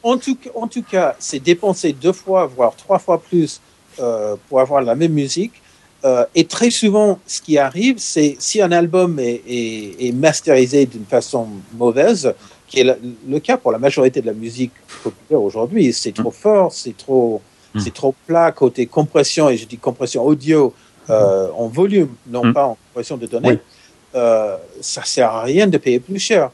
[0.03, 3.61] en, tout, en tout cas, c'est dépenser deux fois, voire trois fois plus
[3.99, 5.53] euh, pour avoir la même musique.
[6.05, 11.03] Euh, et très souvent, ce qui arrive, c'est si un album est, est, masterisé d'une
[11.03, 12.33] façon mauvaise,
[12.67, 12.97] qui est
[13.27, 14.71] le, cas pour la majorité de la musique
[15.03, 17.41] populaire aujourd'hui, c'est trop fort, c'est trop,
[17.73, 17.79] mm.
[17.79, 20.73] c'est trop plat côté compression, et je dis compression audio
[21.09, 22.53] euh, en volume, non mm.
[22.53, 23.59] pas en compression de données.
[24.13, 26.51] ça sert à rien de payer plus cher.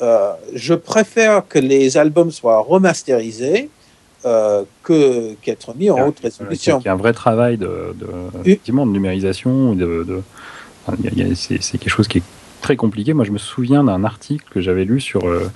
[0.00, 3.70] Je préfère que les albums soient remasterisés
[4.26, 6.80] euh, que qu'être mis en haute résolution.
[6.80, 8.06] Il y a un vrai travail de, de,
[8.44, 9.74] de numérisation.
[9.74, 12.22] De, de c'est quelque chose qui est
[12.62, 13.12] très compliqué.
[13.12, 15.28] Moi, je me souviens d'un article que j'avais lu sur.
[15.28, 15.50] Euh,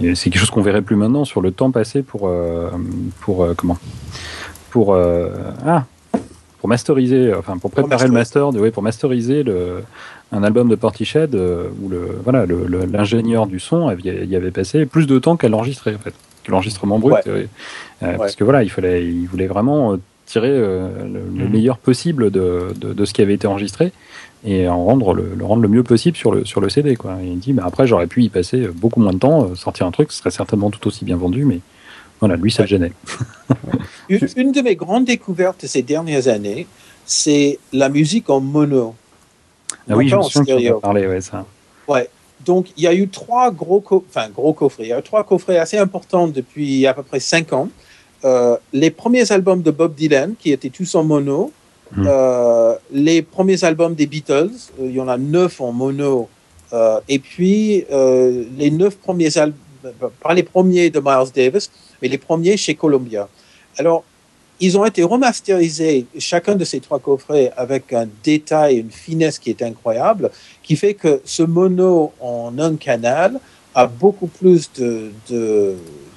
[0.00, 2.68] c'est quelque chose qu'on verrait plus maintenant sur le temps passé pour euh,
[3.20, 3.78] pour comment?
[4.70, 5.84] Pour ah
[6.58, 9.84] pour masteriser, enfin pour préparer le master, de, oui, pour masteriser le,
[10.34, 12.44] un album de Portiched où le voilà
[12.92, 16.14] l'ingénieur du son avait, y avait passé plus de temps qu'à l'enregistrer en fait
[16.50, 17.26] l'enregistrement brut.
[17.26, 17.46] Euh,
[18.02, 21.50] euh, parce que voilà, il, fallait, il voulait vraiment euh, tirer le, mhm.
[21.50, 23.92] meilleur possible de, de, ce qui avait été enregistré
[24.44, 26.96] et en rendre le, rendre le mieux possible sur le, sur le CD.
[26.96, 27.16] Quoi.
[27.22, 29.90] Et il dit, bah, après, j'aurais pu y passer beaucoup moins de temps, sortir un
[29.90, 31.60] truc, ce serait certainement tout aussi bien vendu, mais
[32.20, 32.92] voilà, lui, ça le gênait.
[34.08, 36.66] une, de mes grandes découvertes ces dernières années,
[37.04, 38.94] c'est la musique en mono.
[39.88, 41.44] Ah oui, je me souviens parlé, ouais, ça.
[41.86, 42.08] Ouais,
[42.44, 44.84] donc, il y a eu trois gros, enfin, gros coffrets.
[44.84, 47.68] Il y a eu trois coffrets assez importants depuis à peu près cinq ans.
[48.24, 51.52] Euh, les premiers albums de Bob Dylan, qui étaient tous en mono.
[51.94, 52.04] Hmm.
[52.06, 56.28] Euh, les premiers albums des Beatles, euh, il y en a neuf en mono.
[57.08, 57.84] et puis,
[58.58, 59.60] les neuf premiers albums,
[60.20, 61.70] pas les premiers de Miles Davis,
[62.02, 63.28] mais les premiers chez Columbia.
[63.78, 64.02] Alors,
[64.60, 69.50] ils ont été remasterisés, chacun de ces trois coffrets, avec un détail, une finesse qui
[69.50, 70.30] est incroyable,
[70.62, 73.40] qui fait que ce mono en un canal
[73.74, 75.76] a beaucoup plus de, de,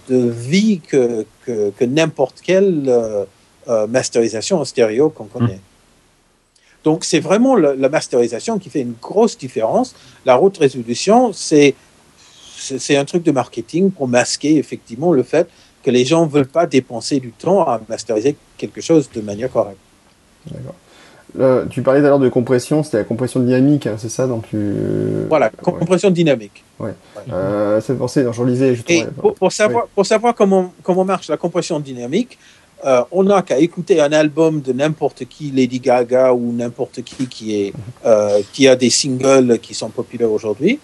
[0.09, 3.25] vie que, que, n'importe quelle euh,
[3.67, 5.55] euh, masterisation en stéréo qu'on connaît.
[5.55, 5.61] Mmh.
[6.83, 9.93] Donc c'est vraiment la masterisation qui fait une grosse différence.
[10.25, 11.75] La haute résolution, c'est
[12.57, 15.47] c'est un truc de marketing pour masquer effectivement le fait
[15.87, 19.49] que les gens ne veulent pas dépenser du temps à masteriser quelque chose de manière
[19.49, 19.79] correcte.
[20.51, 21.63] D'accord.
[21.69, 24.49] tu parlais tout à l'heure de compression, c'était la compression dynamique, hein, c'est ça donc
[24.49, 24.73] tu...
[25.29, 26.65] Voilà, compression dynamique.
[26.77, 26.93] Ouais.
[27.31, 27.79] Euh,
[28.33, 28.75] j'en lisais.
[28.75, 29.05] Je
[29.39, 32.37] pour, savoir, pour savoir comment, comment marche la compression dynamique,
[32.85, 37.27] euh, on n'a qu'à écouter un album de n'importe qui, Lady Gaga ou n'importe qui
[37.27, 37.81] qui, est, mhm.
[38.05, 40.79] euh, qui a des singles qui sont populaires aujourd'hui.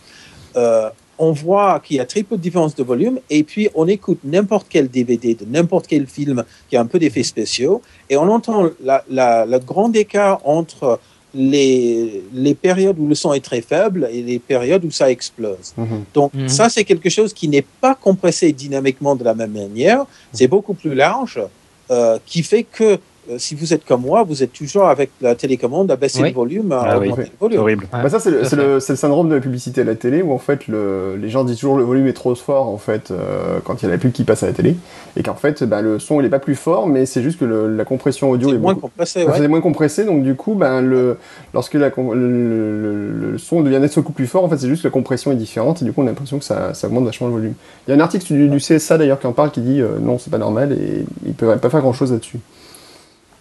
[1.25, 4.19] On voit qu'il y a très peu de différence de volume, et puis on écoute
[4.25, 8.27] n'importe quel DVD de n'importe quel film qui a un peu d'effets spéciaux, et on
[8.37, 10.99] entend le grand écart entre
[11.33, 15.73] les, les périodes où le son est très faible et les périodes où ça explose.
[15.77, 16.03] Mhm.
[16.13, 16.49] Donc mhm.
[16.49, 20.73] ça, c'est quelque chose qui n'est pas compressé dynamiquement de la même manière, c'est beaucoup
[20.73, 21.41] plus large,
[21.89, 25.33] euh, qui fait que euh, si vous êtes comme moi, vous êtes toujours avec la
[25.35, 27.09] télécommande à baisser le volume, à ah le
[27.39, 27.59] volume.
[27.59, 27.87] Horrible.
[27.91, 31.15] Bah ça, c'est le, syndrome de la publicité à la télé où en fait le,
[31.15, 33.87] les gens disent toujours le volume est trop fort en fait euh, quand il y
[33.87, 34.75] a la pub qui passe à la télé
[35.15, 37.45] et qu'en fait bah, le son il est pas plus fort mais c'est juste que
[37.45, 39.25] la compression audio est, moins compressé.
[39.25, 39.33] Ouais.
[39.37, 41.17] C'est moins compressé donc du coup le,
[41.53, 45.31] lorsque la, le, son devient nettement plus fort en fait c'est juste que la compression
[45.31, 47.53] est différente et du coup on a l'impression que ça, ça augmente vachement le volume.
[47.87, 49.99] Il y a un article du, du CSA d'ailleurs qui en parle qui dit euh,
[50.01, 52.39] non c'est pas normal et il peut pas faire grand chose là-dessus.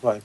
[0.02, 0.20] Ouais.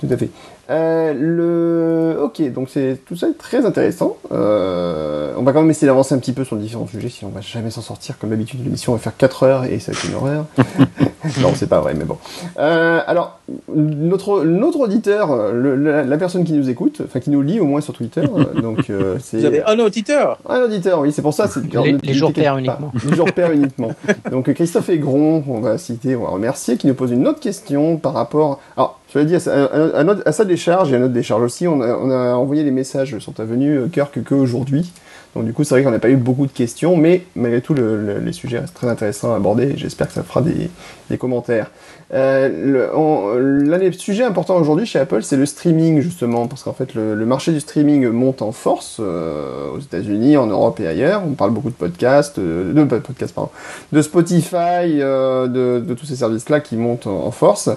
[0.00, 0.30] Tout à fait.
[0.70, 2.22] Euh, le...
[2.22, 4.16] Ok, donc c'est tout ça est très intéressant.
[4.32, 7.30] Euh, on va quand même essayer d'avancer un petit peu sur les différents sujets, sinon
[7.30, 8.18] on va jamais s'en sortir.
[8.18, 10.46] Comme d'habitude, l'émission va faire 4 heures et ça va être une horreur.
[11.40, 12.16] non, c'est pas vrai, mais bon.
[12.58, 13.38] Euh, alors,
[13.74, 17.94] notre, notre auditeur, la, personne qui nous écoute, enfin qui nous lit au moins sur
[17.94, 18.22] Twitter,
[18.62, 18.90] donc
[19.20, 19.38] c'est...
[19.38, 21.48] Vous avez un auditeur Un auditeur, oui, c'est pour ça.
[21.48, 22.92] C'est les, les jours pairs uniquement.
[23.08, 23.92] Les jours pairs uniquement.
[24.30, 27.96] Donc Christophe Aigron, on va citer, on va remercier, qui nous pose une autre question
[27.96, 28.60] par rapport...
[28.76, 31.66] Alors, je l'ai dit, à, à, à, à, sa décharge et à notre décharge aussi,
[31.66, 34.92] on a, on a envoyé les messages sur ta venue, Kirk, que aujourd'hui.
[35.34, 37.74] Donc du coup, c'est vrai qu'on n'a pas eu beaucoup de questions, mais malgré tout,
[37.74, 39.74] le, les sujets restent très intéressants à aborder.
[39.76, 40.70] J'espère que ça fera des,
[41.08, 41.70] des commentaires.
[42.12, 46.94] Euh, L'un des sujets importants aujourd'hui chez Apple, c'est le streaming justement, parce qu'en fait,
[46.94, 51.22] le, le, marché du streaming monte en force euh, aux États-Unis, en Europe et ailleurs.
[51.24, 53.50] On parle beaucoup de podcasts, euh, de, podcasts, pardon,
[53.92, 57.70] de Spotify, de, tous ces services-là qui montent en, en force.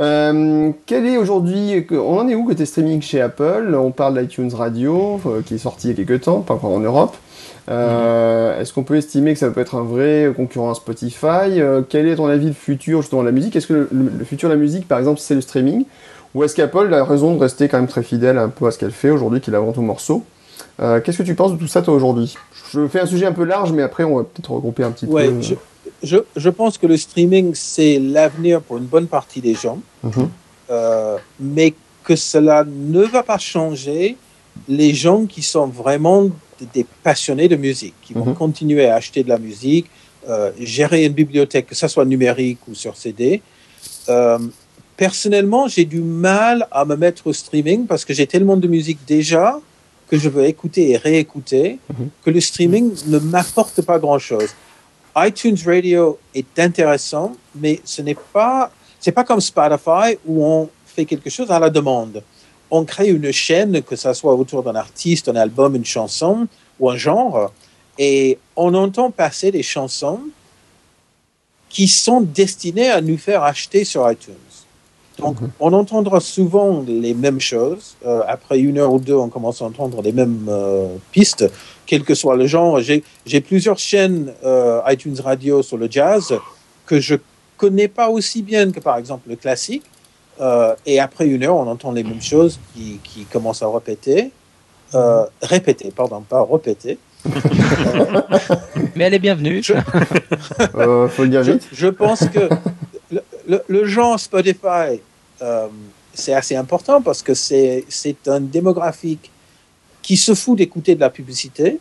[0.00, 3.74] Euh, quel est aujourd'hui, on en est où côté streaming chez Apple?
[3.74, 6.72] On parle d'iTunes Radio, euh, qui est sorti il y a quelques temps, pas encore
[6.72, 7.16] en Europe.
[7.70, 8.62] Euh, mhm.
[8.62, 11.60] Est-ce qu'on peut estimer que ça peut être un vrai concurrent à Spotify?
[11.88, 13.54] Quel est ton avis de futur justement de la musique?
[13.54, 15.84] Est-ce que le, futur de la musique, par exemple, c'est le streaming?
[16.34, 18.78] Ou est-ce qu'Apple a raison de rester quand même très fidèle un peu à ce
[18.78, 20.24] qu'elle fait aujourd'hui, qu'il avant tout morceau?
[20.78, 22.34] Qu'est-ce que tu penses de tout ça toi aujourd'hui?
[22.72, 25.06] Je fais un sujet un peu large, mais après on va peut-être regrouper un petit
[25.06, 25.54] peu je,
[26.02, 30.28] je, pense que le streaming, c'est l'avenir pour une bonne partie des gens, mhm.
[30.70, 31.74] euh, mais
[32.04, 34.16] que cela ne va pas changer
[34.68, 36.28] les gens qui sont vraiment
[36.74, 38.34] des passionnés de musique, qui vont mhm.
[38.34, 39.86] continuer à acheter de la musique,
[40.28, 43.40] euh, gérer une bibliothèque, que ce soit numérique ou sur CD.
[44.08, 44.38] Euh,
[44.96, 48.98] personnellement, j'ai du mal à me mettre au streaming parce que j'ai tellement de musique
[49.06, 49.58] déjà
[50.08, 52.08] que je veux écouter et réécouter mhm.
[52.22, 54.50] que le streaming ne m'apporte pas grand-chose
[55.26, 61.04] iTunes Radio est intéressant, mais ce n'est pas, c'est pas comme Spotify où on fait
[61.04, 62.22] quelque chose à la demande.
[62.70, 66.46] On crée une chaîne, que ce soit autour d'un artiste, un album, une chanson
[66.78, 67.52] ou un genre,
[67.98, 70.20] et on entend passer des chansons
[71.68, 74.34] qui sont destinées à nous faire acheter sur iTunes.
[75.20, 75.50] Donc, mhm.
[75.60, 77.96] on entendra souvent les mêmes choses.
[78.04, 81.50] Euh, après une heure ou deux, on commence à entendre les mêmes euh, pistes,
[81.86, 82.80] quel que soit le genre.
[82.80, 86.34] J'ai plusieurs chaînes euh, iTunes Radio sur le jazz
[86.86, 87.16] que je
[87.56, 89.84] connais pas aussi bien que par exemple le classique.
[90.86, 94.30] et après une heure, on entend les mêmes choses qui, qui commencent à répéter.
[95.42, 96.98] répéter, pardon, pas répéter.
[98.96, 99.62] Mais elle est bienvenue.
[99.62, 99.74] Je,
[101.08, 101.68] faut le dire vite.
[101.70, 102.48] Je, pense que
[103.12, 105.02] le, le, le genre Spotify
[105.42, 105.68] euh,
[106.14, 107.84] c'est assez important parce que c'est
[108.26, 109.30] un démographique
[110.02, 111.78] qui se fout d'écouter de la publicité,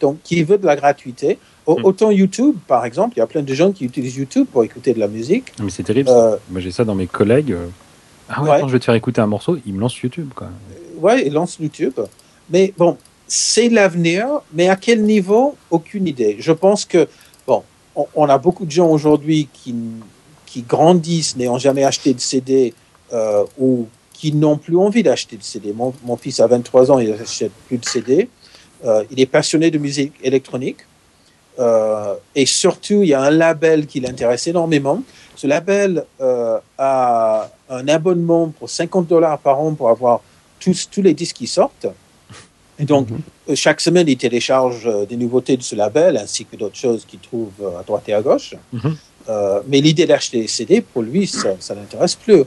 [0.00, 1.38] donc qui veut de la gratuité.
[1.66, 1.84] Hmm.
[1.84, 4.94] Autant YouTube, par exemple, il y a plein de gens qui utilisent YouTube pour écouter
[4.94, 5.52] de la musique.
[5.62, 6.10] Mais c'est terrible.
[6.10, 7.56] Euh, Moi, j'ai ça dans mes collègues.
[8.28, 10.30] Ah ouais, quand je vais te faire écouter un morceau, ils me lancent YouTube.
[10.34, 10.48] Quoi.
[10.98, 11.94] Ouais, ils lancent YouTube.
[12.50, 15.56] Mais bon, c'est l'avenir, mais à quel niveau?
[15.70, 16.36] Aucune idée.
[16.40, 17.08] Je pense que,
[17.46, 17.62] bon,
[17.94, 19.74] on, on a beaucoup de gens aujourd'hui qui
[20.52, 22.74] qui grandissent n'ayant jamais acheté de CD
[23.58, 25.72] ou qui n'ont plus envie d'acheter de CD.
[25.72, 28.28] Mon, mon, fils a 23 ans, il n'achète plus de CD.
[29.10, 30.78] il est passionné de musique électronique.
[32.34, 35.02] et surtout, il y a un label qui l'intéresse énormément.
[35.36, 36.04] Ce label
[36.78, 40.20] a un abonnement pour 50 dollars par an pour avoir
[40.60, 41.88] tous, tous les disques qui sortent.
[42.78, 43.20] Et donc, mhm.
[43.50, 47.04] euh, chaque semaine, il télécharge euh, des nouveautés de ce label, ainsi que d'autres choses
[47.06, 48.54] qu'il trouve euh, à droite et à gauche.
[48.72, 48.96] Mhm.
[49.68, 52.42] mais l'idée d'acheter des CD, pour lui, ça ne l'intéresse plus.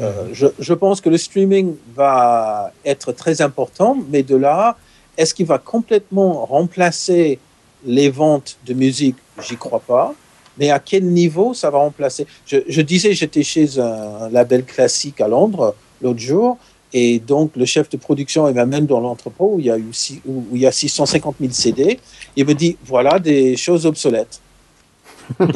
[0.00, 0.06] Mhm.
[0.32, 4.76] je, je, pense que le streaming va être très important, mais de là,
[5.16, 7.38] est-ce qu'il va complètement remplacer
[7.86, 9.16] les ventes de musique?
[9.46, 10.14] J'y crois pas.
[10.58, 12.26] Mais à quel niveau ça va remplacer?
[12.46, 16.58] Je, je disais, j'étais chez un label classique à Londres l'autre jour,
[16.96, 19.90] et donc, le chef de production, il m'amène dans l'entrepôt où il y a eu
[20.26, 21.98] où il y a 650 000 CD.
[22.36, 24.40] Il me dit, voilà des choses obsolètes.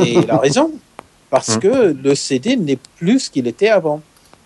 [0.05, 0.73] Et il a raison,
[1.31, 1.61] parce hum.
[1.61, 4.03] que le CD n'est plus ce qu'il était avant.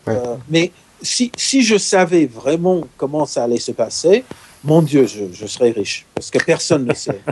[0.08, 4.24] Euh, mais si, si je savais vraiment comment ça allait se passer,
[4.64, 7.20] mon Dieu, je, je serais riche, parce que personne ne sait.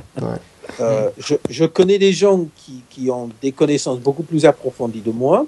[0.78, 5.10] Euh, je, je, connais des gens qui, qui, ont des connaissances beaucoup plus approfondies de
[5.10, 5.44] moi,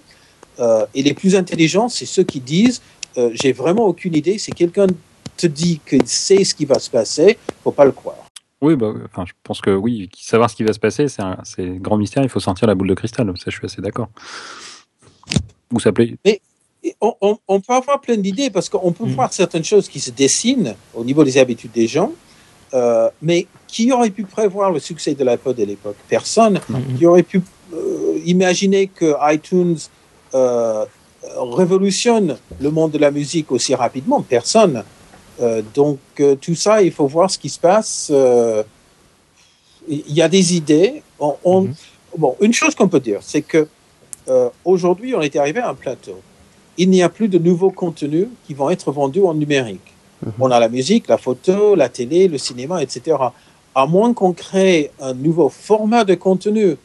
[0.58, 2.82] euh, et les plus intelligents, c'est ceux qui disent
[3.16, 4.38] euh, j'ai vraiment aucune idée.
[4.38, 4.86] Si quelqu'un
[5.36, 8.16] te dit qu'il sait ce qui va se passer, faut pas le croire.
[8.60, 11.36] Oui, bah, enfin, je pense que oui, savoir ce qui va se passer, c'est un,
[11.76, 12.22] grand mystère.
[12.22, 13.26] Il faut sortir la boule de cristal.
[13.36, 14.08] Ça, je suis assez d'accord.
[15.70, 16.40] Vous s'appelez Mais
[17.00, 19.14] on, on, peut avoir plein d'idées parce qu'on peut hmm.
[19.14, 22.12] voir certaines choses qui se dessinent au niveau des habitudes des gens.
[22.74, 25.96] Euh, mais qui aurait pu prévoir le succès de l'iPod à l'époque?
[26.08, 26.60] Personne.
[26.68, 26.96] Hmm.
[26.98, 27.42] Qui aurait pu
[27.74, 29.78] euh, imaginer que iTunes
[31.56, 34.22] révolutionne le monde de la musique aussi rapidement?
[34.22, 34.82] Personne.
[35.40, 38.10] Euh, donc euh, tout ça, il faut voir ce qui se passe.
[38.12, 38.62] Euh,
[39.88, 41.02] il y a des idées.
[41.18, 41.74] On, mhm.
[42.16, 43.66] Bon, une chose qu'on peut dire, c'est que
[44.64, 46.20] aujourd'hui, on est arrivé à un plateau.
[46.78, 49.92] Il n'y a plus de nouveaux contenus qui vont être vendus en numérique.
[50.24, 50.32] Mhm.
[50.40, 53.16] On a la musique, la photo, la télé, le cinéma, etc.
[53.74, 56.76] À moins qu'on crée un nouveau format de contenu,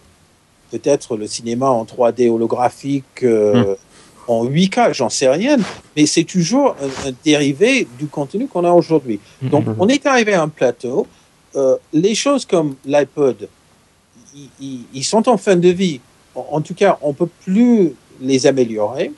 [0.71, 3.75] peut-être le cinéma en 3D holographique, mhm
[4.27, 5.57] en 8K, j'en sais rien,
[5.95, 9.19] mais c'est toujours un, dérivé du contenu qu'on a aujourd'hui.
[9.41, 9.49] Mhm.
[9.49, 11.07] Donc, on est arrivé à un plateau.
[11.55, 13.47] Euh, les choses comme l'iPod,
[14.59, 15.99] ils sont en fin de vie.
[16.35, 19.11] En, tout cas, on peut plus les améliorer.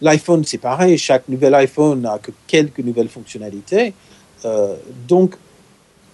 [0.00, 0.98] L'iPhone, c'est pareil.
[0.98, 3.92] Chaque nouvel iPhone n'a que quelques nouvelles fonctionnalités.
[4.44, 4.74] Euh,
[5.06, 5.34] donc,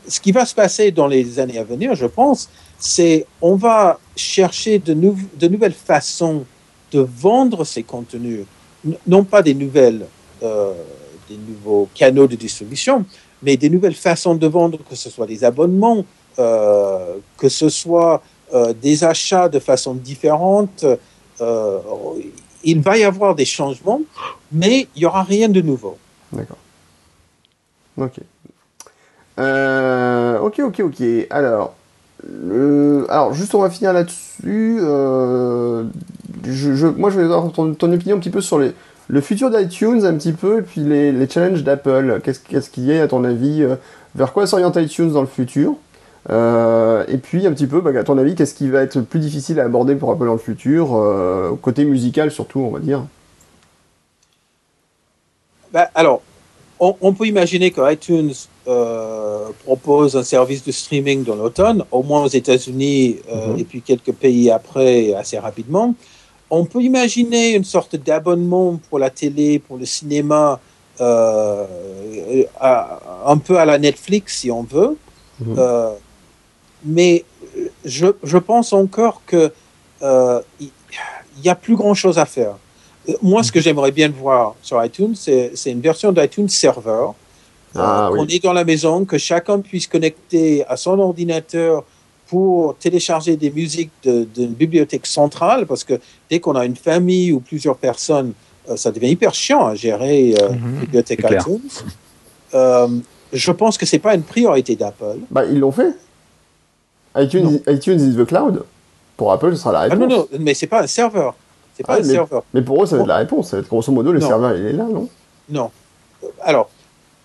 [0.08, 2.48] ce qui va se passer dans les années à venir, je pense,
[2.78, 6.44] c'est on va chercher de, nouvelles façons
[6.92, 8.44] de vendre ces contenus,
[9.06, 10.06] non pas des nouvelles,
[10.42, 10.72] euh,
[11.28, 13.04] des nouveaux canaux de distribution,
[13.42, 16.04] mais des nouvelles façons de vendre, que ce soit des abonnements,
[16.38, 18.22] euh, que ce soit
[18.80, 20.84] des achats de façon différente.
[22.66, 24.00] Il va y avoir des changements,
[24.52, 25.96] mais il n'y aura rien de nouveau.
[26.32, 26.58] D'accord.
[27.96, 28.18] Ok.
[29.38, 31.02] ok, ok, ok.
[31.30, 31.74] Alors,
[33.08, 34.78] alors, juste on va finir là-dessus.
[34.80, 35.84] Euh,
[36.96, 40.32] moi, je vais avoir ton, opinion un petit peu sur le futur d'iTunes, un petit
[40.32, 42.20] peu, et puis les, challenges d'Apple.
[42.22, 43.76] Qu'est-ce qu'il y a, à ton avis euh,
[44.14, 45.76] Vers quoi s'oriente iTunes dans le futur?
[46.30, 49.20] Euh, Et puis, un petit peu, bah, à ton avis, qu'est-ce qui va être plus
[49.20, 50.88] difficile à aborder pour Apple dans le futur
[51.62, 53.04] Côté musical, surtout, on va dire.
[55.72, 56.22] Bah, alors,
[56.78, 58.32] on, peut imaginer que iTunes
[58.68, 63.58] euh, propose un service de streaming dans l'automne, au moins aux États-Unis euh, mhm.
[63.58, 65.94] et puis quelques pays après assez rapidement.
[66.50, 70.60] On peut imaginer une sorte d'abonnement pour la télé, pour le cinéma,
[71.00, 71.64] euh,
[72.60, 74.96] un peu à la Netflix si on veut.
[75.40, 75.56] Mhm.
[76.86, 77.24] Mais
[77.84, 79.52] je, je, pense encore que
[80.60, 80.70] il
[81.44, 82.54] y, a plus grand chose à faire.
[83.22, 87.08] Moi, ce que j'aimerais bien voir sur iTunes, c'est une version d'iTunes Server.
[87.74, 91.84] Ah, euh, est dans la maison, que chacun puisse connecter à son ordinateur
[92.26, 96.00] pour télécharger des musiques d'une bibliothèque centrale, parce que
[96.30, 98.32] dès qu'on a une famille ou plusieurs personnes,
[98.68, 100.56] euh, ça devient hyper chiant à gérer euh, mhm.
[100.56, 101.60] une bibliothèque iTunes.
[102.54, 102.88] Euh,
[103.32, 105.18] je pense que c'est pas une priorité d'Apple.
[105.30, 105.94] Bah, ils l'ont fait.
[107.16, 108.64] iTunes, iTunes is the cloud.
[109.16, 109.98] Pour Apple, ce sera la réponse.
[110.02, 111.34] Ah non, non, mais c'est pas un serveur.
[111.74, 112.42] C'est pas ah, un mais, serveur.
[112.54, 113.50] Mais pour eux, ça va être la réponse.
[113.50, 115.08] Ça va être grosso modo, le serveur, il est là, non?
[115.48, 115.70] Non.
[116.42, 116.70] Alors,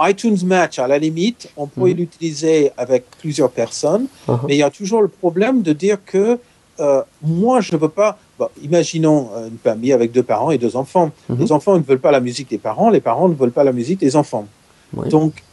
[0.01, 1.97] iTunes Match, à la limite, on pourrait mhm.
[1.97, 4.39] l'utiliser avec plusieurs personnes, uh-huh.
[4.47, 6.39] mais il y a toujours le problème de dire que
[6.79, 8.17] euh, moi, je ne veux pas.
[8.63, 11.11] imaginons une famille avec deux parents et deux enfants.
[11.29, 11.37] Mhm.
[11.39, 13.71] Les enfants ne veulent pas la musique des parents, les parents ne veulent pas la
[13.71, 14.47] musique des enfants.
[15.09, 15.43] Donc,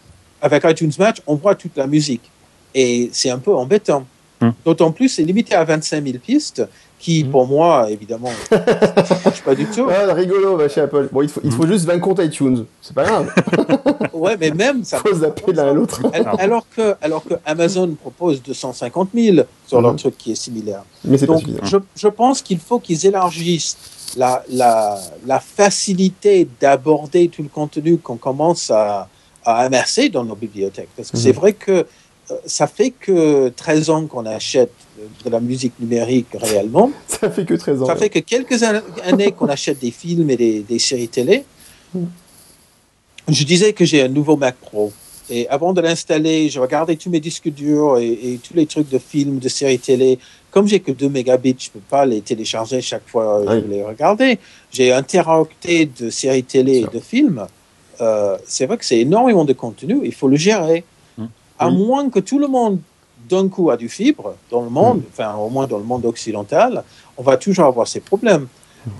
[0.41, 2.31] avec iTunes Match, on voit toute la musique.
[2.75, 4.05] Et c'est un peu embêtant.
[4.41, 4.51] Hmm.
[4.65, 6.63] D'autant plus, c'est limité à 25 000 pistes,
[6.99, 7.31] qui hmm.
[7.31, 9.89] pour moi, évidemment, ne pas du tout.
[9.91, 11.09] Ah, rigolo, va chez Apple.
[11.13, 13.33] Bon, il faut, il faut juste 20 comptes iTunes, c'est pas grave.
[14.13, 14.99] ouais, mais même ça.
[15.07, 16.01] faut zapper l'un à l'autre.
[16.39, 20.83] alors que, alors que Amazon propose 250 000 sur leur truc qui est similaire.
[21.05, 23.77] Mais c'est Donc, je, je pense qu'il faut qu'ils élargissent
[24.17, 29.09] la, la, la facilité d'aborder tout le contenu qu'on commence à,
[29.45, 30.91] à amercer dans nos bibliothèques.
[30.97, 31.87] Parce que c'est vrai que
[32.47, 34.73] ça fait que 13 ans qu'on achète
[35.25, 36.91] de la musique numérique réellement.
[37.09, 37.87] Ça fait que 13 ans.
[37.87, 41.45] Ça fait que quelques années qu'on achète des films et des, des séries télé.
[43.29, 44.93] Je disais que j'ai un nouveau Mac Pro.
[45.31, 48.99] Et avant de l'installer, je regardais tous mes disques durs et, tous les trucs de
[48.99, 50.19] films, de séries télé.
[50.51, 53.83] Comme j'ai que 2 mégabits, je peux pas les télécharger chaque fois que je les
[53.83, 54.39] regarder.
[54.71, 57.47] J'ai un teraoctet de séries télé et de films.
[58.01, 60.01] Euh, c'est vrai que c'est énormément de contenu.
[60.05, 60.85] Il faut le gérer
[61.59, 62.79] à moins que tout le monde
[63.29, 65.07] d'un coup a du fibre dans le monde, mm.
[65.13, 66.85] enfin au moins dans le monde occidental,
[67.17, 68.47] on va toujours avoir ces problèmes.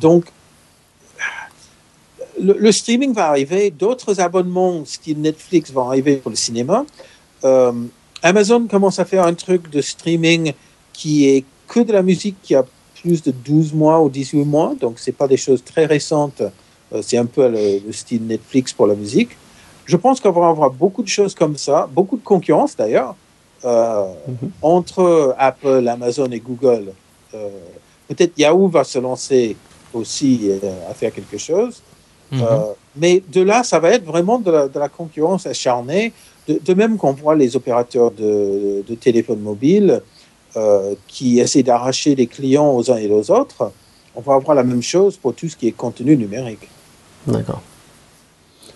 [0.01, 0.25] Donc,
[2.41, 6.85] le, streaming va arriver, d'autres abonnements style Netflix vont arriver pour le cinéma.
[7.45, 7.73] Euh,
[8.23, 10.53] Amazon commence à faire un truc de streaming
[10.93, 12.65] qui est que de la musique qui a
[13.01, 16.43] plus de 12 mois ou 18 mois, donc c'est pas des choses très récentes,
[16.93, 19.31] euh, c'est un peu le, style Netflix pour la musique.
[19.89, 23.17] Je pense qu'on va avoir beaucoup de choses comme ça, beaucoup de concurrence d'ailleurs,
[23.65, 24.51] euh, mhm.
[24.61, 26.93] entre Apple, Amazon et Google.
[27.35, 27.49] Euh,
[28.07, 29.57] peut-être Yahoo va se lancer
[29.95, 31.83] aussi euh, à faire quelque chose.
[32.31, 32.45] Mhm.
[32.95, 36.13] mais de là, ça va être vraiment de la, concurrence acharnée,
[36.47, 40.03] de, même qu'on voit les opérateurs de, de téléphone mobile
[41.07, 43.73] qui essaient d'arracher les clients aux uns et aux autres.
[44.15, 46.69] On va avoir la même chose pour tout ce qui est contenu numérique.
[47.27, 47.63] D'accord.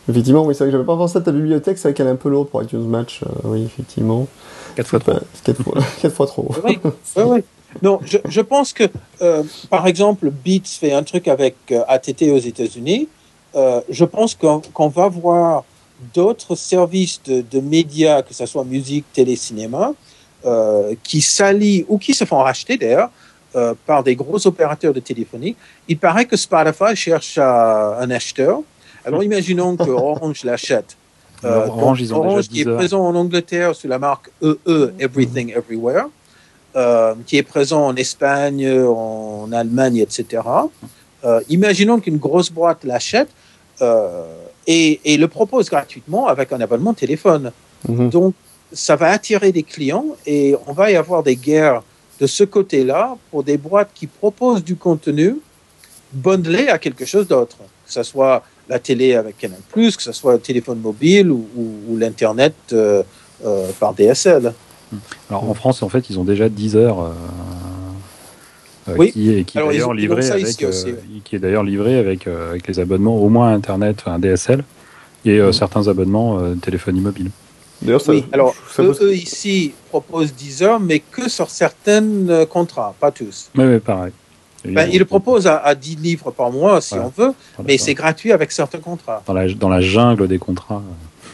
[0.08, 2.10] Effectivement, oui, c'est vrai que j'avais pas pensé à ta bibliothèque, c'est vrai qu'elle est
[2.10, 4.26] un peu lourde pour iTunes Match, euh, oui, effectivement.
[4.76, 5.12] 4 fois trop.
[5.44, 6.48] 4 fois, fois trop.
[6.64, 7.44] Oui, oui, oui.
[7.80, 8.84] Non, je, je pense que,
[9.22, 13.08] euh, par exemple, Beats fait un truc avec euh, ATT aux États-Unis.
[13.54, 15.64] Euh, je pense qu'on va voir
[16.14, 19.92] d'autres services de, de, médias, que ce soit musique, télé, cinéma,
[20.44, 23.10] euh, qui s'allient ou qui se font racheter d'ailleurs
[23.84, 25.54] par des gros opérateurs de téléphonie.
[25.86, 28.62] Il paraît que Spotify cherche un acheteur
[29.04, 30.96] alors imaginons que Orange l'achète.
[31.44, 35.52] Euh, Orange, ils ont Orange qui est présent en Angleterre sous la marque EE, Everything
[35.56, 36.06] Everywhere,
[36.76, 40.42] euh, qui est présent en Espagne, en Allemagne, etc.
[41.24, 43.28] Euh, imaginons qu'une grosse boîte l'achète
[44.68, 47.50] et, et, le propose gratuitement avec un abonnement téléphone.
[47.88, 48.10] Mhm.
[48.10, 48.34] Donc,
[48.72, 51.82] ça va attirer des clients et on va y avoir des guerres
[52.20, 55.38] de ce côté-là pour des boîtes qui proposent du contenu
[56.12, 60.32] bundlé à quelque chose d'autre, que ce soit la télé avec Canal+, que ce soit
[60.32, 61.44] le téléphone mobile ou,
[61.98, 63.02] l'Internet euh,
[63.44, 64.54] euh, par DSL.
[65.28, 67.12] Alors en France, en fait, ils ont déjà 10 heures.
[68.88, 69.12] Euh, oui.
[69.12, 70.56] qui, est, qui, est d'ailleurs livré avec,
[71.24, 74.64] qui est d'ailleurs livré avec, avec les abonnements au moins Internet, un DSL,
[75.24, 75.52] et mm.
[75.52, 77.30] certains abonnements téléphonie mobile.
[77.82, 83.50] D'ailleurs, oui, alors eux, ici proposent 10 heures, mais que sur certains contrats, pas tous.
[83.56, 84.12] Oui, oui pareil.
[84.64, 87.32] Ben, il le propose à, 10 livres par mois si on veut,
[87.64, 89.22] mais c'est gratuit avec certains contrats.
[89.26, 90.82] Dans la, dans la jungle des contrats.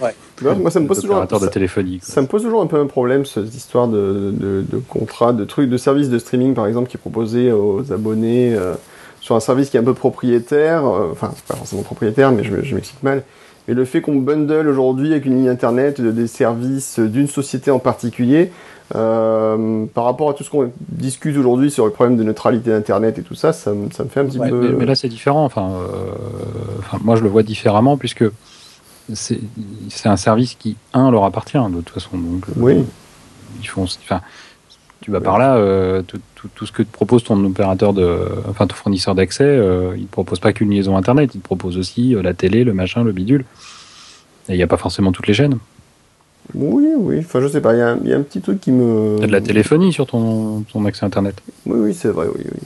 [0.00, 0.14] Ouais.
[0.56, 2.86] moi, ça me pose toujours un, de téléphonie, ça, me pose toujours un peu un
[2.86, 6.88] problème cette histoire de, de, de contrats, de trucs, de services de streaming par exemple
[6.88, 8.74] qui est proposé aux abonnés euh,
[9.20, 12.44] sur un service qui est un peu propriétaire, euh, enfin c'est pas forcément propriétaire, mais
[12.44, 13.24] je, je m'explique mal.
[13.66, 17.78] Mais le fait qu'on bundle aujourd'hui avec une ligne internet des services d'une société en
[17.78, 18.50] particulier,
[18.94, 23.18] euh, par rapport à tout ce qu'on discute aujourd'hui sur le problème de neutralité d'Internet
[23.18, 24.74] et tout ça, ça, me, ça me fait un petit peu.
[24.78, 25.44] Mais, là, c'est différent.
[25.44, 25.86] Enfin, euh,
[26.78, 28.24] enfin, moi, je le vois différemment puisque
[29.14, 29.40] c'est
[30.06, 32.16] un service qui, un, leur appartient de toute façon.
[32.16, 32.84] Donc, euh, oui.
[33.60, 33.84] Ils font.
[33.84, 34.20] Enfin,
[35.00, 38.18] tu vas par là, euh, tout, tout, tout, ce que te propose ton opérateur de,
[38.48, 41.78] enfin, ton fournisseur d'accès, euh, il ne propose pas qu'une liaison Internet, il te propose
[41.78, 43.44] aussi la télé, le machin, le bidule.
[44.48, 45.58] Et il n'y a pas forcément toutes les chaînes.
[46.54, 47.18] Oui, oui.
[47.20, 47.74] Enfin, je sais pas.
[47.74, 49.22] Il y, y, a un petit truc qui me.
[49.22, 51.36] A de la téléphonie sur ton, ton accès Internet.
[51.66, 52.60] Oui, oui, c'est vrai, oui, oui.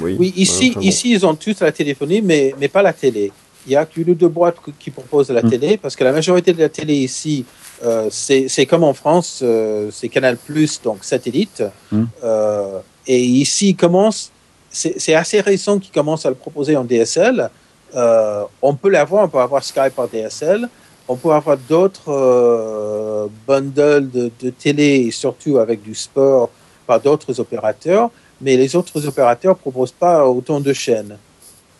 [0.00, 3.32] Oui, ici, ici, ils ont tous la téléphonie, mais, mais pas la télé.
[3.66, 5.50] Il y a qu'une ou deux boîtes qui proposent la hmm.
[5.50, 7.44] télé, parce que la majorité de la télé ici,
[7.84, 11.62] euh, c'est comme en France, euh, c'est Canal Plus, donc satellite.
[11.90, 12.04] Hmm.
[12.22, 14.30] Euh, et ici, ils commencent,
[14.70, 17.50] c'est assez récent qu'ils commencent à le proposer en DSL.
[17.94, 20.68] Euh, on peut l'avoir, on peut avoir Skype par DSL
[21.08, 26.50] on peut avoir d'autres euh, bundles de, télé et surtout avec du sport
[26.86, 28.10] par d'autres opérateurs,
[28.40, 31.16] mais les autres opérateurs proposent pas autant de chaînes.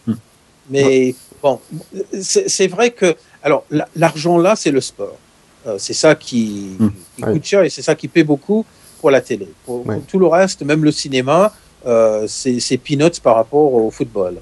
[0.07, 0.15] Hmm.
[0.71, 1.61] Mais bon,
[2.21, 3.65] c'est vrai que alors
[3.95, 5.17] l'argent là, c'est le sport.
[5.67, 7.23] Euh, c'est ça qui, hmm.
[7.23, 8.65] coûte cher et c'est ça qui paie beaucoup.
[9.01, 9.49] pour la télé.
[9.67, 11.53] Pour, tout le reste, même le cinéma,
[11.87, 14.37] euh, c'est peanuts par rapport au football.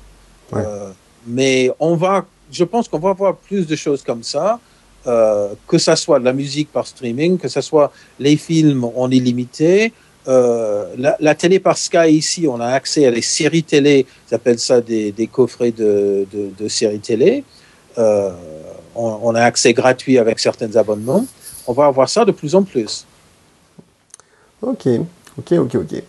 [1.26, 4.60] Mais on va, je pense qu'on va voir plus de choses comme ça,
[5.06, 9.10] euh, que ça soit de la musique par streaming, que ça soit les films en
[9.10, 9.92] illimité.
[10.28, 14.60] Euh, la, télé par Sky ici, on a accès à des séries télé, ils appellent
[14.60, 16.26] ça des, coffrets de,
[16.68, 17.42] séries télé.
[17.98, 18.30] Euh,
[18.94, 21.26] on, on, a accès gratuit avec certains abonnements.
[21.66, 23.04] On va avoir ça de plus en plus.
[24.62, 24.86] Ok,
[25.38, 26.02] ok, ok, ok.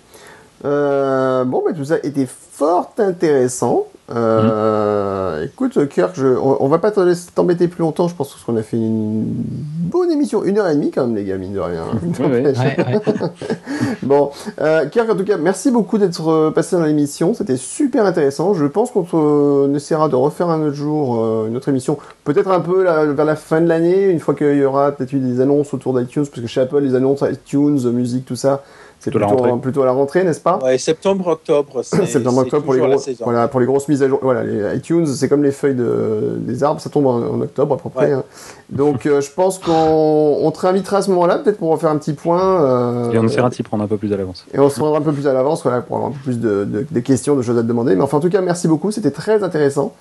[0.66, 3.88] Euh, bon, bah, tout ça était fort intéressant.
[4.12, 8.08] Euh, Écoute, Kirk, je, on, va pas t'embêter plus longtemps.
[8.08, 11.24] Je pense qu'on a fait une bonne émission, une heure et demie quand même, les
[11.26, 11.84] gars, mine de rien.
[14.04, 14.32] bon,
[14.62, 17.34] euh, Kirk, en tout cas, merci beaucoup d'être euh, passé dans l'émission.
[17.34, 18.54] C'était super intéressant.
[18.54, 22.60] Je pense qu'on essaiera de refaire un autre jour euh, une autre émission, peut-être un
[22.60, 25.74] peu vers la fin de l'année, une fois qu'il y aura peut-être eu des annonces
[25.74, 28.64] autour d'iTunes, parce que chez Apple, les annonces iTunes, musique, tout ça
[29.04, 30.60] c'est plutôt, plutôt, à la rentrée, n'est-ce pas?
[30.64, 31.84] Ouais, septembre, octobre.
[31.84, 34.20] septembre, octobre pour les, gros, voilà, pour les grosses mises à jour.
[34.22, 37.78] Voilà, les iTunes, c'est comme les feuilles de, des arbres, ça tombe en, octobre à
[37.78, 38.14] peu près.
[38.14, 38.24] Hein.
[38.70, 41.98] Donc, euh, je pense qu'on on te réinvitera à ce moment-là, peut-être pour refaire un
[41.98, 42.64] petit point.
[42.64, 44.46] Euh, et on essaiera de s'y prendre un peu plus à l'avance.
[44.54, 46.40] Et on se prendra un peu plus à l'avance, voilà, pour avoir un peu plus
[46.40, 47.98] de, de, questions, de choses à te demander.
[47.98, 49.94] Mais enfin, en tout cas, merci beaucoup, c'était très intéressant.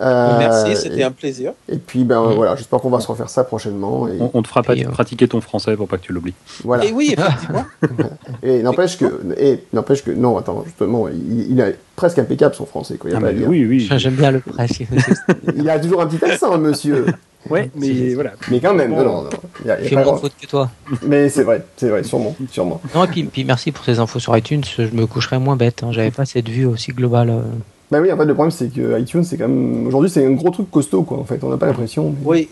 [0.00, 1.52] Euh, merci, c'était un plaisir.
[1.68, 2.32] Et puis, ben mm.
[2.34, 4.08] voilà, j'espère qu'on va se refaire ça prochainement.
[4.08, 4.18] Et...
[4.34, 6.34] On, te fera pratiquer ton français pour pas que tu l'oublies.
[6.64, 6.84] Voilà.
[6.86, 7.64] Et oui, effectivement.
[8.48, 9.04] et n'empêche que
[9.38, 13.10] et n'empêche que, non, attends, justement, il, il, est presque impeccable son français, quoi.
[13.14, 13.88] Ah, oui, oui.
[13.96, 14.84] J'aime bien le presque.
[15.56, 17.06] il a toujours un petit accent, monsieur.
[17.48, 18.32] Ouais, mais voilà.
[18.50, 19.30] Mais quand même, non, non, non.
[19.64, 20.70] Il y a, moins de faute que toi.
[21.02, 22.80] Mais c'est vrai, c'est vrai, sûrement, sûrement.
[22.94, 24.62] Non, et puis, puis, merci pour ces infos sur iTunes.
[24.76, 25.82] Je me coucherais moins bête.
[25.82, 25.92] Hein.
[25.92, 27.30] J'avais pas cette vue aussi globale.
[27.30, 27.42] Euh.
[27.90, 29.86] Bah oui, en fait, le problème, c'est que iTunes, c'est quand même.
[29.86, 31.42] Aujourd'hui, c'est un gros truc costaud, quoi, en fait.
[31.42, 32.14] On n'a pas l'impression.
[32.24, 32.48] Oui,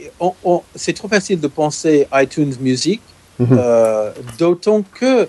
[0.75, 3.01] c'est trop facile de penser iTunes Music,
[3.39, 3.49] mhm.
[3.59, 5.29] euh, d'autant que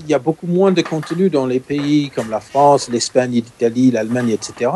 [0.00, 3.90] il y a beaucoup moins de contenu dans les pays comme la France, l'Espagne, l'Italie,
[3.90, 4.70] l'Allemagne, etc.,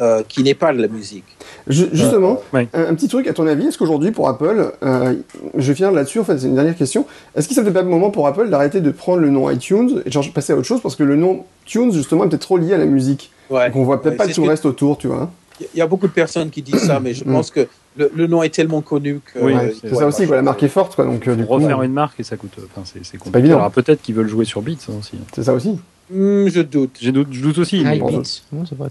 [0.00, 1.24] euh, qui n'est pas de la musique.
[1.68, 5.14] justement, euh, un, petit truc, à ton avis, est-ce qu'aujourd'hui, pour Apple, euh,
[5.56, 7.88] je viens là-dessus, en fait, c'est une dernière question, est-ce qu'il ne serait pas le
[7.88, 10.80] moment pour Apple d'arrêter de prendre le nom iTunes et de passer à autre chose,
[10.80, 13.30] parce que le nom Tunes, justement, est peut-être trop lié à la musique?
[13.50, 13.68] Ouais.
[13.68, 15.30] Donc on voit peut-être pas tout le reste autour, tu vois.
[15.60, 17.32] Il y a beaucoup de personnes qui disent ça, mais je mm.
[17.32, 19.38] pense que le, nom est tellement connu que.
[19.38, 20.94] Oui, c'est ça aussi, quoi, la marque est forte.
[20.96, 22.56] Quoi, donc, euh, du refaire une marque et ça coûte.
[22.58, 23.52] Enfin, c'est compliqué.
[23.52, 25.18] Alors peut-être qu'ils veulent jouer sur Beats hein, aussi.
[25.34, 25.78] C'est ça aussi
[26.10, 26.98] hmm, Je doute.
[27.00, 27.84] Je doute, je doute aussi.
[27.86, 28.24] Ah, Beats.
[28.24, 28.88] ça va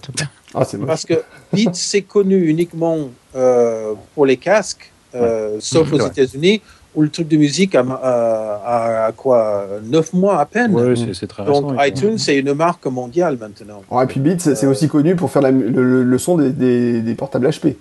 [0.54, 1.16] ah, Parce que
[1.52, 6.62] Beats, c'est connu uniquement euh, pour les casques, euh, sauf aux États-Unis
[6.96, 10.72] où le truc de musique a, a, quoi 9 mois à peine.
[10.74, 13.82] Oui, c'est très Donc iTunes, c'est une marque mondiale maintenant.
[14.02, 17.48] et puis Beats, c'est aussi connu pour faire le, le, son des, des, des portables
[17.48, 17.76] HP.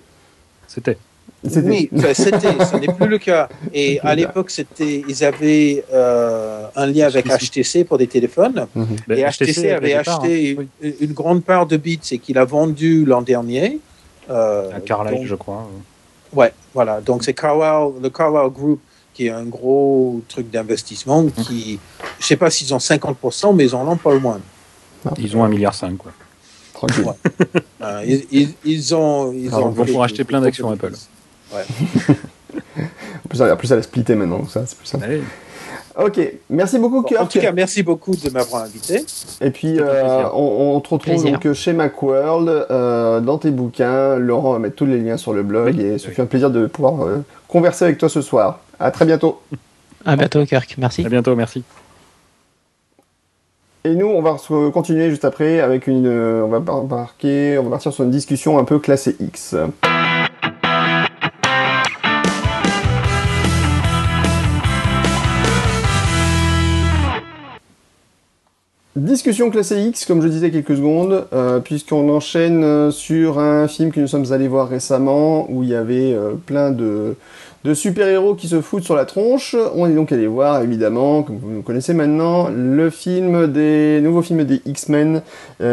[0.67, 0.97] C'était.
[1.45, 3.49] Oui, c'était, ce n'est plus le cas.
[3.75, 8.67] Et à l'époque, c'était, ils avaient euh, un lien avec HTC pour des téléphones.
[8.75, 8.97] Mhm.
[9.11, 10.91] Et HTC, avait acheté hein.
[11.01, 13.81] une, grande part de Beats et qu'il a vendu l'an dernier.
[14.31, 15.69] Euh, à Carlyle, je crois.
[16.33, 17.01] Ouais, voilà.
[17.01, 18.81] Donc c'est Carlyle, le Carlyle Group
[19.15, 21.79] qui est un gros truc d'investissement qui,
[22.19, 24.41] je sais pas s'ils ont 50%, mais ils en ont pas le moins.
[25.19, 26.13] Ils ont un milliard cinq, quoi.
[26.75, 27.05] Tranquille.
[27.83, 30.93] Euh, ils, ils, ont, ils ont pour acheter plein d'actions Apple.
[31.53, 31.65] Ouais.
[33.25, 35.05] en, plus, en plus, elle a splitté maintenant, ça, c'est plus simple.
[35.99, 37.21] Ok, merci beaucoup, Kirk.
[37.21, 39.05] En tout cas, merci beaucoup de m'avoir invité.
[39.41, 44.17] Et puis, euh, on, on, te retrouve donc chez Macworld, euh, dans tes bouquins.
[44.17, 46.67] Laurent va mettre tous les liens sur le blog et ça fait un plaisir de
[46.67, 47.19] pouvoir euh,
[47.49, 48.61] converser avec toi ce soir.
[48.83, 49.41] À très bientôt.
[50.05, 50.75] À bientôt, Kirk.
[50.77, 51.07] Merci.
[51.07, 51.63] À bientôt, merci.
[53.85, 54.37] Et nous, on va
[54.73, 58.65] continuer juste après avec une, on va embarquer, on va partir sur une discussion un
[58.65, 59.55] peu classée X.
[68.95, 73.91] Discussion classée X, comme je disais quelques secondes, euh, puisqu'on enchaîne euh, sur un film
[73.91, 77.17] que nous sommes allés voir récemment, où il y avait euh, plein de,
[77.65, 79.57] de super-héros qui se foutent sur la tronche.
[79.75, 84.45] On est donc allé voir, évidemment, comme vous connaissez maintenant, le film des nouveaux films
[84.45, 85.23] des X-Men,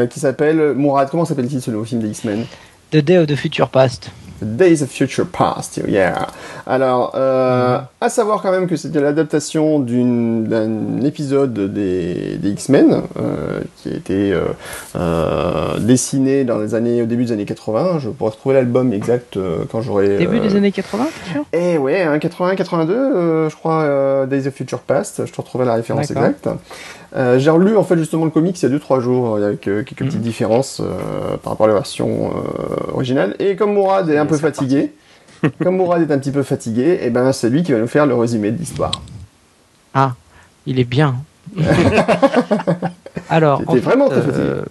[0.10, 1.10] qui s'appelle Mourad.
[1.10, 2.46] Comment s'appelle-t-il ce nouveau film des X-Men?
[2.92, 4.10] The Day of the Future Past.
[4.42, 6.28] Days of Future Past, yeah.
[6.66, 13.60] Alors, euh, à savoir quand même que c'était l'adaptation d'un épisode des, des X-Men euh,
[13.78, 14.34] qui a été
[14.96, 18.00] euh, dessiné dans les années, au début des années 80.
[18.00, 19.38] Je pourrais retrouver l'album exact
[19.72, 20.18] quand j'aurai.
[20.18, 24.80] Début des années 80, sûr Eh ouais, hein, 81, 82, je crois, Days of Future
[24.80, 25.26] Past.
[25.26, 26.48] Je te retrouverai la référence exacte.
[27.16, 29.84] Euh, j'ai relu en fait justement le comics il y a 2-3 jours avec euh,
[29.84, 30.22] quelques petites mhm.
[30.22, 32.32] différences euh, par rapport à la version
[32.94, 33.36] originale.
[33.40, 34.94] Et comme Mourad est un peu fatigué,
[35.64, 37.88] comme Mourad est un petit peu fatigué, et eh ben c'est lui qui va nous
[37.88, 38.92] faire le résumé de l'histoire.
[39.94, 40.14] Ah,
[40.68, 41.16] il est bien.
[43.30, 44.62] alors, C'était vraiment très fatigué.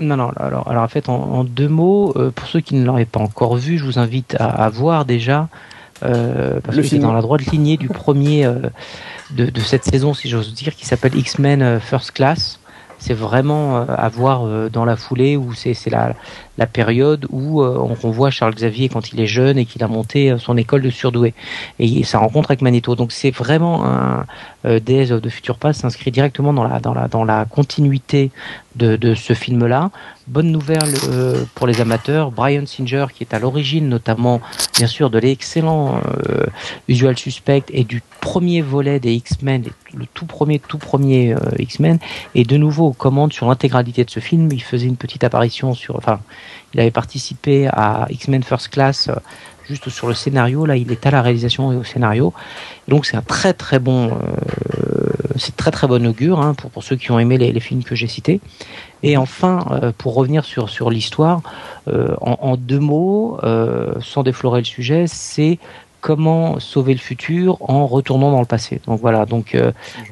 [0.00, 3.20] Non, non, alors, alors en fait, en, deux mots, pour ceux qui ne l'auraient pas
[3.20, 5.46] encore vu, je vous invite à, voir déjà,
[6.00, 8.50] parce que c'est dans la droite lignée du premier
[9.34, 12.58] de, cette saison, si j'ose dire, qui s'appelle X-Men First Class.
[12.98, 16.14] C'est vraiment euh, à voir euh, dans la foulée où c'est la,
[16.58, 19.88] la période où euh, on, voit Charles Xavier quand il est jeune et qu'il a
[19.88, 21.34] monté son école de surdoué
[21.78, 22.94] et sa rencontre avec Magneto.
[22.94, 24.24] Donc c'est vraiment un
[24.64, 28.30] Days of the Future s'inscrit directement dans la dans la dans la continuité
[28.76, 29.90] de, de ce film-là.
[30.26, 30.94] Bonne nouvelle
[31.54, 34.40] pour les amateurs, Brian Singer qui est à l'origine notamment
[34.76, 36.00] bien sûr de l'excellent
[36.88, 39.64] Usual Suspect et du premier volet des X-Men,
[39.94, 41.98] le tout premier tout premier X-Men
[42.34, 44.48] et de nouveau aux commandes sur l'intégralité de ce film.
[44.50, 46.20] Il faisait une petite apparition sur enfin
[46.74, 49.14] il avait participé à X-Men First Class euh,
[49.68, 50.66] juste sur le scénario.
[50.66, 52.34] Là, il est à la réalisation et au scénario.
[52.88, 54.16] donc, c'est un très très bon, euh,
[55.36, 57.94] c'est très très bon augure hein, pour, pour ceux qui ont aimé les, films que
[57.94, 58.40] j'ai cités.
[59.02, 61.40] Et enfin, euh, pour revenir sur sur l'histoire,
[62.20, 63.38] en, deux mots,
[64.00, 65.58] sans déflorer le sujet, c'est
[66.00, 68.80] comment sauver le futur en retournant dans le passé.
[68.86, 69.56] Donc voilà, donc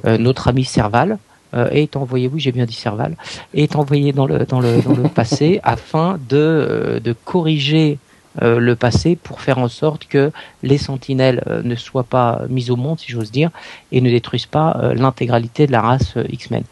[0.04, 1.18] notre ami Serval,
[1.54, 3.16] est envoyé, oui j'ai bien dit Serval,
[3.54, 7.98] est envoyé dans le, dans le, dans le passé afin de, euh, de corriger
[8.40, 12.76] euh, le passé pour faire en sorte que les sentinelles ne soient pas mises au
[12.76, 13.50] monde, si j'ose dire,
[13.90, 16.64] et ne détruisent pas l'intégralité de la race X-Men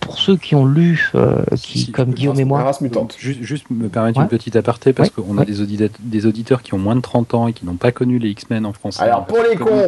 [0.00, 2.70] pour ceux qui ont lu, euh, qui, comme Guillaume et moi.
[3.18, 6.74] Juste, juste, me permettre une petite aparté, parce qu'on a des, auditeurs, des auditeurs qui
[6.74, 9.02] ont moins de 30 ans et qui n'ont pas connu les X-Men en français.
[9.02, 9.86] Alors pour les cons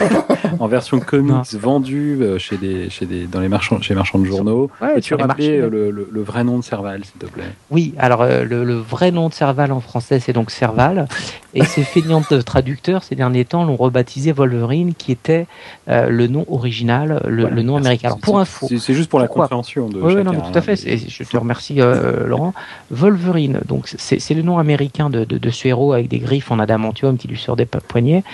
[0.60, 4.26] En version comics vendue euh, chez des, chez des, dans les marchands, chez marchands de
[4.26, 4.70] journaux.
[4.80, 7.44] Ouais, tu rappeler euh, le, le, vrai nom de Serval, s'il te plaît?
[7.70, 11.08] Oui, alors le, le, vrai nom de Serval en français, c'est donc Serval.
[11.54, 15.46] Et ces feignantes traducteurs, ces derniers temps, l'ont rebaptisé Wolverine, qui était
[15.88, 18.08] le nom original, le, nom américain.
[18.08, 18.68] Alors pour info.
[18.68, 20.00] C'est juste pour la compréhension de.
[20.00, 20.76] Oui, non, tout à fait.
[20.76, 22.54] je te remercie, euh, Laurent.
[22.90, 27.16] Wolverine, donc c'est le nom américain de, de, ce héros avec des griffes en adamantium
[27.16, 28.24] qui lui sortent des poignets.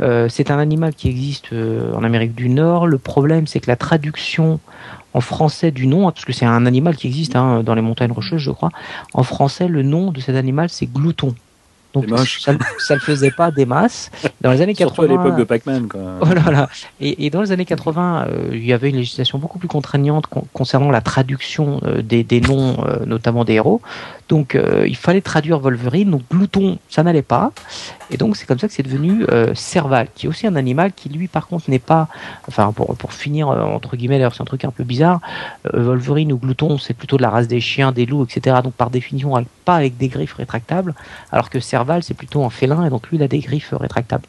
[0.00, 2.86] Euh, c'est un animal qui existe euh, en Amérique du Nord.
[2.86, 4.60] Le problème, c'est que la traduction
[5.14, 8.12] en français du nom, parce que c'est un animal qui existe hein, dans les montagnes
[8.12, 8.70] rocheuses, je crois.
[9.14, 11.34] En français, le nom de cet animal, c'est glouton.
[11.94, 14.10] Donc ça, ça le faisait pas des masses.
[14.40, 15.88] Dans les années 80, à l'époque de Pac-Man.
[16.20, 16.68] Voilà,
[17.00, 20.26] et, et, dans les années 80, euh, il y avait une législation beaucoup plus contraignante
[20.52, 23.80] concernant la traduction euh, des, des, noms, euh, notamment des héros.
[24.28, 26.10] Donc il fallait traduire Wolverine.
[26.10, 27.52] Donc glouton, ça n'allait pas.
[28.10, 31.10] Et donc c'est comme ça que c'est devenu Serval, qui est aussi un animal qui
[31.10, 32.08] lui par contre n'est pas,
[32.48, 35.20] enfin pour, pour finir entre guillemets, d'ailleurs c'est un truc un peu bizarre,
[35.74, 38.56] Wolverine ou glouton c'est plutôt de la race des chiens, des loups, etc.
[38.64, 39.34] Donc par définition
[39.66, 40.94] pas avec des griffes rétractables,
[41.30, 44.26] alors que Serval c'est plutôt un félin, et donc lui, il a des griffes rétractables.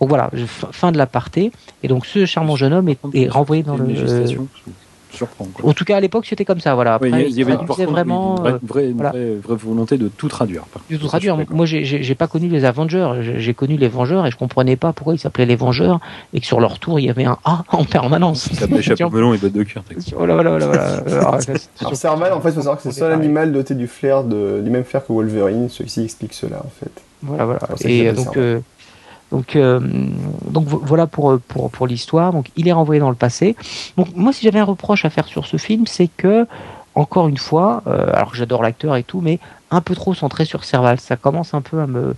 [0.00, 1.52] Donc voilà, fin de l'aparté.
[1.82, 3.86] Et donc ce charmant jeune homme est, renvoyé dans le.
[5.62, 6.74] En tout cas, à l'époque, c'était comme ça.
[6.74, 6.94] Voilà.
[6.94, 10.64] Après, il y avait vraiment une, vraie, vraie, volonté de tout traduire.
[10.90, 11.36] De tout traduire.
[11.50, 13.34] Moi, j'ai pas connu les Avengers.
[13.36, 16.00] J'ai connu les Vengeurs et je comprenais pas pourquoi ils s'appelaient les Vengeurs
[16.32, 18.48] et que sur leur tour il y avait un A en permanence.
[18.48, 19.82] Ça s'appelait chapeau melon et bottes de cuir.
[20.16, 21.00] Voilà, voilà, voilà.
[21.80, 24.24] Alors, Serval, en fait, il faut savoir que c'est le seul animal doté du flair
[24.24, 25.68] de, du même flair que Wolverine.
[25.68, 26.92] Celui-ci explique cela, en fait.
[27.22, 27.60] Voilà, voilà.
[27.84, 28.36] Et donc.
[29.32, 29.80] Donc, euh,
[30.48, 32.32] donc voilà pour, pour, pour l'histoire.
[32.32, 33.56] Donc il est renvoyé dans le passé.
[33.96, 36.46] Donc moi, si j'avais un reproche à faire sur ce film, c'est que
[36.94, 39.40] encore une fois, euh, alors j'adore l'acteur et tout, mais
[39.72, 41.00] un peu trop centré sur Serval.
[41.00, 42.14] Ça commence un peu à me,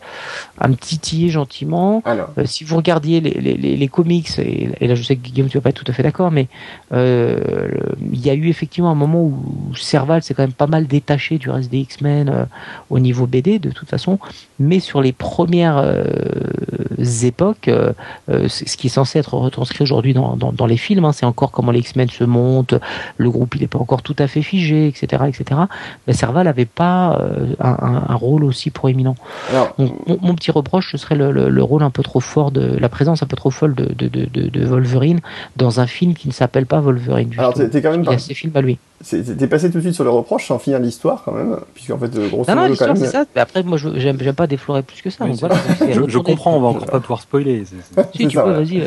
[0.59, 2.03] à me titiller gentiment.
[2.07, 5.57] Euh, si vous regardiez les, les, les, comics, et, là je sais que Guillaume tu
[5.59, 6.49] vas pas être tout à fait d'accord, mais
[6.93, 7.69] euh,
[8.13, 11.39] il y a eu effectivement un moment où Serval s'est quand même pas mal détaché
[11.39, 12.45] du reste des X-Men euh,
[12.91, 14.19] au niveau BD de toute façon,
[14.59, 15.83] mais sur les premières
[17.23, 17.71] époques,
[18.29, 21.51] ce qui est censé être retranscrit aujourd'hui dans, dans, dans, les films, hein, c'est encore
[21.51, 22.75] comment les X-Men se montent,
[23.17, 25.25] le groupe il n'est pas encore tout à fait figé, etc.
[25.29, 25.61] etc.
[26.07, 27.21] Mais Serval n'avait pas
[27.61, 29.17] un, rôle aussi proéminent.
[29.79, 33.27] mon, petit reproche, ce serait le, rôle un peu trop fort de la présence un
[33.27, 35.21] peu trop folle de, de, Wolverine
[35.57, 37.31] dans un film qui ne s'appelle pas Wolverine.
[37.37, 38.79] Alors t'es quand même a ces films à lui.
[39.05, 42.11] T'es passé tout de suite sur le reproche sans finir l'histoire quand même, puisqu'en fait,
[42.31, 43.25] grosso non, non, l'histoire c'est ça.
[43.35, 45.27] Mais après, moi, j'aime pas déflorer plus que ça.
[45.27, 45.57] voilà,
[46.09, 47.65] je, comprends, on va encore pas pouvoir spoiler.
[48.15, 48.83] Si tu peux, vas-y.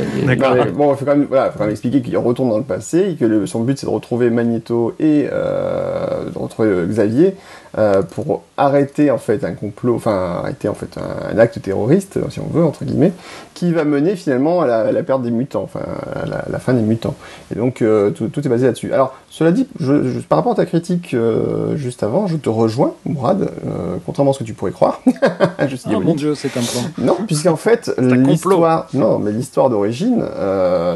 [0.73, 3.11] Bon, il faut quand même, voilà, faut quand même expliquer qu'il retourne dans le passé
[3.11, 7.35] et que son but c'est de retrouver Magneto et euh, de retrouver Xavier
[7.77, 12.39] euh, pour arrêter en fait un complot, enfin arrêter en fait un, acte terroriste, si
[12.39, 13.13] on veut entre guillemets,
[13.53, 15.81] qui va mener finalement à la, perte des mutants, enfin
[16.15, 17.15] à la, fin des mutants.
[17.53, 18.91] Et donc euh, tout, tout, est basé là-dessus.
[18.93, 22.93] Alors cela dit, je, par rapport à ta critique euh, juste avant, je te rejoins,
[23.05, 25.01] Mourad, euh, contrairement à ce que tu pourrais croire.
[25.67, 26.81] je suis oh mon dieu, c'est un plan.
[26.97, 30.23] Non, puisqu'en fait l'histoire, non, mais l'histoire d'origine,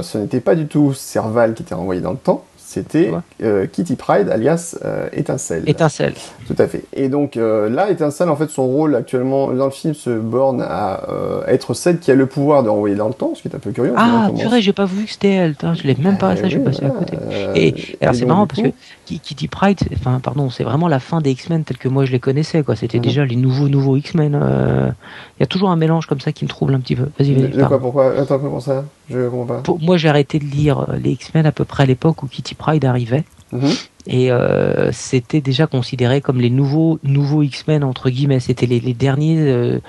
[0.01, 3.11] ce n'était pas du tout Serval qui était renvoyé dans le temps c'était
[3.43, 5.63] euh, Kitty Pride alias euh, Étincelle.
[5.67, 6.13] Étincelle.
[6.47, 6.85] Tout à fait.
[6.93, 10.61] Et donc euh, là, Étincelle, en fait, son rôle actuellement dans le film se borne
[10.61, 11.01] à
[11.47, 13.59] être celle qui a le pouvoir de renvoyer dans le temps, ce qui est un
[13.59, 13.93] peu curieux.
[13.97, 15.55] Ah, purée, j'ai pas vu que c'était elle.
[15.61, 17.17] Je l'ai même pas, ça, je suis passé à côté.
[17.55, 18.69] Et, alors c'est marrant parce que
[19.05, 22.19] Kitty Pride, enfin, pardon, c'est vraiment la fin des X-Men tels que moi je les
[22.19, 22.77] connaissais, quoi.
[22.77, 23.03] C'était mhm.
[23.03, 24.33] déjà les nouveaux, nouveaux X-Men.
[24.33, 27.07] Il y a toujours un mélange comme ça qui me trouble un petit peu.
[27.19, 27.67] Vas-y, vas-y.
[27.67, 28.85] Quoi, pourquoi Attends, comment ça?
[29.11, 32.55] Je moi, j'ai arrêté de lire les X-Men à peu près à l'époque où Kitty
[32.55, 33.23] Pride arrivait.
[33.51, 33.69] Mhm.
[34.07, 38.39] Et euh, c'était déjà considéré comme les nouveaux nouveaux X-Men entre guillemets.
[38.39, 39.79] C'était les, derniers euh,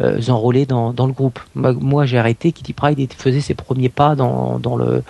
[0.00, 1.40] euh, enrôlés dans, dans, le groupe.
[1.54, 2.52] Moi, j'ai arrêté.
[2.52, 5.02] Kitty Pride faisait ses premiers pas dans, dans le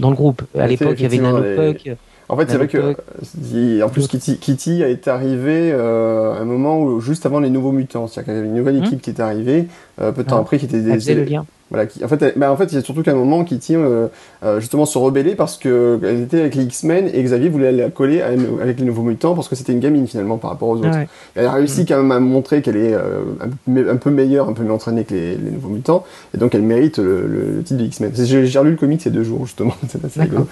[0.00, 0.42] dans le groupe.
[0.58, 1.96] À l'époque, il y avait Nanopuck.
[2.28, 7.00] En fait, c'est vrai que en plus Kitty, Kitty est arrivé à un moment où
[7.00, 8.84] juste avant les nouveaux mutants, c'est-à-dire qu'il y avait une nouvelle hum.
[8.84, 9.66] équipe qui était arrivée
[9.96, 10.40] peu de temps ah.
[10.40, 11.14] après qui était des.
[11.14, 11.46] le lien.
[11.70, 13.58] Voilà, qui, en fait, bah en fait, il y a surtout qu'à un moment qui
[13.58, 14.08] tient euh,
[14.42, 17.90] euh, justement se rebeller parce que elle était avec les X-Men et Xavier voulait la
[17.90, 20.98] coller avec les Nouveaux Mutants parce que c'était une gamine finalement par rapport aux autres.
[21.36, 21.86] Elle a réussi mm.
[21.86, 23.20] quand même à montrer qu'elle est euh,
[23.68, 26.62] un, peu meilleure, un peu mieux entraînée que les, les Nouveaux Mutants et donc elle
[26.62, 28.12] mérite le, le, titre de X-Men.
[28.14, 30.48] J'ai lu le comic ces deux jours justement, c'est assez rigolo.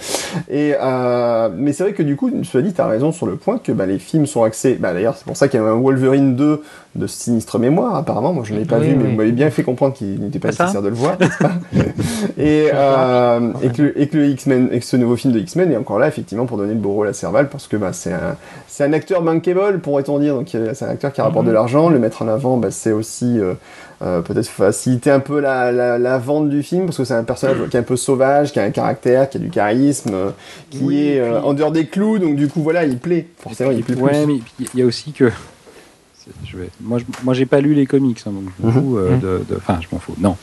[0.49, 0.75] Et
[1.57, 3.59] mais c'est vrai que du coup, tu as dit, tu as raison sur le point
[3.59, 4.77] que bah, les films sont axés.
[4.81, 6.63] Bah, D'ailleurs, c'est pour ça qu'il y a un Wolverine 2
[6.95, 8.33] de sinistre mémoire apparemment.
[8.33, 10.49] Moi, je ne l'ai pas vu, mais vous m'avez bien fait comprendre qu'il n'était pas
[10.49, 11.08] nécessaire de le voir.
[12.39, 15.73] et, euh, et, que, et que le X-Men, et que ce nouveau film de X-Men
[15.73, 18.13] est encore là, effectivement, pour donner le beau rôle à Serval, parce que bah, c'est
[18.13, 18.37] un,
[18.67, 20.35] c'est un acteur bankable, pourrait-on dire.
[20.35, 21.55] Donc, c'est un acteur qui rapporte de mhm.
[21.55, 21.89] l'argent.
[21.89, 23.55] Le mettre en avant, bah, c'est aussi euh,
[24.03, 27.25] euh, peut-être faciliter un peu la, la, la, vente du film, parce que c'est un
[27.25, 30.33] personnage qui est un peu sauvage, qui a un caractère, qui a du charisme,
[30.71, 32.19] qui est en dehors des clous.
[32.19, 33.27] Donc, du coup, voilà, il plaît.
[33.39, 35.31] Forcément, il plaît ouais, mais il y a aussi que
[36.45, 38.83] je vais, moi, je, moi, j'ai pas lu les comics, hein, donc mhm.
[38.83, 39.21] Mhm.
[39.21, 40.15] de, enfin, je m'en fous.
[40.19, 40.37] Non,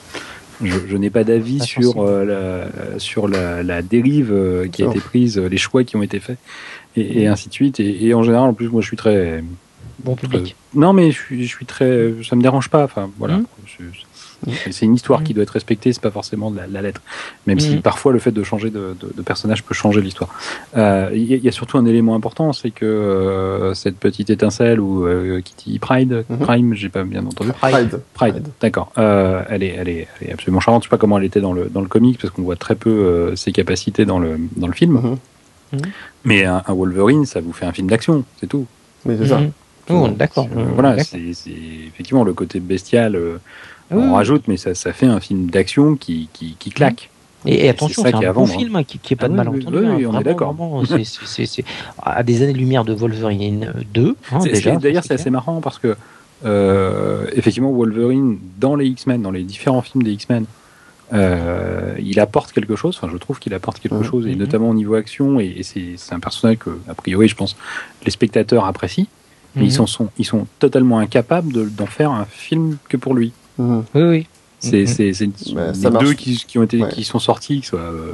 [0.64, 5.00] je, n'ai pas d'avis sur, euh, la, sur la, la dérive euh, qui a été
[5.00, 6.38] prise, les choix qui ont été faits,
[6.96, 7.80] et, et ainsi de suite.
[7.80, 9.44] Et, et, en général, en plus, moi, je suis très
[10.04, 10.56] bon public.
[10.74, 12.84] non, mais je suis, je suis très, ça me dérange pas.
[12.84, 13.38] Enfin, voilà.
[13.38, 13.46] Mmh.
[14.72, 17.02] C'est une histoire qui doit être respectée, c'est pas forcément la, la, lettre.
[17.48, 20.30] Même si parfois le fait de changer de, de, de personnage peut changer l'histoire.
[20.78, 24.80] Euh, il y, y, a surtout un élément important, c'est que euh, cette petite étincelle
[24.80, 26.38] ou euh, Kitty Pride, mhm.
[26.40, 27.52] Prime, j'ai pas bien entendu.
[27.54, 28.02] Pride.
[28.14, 28.92] Pride, d'accord.
[28.98, 30.84] Euh, elle, est, elle, est, elle est absolument charmante.
[30.84, 32.76] Je sais pas comment elle était dans le, dans le comic, parce qu'on voit très
[32.76, 34.94] peu euh, ses capacités dans le, dans le film.
[34.94, 35.18] Mhm.
[35.74, 35.80] Mhm.
[36.24, 38.66] Mais un, un, Wolverine, ça vous fait un film d'action, c'est tout.
[39.06, 39.42] Oui, c'est ça.
[39.90, 40.48] Oh, d'accord.
[40.74, 43.20] voilà, c'est effectivement le côté bestial
[43.92, 47.10] on rajoute, mais ça, ça fait un film d'action qui, qui, qui, claque.
[47.46, 49.78] Et, attention, c'est un bon film hein, qui, qui est pas ah de malentendu.
[49.78, 50.10] Oui, hein.
[50.12, 50.56] on est d'accord.
[51.24, 51.64] C'est
[52.02, 54.16] à des années-lumière de Wolverine 2.
[54.32, 54.40] Hein,
[54.82, 55.96] D'ailleurs, c'est assez marrant parce que
[56.44, 60.46] euh, effectivement, Wolverine dans les X-Men, dans les différents films des X-Men,
[61.14, 62.98] euh, il apporte quelque chose.
[62.98, 64.40] Enfin, je trouve qu'il apporte quelque chose, et mhm.
[64.40, 65.40] notamment au niveau action.
[65.40, 67.56] Et, et c'est un personnage que, a priori, je pense,
[68.04, 69.06] les spectateurs apprécient.
[69.58, 69.88] Mais ils, sont,
[70.18, 73.32] ils sont totalement incapables d'en faire un film que pour lui.
[73.58, 74.28] Oui, oui.
[74.60, 74.86] C'est
[75.54, 78.14] bah, les deux qui, qui, ont été, qui sont sortis, que soit euh,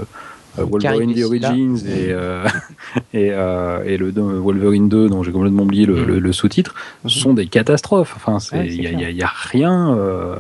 [0.59, 2.45] euh Wolverine The Origins et, euh,
[3.13, 7.09] et, euh, et, le Wolverine 2, dont j'ai complètement oublié le, le, le sous-titre, mm-hmm.
[7.09, 8.13] sont des catastrophes.
[8.15, 9.95] Enfin, il n'y a, y a, rien.
[9.95, 10.35] Euh,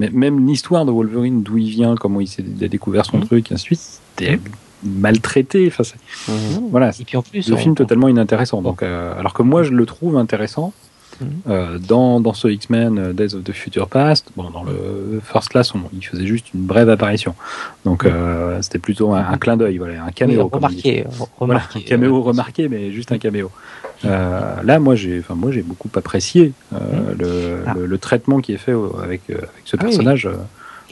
[0.00, 2.28] mais même l'histoire de Wolverine, d'où il vient, comment il,
[2.62, 3.80] a découvert son truc, et ainsi de suite,
[4.16, 4.40] c'était
[4.82, 5.68] maltraité.
[5.68, 5.84] Enfin.
[6.70, 6.90] Voilà.
[7.00, 8.60] Et puis en plus, le film totalement inintéressant.
[8.60, 10.74] Donc, alors que moi, je le trouve intéressant
[11.48, 15.50] euh, dans, dans ce X-Men euh, Days of the Future Past, bon, dans le First
[15.50, 17.34] Class, on, il faisait juste une brève apparition.
[17.84, 20.48] Donc euh, c'était plutôt un, un clin d'œil, voilà, un caméo.
[20.52, 21.04] remarqué,
[21.38, 23.50] remarqué, un caméo remarqué, mais juste un caméo.
[24.04, 27.74] Euh, là, moi, j'ai, enfin, moi, j'ai beaucoup apprécié le, ah.
[27.74, 30.26] le, le, traitement qui est fait avec, avec ce ah personnage.
[30.26, 30.36] Oui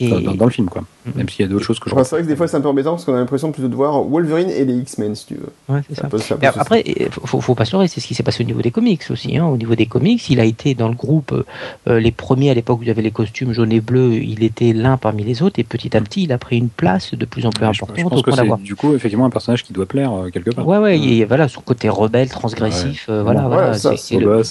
[0.01, 0.85] dans, le film, quoi.
[1.07, 1.17] Mm-hmm.
[1.17, 1.95] Même s'il y a d'autres choses que je.
[1.97, 3.75] c'est vrai que des fois c'est un peu embêtant parce qu'on a l'impression plutôt de
[3.75, 5.49] voir Wolverine et les X-Men, si tu veux.
[5.69, 6.39] Ouais, c'est ça.
[6.61, 9.03] après, faut, faut pas se leurrer, c'est ce qui s'est passé au niveau des comics
[9.11, 9.37] aussi.
[9.37, 9.47] Hein.
[9.47, 11.33] Au niveau des comics, il a été dans le groupe
[11.89, 14.43] euh, les premiers à l'époque où il y avait les costumes jaunes et bleus, il
[14.45, 17.25] était l'un parmi les autres et petit à petit il a pris une place de
[17.25, 17.97] plus en plus importante.
[17.97, 20.67] Je, pense que c'est du coup effectivement un personnage qui doit plaire euh, quelque part.
[20.67, 21.03] Ouais, ouais, mm.
[21.03, 23.75] et voilà, son côté rebelle, transgressif, euh, voilà, voilà.
[23.75, 24.43] c'est le...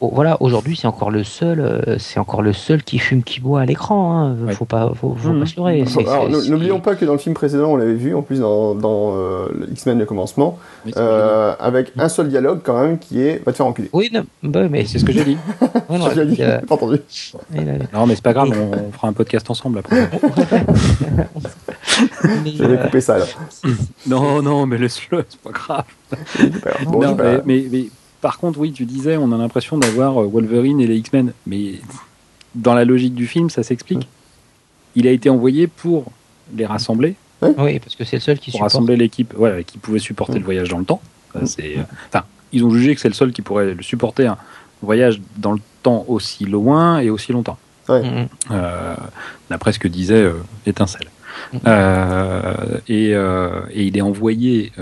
[0.00, 3.66] Voilà, aujourd'hui c'est encore le seul, c'est encore le seul qui fume, qui boit à
[3.66, 4.16] l'écran.
[4.16, 4.36] Hein.
[4.52, 5.40] Faut pas, faut, faut mm.
[5.40, 5.84] pas se leurrer.
[6.48, 9.46] N'oublions pas que dans le film précédent, on l'avait vu, en plus dans, dans euh,
[9.70, 10.58] X-Men le commencement,
[10.96, 13.88] euh, avec un seul dialogue quand même qui est va te faire enculer.
[13.92, 15.36] Oui, non, bah, mais c'est ce que j'ai dit.
[15.88, 16.58] ouais, non, dit, euh...
[16.60, 17.00] pas entendu.
[17.92, 20.08] Non, mais c'est pas grave, on, fera un podcast ensemble après.
[22.46, 23.24] Je vais couper ça là.
[24.06, 25.84] non, non, mais laisse-le, c'est pas grave.
[26.86, 27.86] Bon, non, mais, mais, mais,
[28.20, 31.74] par contre, oui, tu disais, on a l'impression d'avoir euh, Wolverine et les X-Men, mais
[32.54, 34.08] dans la logique du film, ça s'explique
[34.94, 36.12] il a été envoyé pour
[36.54, 37.14] les rassembler.
[37.42, 40.44] Oui, parce que c'est le seul qui pour rassembler l'équipe, ouais, qui pouvait supporter le
[40.44, 41.00] voyage dans le temps.
[41.44, 41.76] C'est,
[42.08, 44.38] enfin, ils ont jugé que c'est le seul qui pourrait le supporter un
[44.82, 47.58] voyage dans le temps aussi loin et aussi longtemps.
[47.90, 48.94] Euh,
[49.48, 50.34] d'après ce que disait euh,
[50.66, 51.08] Étincelle.
[51.66, 52.54] Euh,
[52.88, 54.72] et, et, il est envoyé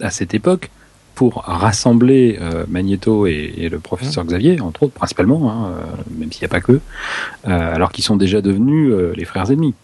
[0.00, 0.70] à cette époque
[1.30, 2.36] pour rassembler
[2.66, 5.70] Magneto et, le professeur Xavier, entre autres, principalement, hein,
[6.18, 6.80] même s'il n'y a pas que,
[7.44, 9.74] alors qu'ils sont déjà devenus les frères ennemis.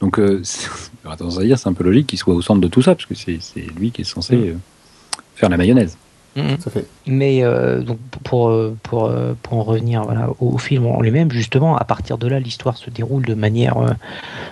[0.00, 0.20] Donc,
[1.02, 3.06] tendance à dire, c'est un peu logique qu'il soit au centre de tout ça, parce
[3.06, 3.38] que c'est
[3.78, 4.54] lui qui est censé
[5.34, 5.96] faire la mayonnaise.
[6.36, 6.56] Mhm.
[7.06, 11.30] Mais euh, donc pour, euh, pour, euh, pour en revenir voilà, au, film en lui-même,
[11.30, 13.76] justement, à partir de là, l'histoire se déroule de manière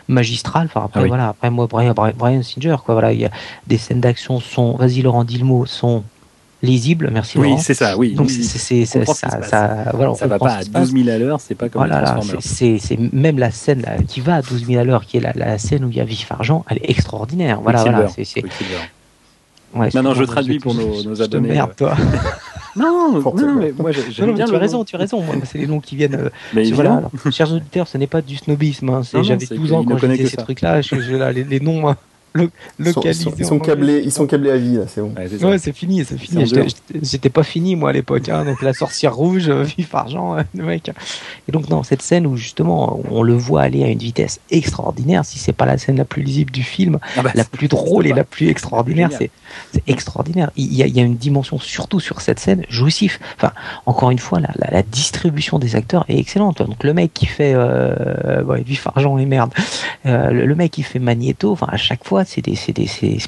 [0.09, 0.67] magistrale.
[0.67, 3.31] Enfin, après, ah voilà, après moi, Brian, Brian Singer, quoi, voilà, il y a
[3.67, 6.05] des scènes d'action sont, vas-y Laurent, dis le mot, sont
[6.63, 8.13] lisibles, merci Oui, c'est ça, oui.
[8.13, 9.05] Donc c'est ça,
[9.43, 12.79] ça, voilà, ça va pas à 12 000 à l'heure, c'est pas comme voilà, c'est
[13.13, 15.85] même la scène qui va à 12 000 à l'heure, qui est la, la scène
[15.85, 17.61] où il y a Vif Argent, elle est extraordinaire.
[17.63, 18.45] Voilà, voilà, c'est
[19.75, 21.51] Ouais, Maintenant, je traduis pour nos, nos abonnés.
[21.51, 21.95] Merde, toi.
[22.77, 24.47] non, non, mais moi, j'aime bien.
[24.47, 25.23] Tu as raison, tu as raison.
[25.45, 26.15] c'est les noms qui viennent.
[26.15, 26.97] Euh, mais voilà.
[26.97, 28.89] Alors, chers auditeurs, ce n'est pas du snobisme.
[28.91, 30.81] Hein, J'avais 12 ans quand je disais ces trucs-là.
[31.33, 31.95] Les, les noms.
[32.37, 33.03] Ils, sont,
[33.39, 35.13] ils, sont, câblés, ils sont câblés à vie là, c'est bon.
[35.17, 36.45] Ouais, c'est fini, c'est fini.
[37.03, 38.29] J'étais pas fini moi à l'époque.
[38.29, 40.91] Hein, donc la sorcière rouge, euh, vif argent, euh, le mec.
[41.49, 45.25] Et donc dans cette scène où justement on le voit aller à une vitesse extraordinaire,
[45.25, 48.07] si c'est pas la scène la plus lisible du film, ah bah, la plus drôle
[48.07, 49.31] et la plus extraordinaire, c'est
[49.89, 50.51] extraordinaire.
[50.57, 53.19] Il y, a, il y, a, une dimension surtout sur cette scène jouissif.
[53.37, 53.53] Enfin,
[53.87, 56.59] encore une fois, la, la, distribution des acteurs est excellente.
[56.59, 59.53] Donc le mec qui fait euh, ouais, vif argent et merde,
[60.07, 62.87] euh, le, le, mec qui fait Magneto, enfin à chaque fois c'est des, c'est des,
[62.87, 63.19] c'est,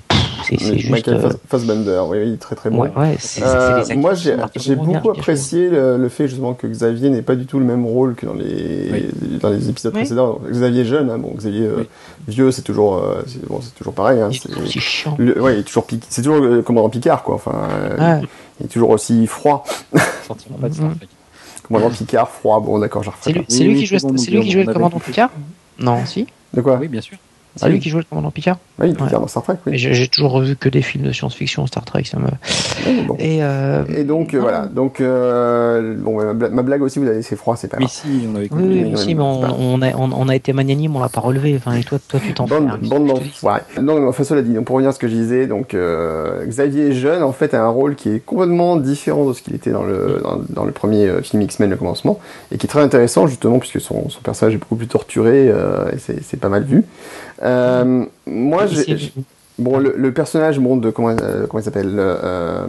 [0.44, 0.90] c'est juste.
[0.90, 1.31] Michael euh...
[1.48, 2.82] Fassbender, oui, très très bon.
[2.82, 7.47] Ouais, euh, moi, j'ai, j'ai beaucoup apprécié le, fait justement que Xavier n'ait pas du
[7.47, 9.09] tout le même rôle que dans les,
[9.40, 10.40] dans les épisodes précédents.
[10.51, 11.85] Xavier jeune, hein, bon, Xavier euh,
[12.28, 14.20] vieux, c'est toujours, euh, c'est, bon, c'est toujours pareil.
[14.20, 15.16] Hein, c'est chiant.
[15.19, 17.36] ouais, il est toujours, c'est toujours le commandant Picard, quoi.
[17.36, 17.69] Enfin,
[18.60, 19.64] il est toujours aussi froid.
[20.27, 20.90] Sentiment pas de Star
[21.62, 22.60] Commandant Picard, froid.
[22.60, 24.98] Bon, d'accord, j'en C'est lui, c'est lui qui jouait, c'est lui qui jouait le commandant
[24.98, 25.31] Picard?
[25.78, 26.27] Non, si.
[26.52, 26.77] De quoi?
[26.77, 27.16] Oui, bien sûr.
[27.56, 29.76] C'est lui qui jouait le commandant Picard Oui, Picard dans Star Trek, oui.
[29.76, 32.28] J'ai toujours revu que des films de science-fiction Star Trek, ça me...
[33.18, 33.84] et, euh...
[33.94, 34.66] et, donc, euh, voilà.
[34.66, 37.90] Donc, euh, bon, ma blague aussi, vous avez laissé froid, c'est pas grave.
[38.04, 38.64] Mais si, on avait compris.
[38.66, 41.54] Oui, oui, si, mais on, on, a, on, a été magnanime, on l'a pas relevé.
[41.56, 42.58] Enfin, et toi, toi tu t'en fais.
[42.58, 43.82] Bande, bande ouais.
[43.82, 45.76] Non, enfin, cela dit, donc, pour revenir à ce que je disais, donc,
[46.46, 49.70] Xavier Jeune, en fait, a un rôle qui est complètement différent de ce qu'il était
[49.72, 52.18] dans le, dans, dans, le premier film X-Men, le commencement,
[52.50, 55.98] et qui est très intéressant, justement, puisque son, son personnage est beaucoup plus torturé, et
[55.98, 56.84] c'est pas mal vu.
[57.43, 59.12] Euh, moi, j'ai.
[59.59, 62.66] Bon, le, personnage bon, de comment, euh, comment il s'appelle euh,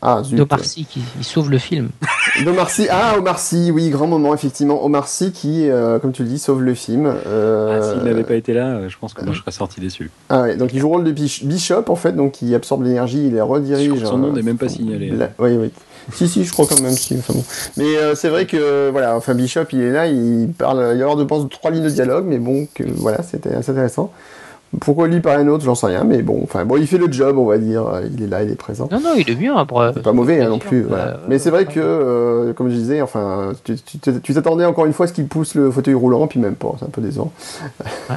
[0.00, 0.38] Ah, zut.
[0.38, 1.88] Omar Sy qui sauve le film.
[2.46, 4.84] Omar Sy, ah Omar Sy, oui, grand moment effectivement.
[4.84, 5.68] Omar Sy qui,
[6.00, 7.06] comme tu le dis, sauve le film.
[7.06, 10.10] Ah, S'il n'avait pas été là, je pense que moi je serais sorti déçu.
[10.28, 13.26] Ah ouais, donc il joue le rôle de Bishop en fait, donc il absorbe l'énergie,
[13.26, 14.04] il les redirige.
[14.04, 15.12] Son nom n'est même pas signalé.
[15.40, 15.72] Oui, oui.
[16.12, 16.92] Si, si, je crois quand même.
[16.92, 17.44] Si, enfin bon.
[17.76, 21.02] Mais euh, c'est vrai que, voilà, enfin, Bishop, il est là, il parle, il y
[21.02, 24.12] a de pense trois lignes de dialogue, mais bon, que, voilà, c'était assez intéressant.
[24.78, 27.10] Pourquoi lui par un autre, j'en sais rien, mais bon, enfin, bon, il fait le
[27.10, 28.88] job, on va dire, il est là, il est présent.
[28.92, 29.90] Non, non, il est bien, après.
[29.94, 31.18] C'est pas mauvais, hein, non plus, voilà.
[31.28, 35.08] mais c'est vrai que, euh, comme je disais, enfin, tu t'attendais encore une fois à
[35.08, 37.32] ce qu'il pousse le fauteuil roulant, puis même pas, c'est un peu décevant.
[37.80, 38.16] Ouais.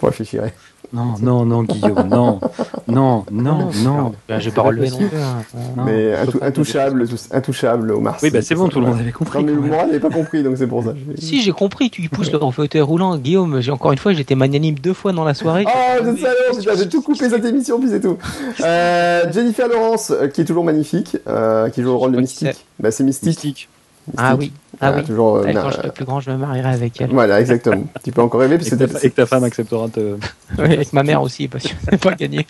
[0.00, 0.44] Faut réfléchir.
[0.92, 2.40] Non, non, non, Guillaume, non,
[2.88, 4.12] non, non, non.
[4.28, 4.88] Ben, je vais pas non plus.
[4.88, 5.84] Hein.
[5.86, 8.20] Mais intouchable, intouchable au Mars.
[8.22, 9.38] Oui, bah c'est bon, tout le monde avait compris.
[9.38, 10.94] Non, mais le moral n'avait pas compris, donc c'est pour ça.
[11.16, 13.16] Si, j'ai compris, tu pousses le fauteuil roulant.
[13.16, 15.64] Guillaume, j'ai encore une fois, j'étais magnanime deux fois dans la soirée.
[15.66, 18.18] Oh, c'est salaud, j'ai tout coupé cette émission, puis c'est tout.
[18.60, 22.66] Euh, Jennifer Lawrence, euh, qui est toujours magnifique, euh, qui joue le rôle de Mystique.
[22.78, 23.68] Bah, c'est Mystique.
[24.16, 24.52] Ah oui.
[24.80, 25.04] Ah oui.
[25.04, 27.10] Toujours, euh, quand je serai plus grand, je me marierai avec elle.
[27.10, 27.84] Voilà, exactement.
[28.04, 28.56] tu peux encore rêver.
[28.56, 30.16] Parce et, que ta, et que ta femme acceptera de.
[30.58, 32.46] oui, avec ma mère aussi, parce qu'elle n'a pas gagné.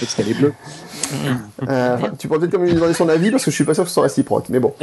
[0.00, 0.52] Parce qu'elle est bleue.
[1.68, 3.74] Euh, tu pourrais peut-être quand même lui demander son avis, parce que je suis pas
[3.74, 4.48] sûr que ce soit réciproque.
[4.48, 4.74] Mais bon.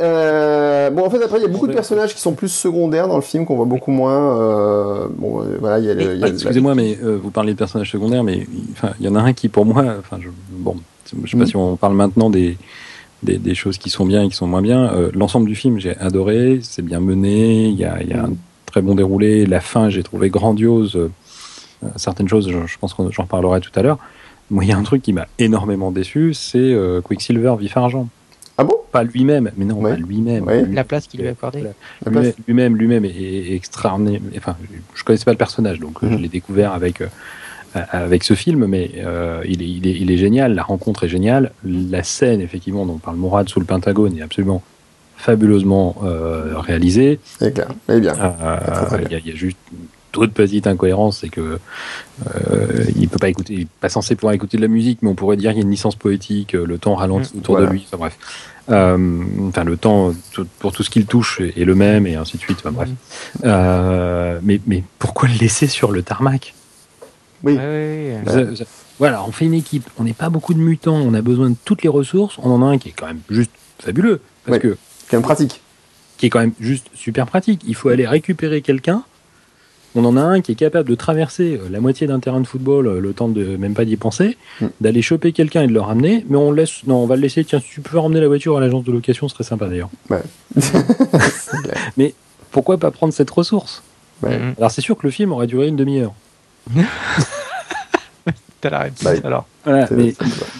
[0.00, 3.08] Euh, bon, en fait, après, il y a beaucoup de personnages qui sont plus secondaires
[3.08, 4.40] dans le film, qu'on voit beaucoup moins.
[4.40, 7.90] Euh, bon, voilà, il y a, le, ah, Excusez-moi, mais euh, vous parlez de personnages
[7.90, 8.46] secondaires, mais
[9.00, 10.76] il y en a un qui, pour moi, enfin, je, bon,
[11.24, 11.46] je sais pas mm.
[11.46, 12.56] si on parle maintenant des,
[13.22, 14.92] des, des, choses qui sont bien et qui sont moins bien.
[14.92, 18.32] Euh, L'ensemble du film, j'ai adoré, c'est bien mené, il y a, y a, un
[18.66, 19.46] très bon déroulé.
[19.46, 20.96] La fin, j'ai trouvé grandiose.
[20.96, 21.10] Euh,
[21.96, 23.98] certaines choses, je, je pense que j'en reparlerai tout à l'heure.
[24.50, 28.08] Moi, il y a un truc qui m'a énormément déçu, c'est euh, Quicksilver vif argent.
[28.58, 28.74] Ah bon?
[28.90, 30.44] Pas lui-même, mais non, pas lui-même.
[30.44, 30.66] Ouais.
[30.66, 31.62] La place qu'il lui a accordée.
[32.46, 34.20] Lui-même, lui-même est, est, extraordinaire.
[34.36, 34.56] Enfin,
[34.94, 36.12] je connaissais pas le personnage, donc -hmm.
[36.12, 37.06] je l'ai découvert avec euh,
[37.74, 41.08] avec ce film, mais euh, il, est, il, est, il, est, génial, la rencontre est
[41.08, 44.62] géniale, la scène effectivement dont parle Mourad sous le Pentagone est absolument
[45.16, 47.20] fabuleusement euh, réalisée.
[47.38, 48.14] C'est clair, mais bien.
[49.10, 49.58] Il y, y, a juste
[50.10, 51.60] toute petite incohérence, c'est que
[52.26, 55.08] euh, il peut pas écouter, il est pas censé pouvoir écouter de la musique, mais
[55.08, 57.38] on pourrait dire qu'il y a une licence poétique, le temps ralentit mmh.
[57.38, 57.86] autour de lui.
[57.86, 58.18] Enfin bref,
[58.66, 60.12] enfin le temps
[60.58, 62.58] pour tout ce qu'il touche est, le même et ainsi de suite.
[62.64, 62.88] Enfin, bref,
[63.44, 64.44] mmh.
[64.44, 66.54] mais mais pourquoi le laisser sur le tarmac?
[67.42, 67.58] Oui.
[68.98, 71.56] Voilà, on fait une équipe, on n'est pas beaucoup de mutants, on a besoin de
[71.64, 74.20] toutes les ressources, on en a un qui est quand même juste fabuleux.
[74.44, 74.76] Parce que.
[75.08, 75.62] Qui est pratique.
[76.18, 77.62] Qui est quand même juste super pratique.
[77.66, 79.04] Il faut aller récupérer quelqu'un.
[79.94, 82.46] On en a un qui est capable de traverser euh, la moitié d'un terrain de
[82.46, 84.66] football, euh, le temps de même pas d'y penser, hmm.
[84.80, 87.44] d'aller choper quelqu'un et de le ramener, mais on laisse, non, on va le laisser,
[87.44, 89.90] tiens, si tu peux ramener la voiture à l'agence de location, ce serait sympa d'ailleurs.
[90.08, 90.22] Ouais.
[91.96, 92.14] mais
[92.52, 93.82] pourquoi pas prendre cette ressource?
[94.58, 96.12] Alors c'est sûr que le film aurait duré une demi-heure.
[98.68, 99.46] la bah, alors.
[99.66, 100.14] mais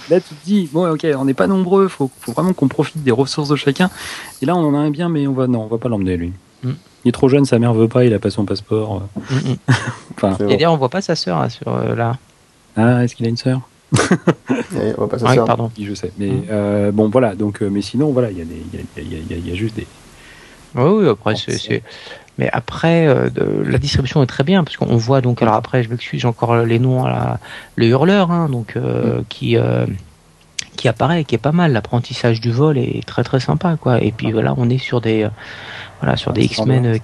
[0.09, 3.03] là, tu te dis, bon, ok, on n'est pas nombreux, faut, faut vraiment qu'on profite
[3.03, 3.91] des ressources de chacun.
[4.41, 6.17] Et là, on en a un bien, mais on va, non, on va pas l'emmener,
[6.17, 6.33] lui.
[6.63, 6.71] Mm.
[7.05, 9.03] Il est trop jeune, sa mère veut pas, il a pas son passeport.
[9.31, 9.57] Mm, mm.
[10.17, 12.17] enfin, Et d'ailleurs, on voit pas sa sœur hein, sur euh, là.
[12.77, 13.61] Ah, est-ce qu'il a une sœur?
[13.99, 15.45] On voit pas sa sœur.
[15.45, 15.71] pardon.
[15.79, 16.13] Je sais.
[16.17, 17.35] Mais euh, bon, voilà.
[17.35, 19.87] Donc, euh, mais sinon, voilà, il y, y, y, y, a juste des.
[20.77, 21.83] Oui, oui après, c'est
[22.41, 23.29] mais après, euh,
[23.67, 26.57] la distribution est très bien parce qu'on voit donc alors après, je m'excuse, j'ai encore
[26.57, 27.39] les noms à la,
[27.77, 29.25] le hurleur, hein, donc euh, mm.
[29.29, 29.85] qui euh,
[30.77, 31.73] qui apparaît, qui est pas mal.
[31.73, 34.03] L'apprentissage du vol est très très sympa, quoi.
[34.03, 34.33] Et puis ah.
[34.33, 35.29] voilà, on est sur des
[36.01, 36.99] voilà sur des X-Men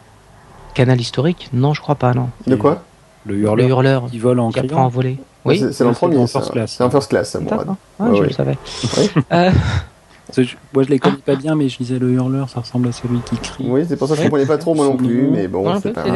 [0.72, 1.50] canal historique.
[1.52, 2.30] Non, je crois pas, non.
[2.46, 2.82] De quoi
[3.26, 5.18] le hurleur, le hurleur qui vole en qui apprend à voler.
[5.44, 6.14] Oui, c'est le premier.
[6.26, 6.72] C'est en first class.
[6.72, 7.76] C'est en first class, moi.
[8.00, 8.56] Ah, je le savais.
[10.74, 13.18] Moi, je les connais pas bien, mais je disais le hurleur, ça ressemble à celui
[13.20, 13.66] qui crie.
[13.68, 15.64] Oui, c'est pour ça que je ne comprenais pas trop, moi non plus, mais bon,
[15.80, 16.14] c'est pas grave.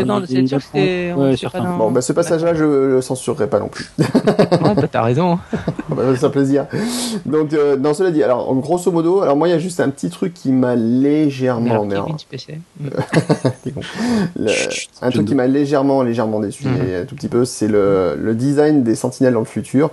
[1.79, 3.91] Bon, bah, ce passage-là, je le censurerai pas non plus.
[3.99, 5.39] bah, t'as raison.
[5.89, 6.67] bah, ça plaisir.
[7.27, 9.91] Donc, euh, dans cela dit, alors, grosso modo, alors moi, il y a juste un
[9.91, 11.85] petit truc qui m'a légèrement.
[11.85, 11.97] Mais
[15.03, 17.03] un truc qui m'a légèrement, légèrement déçu, mhm.
[17.03, 19.91] un tout petit peu, c'est le, le design des sentinelles dans le futur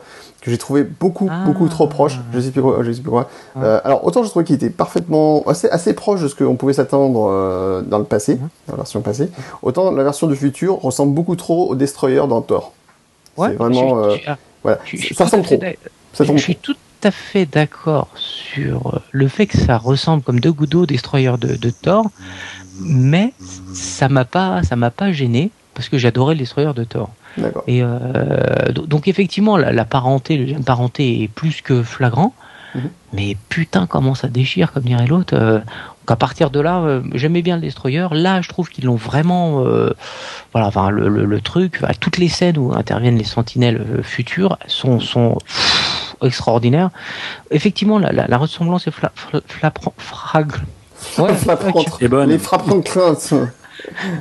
[0.48, 2.20] que j'ai trouvé beaucoup, beaucoup trop proche.
[2.34, 2.78] Je sais plus quoi.
[2.82, 3.30] Je sais plus quoi.
[3.58, 6.72] Euh, alors, autant je trouvais qu'il était parfaitement, assez, assez proche de ce qu'on pouvait
[6.72, 9.30] s'attendre euh, dans le passé, dans la version passée.
[9.62, 12.72] Autant la version du futur ressemble beaucoup trop au Destroyer dans Thor.
[13.36, 14.16] Ouais, c'est vraiment, euh,
[14.64, 14.80] voilà.
[15.14, 15.60] ça ressemble trop.
[16.18, 20.70] je suis tout à fait d'accord sur le fait que ça ressemble comme deux gouttes
[20.70, 22.10] d'eau au Destroyer de, de Thor,
[22.80, 23.34] mais
[23.74, 27.10] ça m'a pas, ça m'a pas gêné parce que j'adorais le Destroyer de Thor.
[27.68, 32.34] Et euh, donc effectivement, la, parenté, le lien de parenté est plus que flagrant.
[32.76, 32.90] Mhm.
[33.14, 35.36] Mais putain, comment ça déchire, comme dirait l'autre.
[35.36, 38.08] Euh, donc à partir de là, euh, j'aimais bien le Destroyer.
[38.12, 39.64] Là, je trouve qu'ils l'ont vraiment,
[40.54, 45.38] voilà, enfin le, truc, toutes les scènes où interviennent les Sentinelles futures sont sont
[46.22, 46.90] extraordinaires.
[47.52, 49.12] Effectivement, la, ressemblance est fla,
[49.98, 50.52] frag.
[51.18, 51.30] Ouais,
[52.26, 53.34] Les frappantes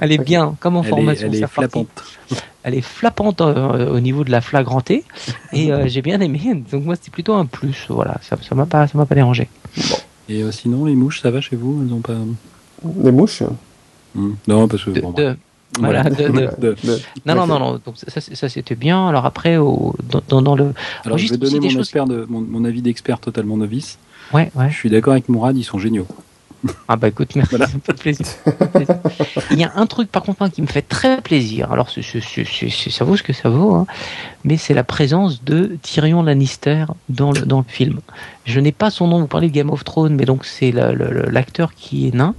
[0.00, 1.28] Elle est bien, comme en formation.
[1.28, 2.02] elle est flappante
[2.66, 5.04] elle est flappante euh, au niveau de la flagrantée
[5.52, 6.64] et euh, j'ai bien aimé.
[6.72, 7.86] Donc moi c'est plutôt un plus.
[7.88, 9.48] Voilà, ça ça m'a pas ça m'a pas dérangé.
[10.28, 11.80] Et euh, sinon les mouches ça va chez vous?
[11.86, 12.16] Elles ont pas
[13.04, 13.44] Les mouches?
[14.16, 14.32] Hmm.
[14.48, 14.90] Non parce que
[15.78, 19.08] voilà, non, non, non, non, donc ça, ça c'était bien.
[19.08, 19.94] Alors après, au,
[20.28, 20.72] dans, dans, le.
[21.04, 23.98] Alors, je vais donner mon, expert de, mon, mon avis d'expert totalement novice.
[24.32, 24.70] Ouais, ouais.
[24.70, 26.06] Je suis d'accord avec Mourad, ils sont géniaux.
[26.88, 28.26] Ah bah écoute, merci, ça me fait plaisir.
[29.50, 31.72] Il y a un truc par contre qui me fait très plaisir.
[31.72, 33.86] Alors ça vaut ce que ça vaut, hein,
[34.44, 38.00] mais c'est la présence de Tyrion Lannister dans le, dans le film.
[38.44, 41.74] Je n'ai pas son nom, vous parlez de Game of Thrones, mais donc c'est l'acteur
[41.74, 42.34] qui est nain,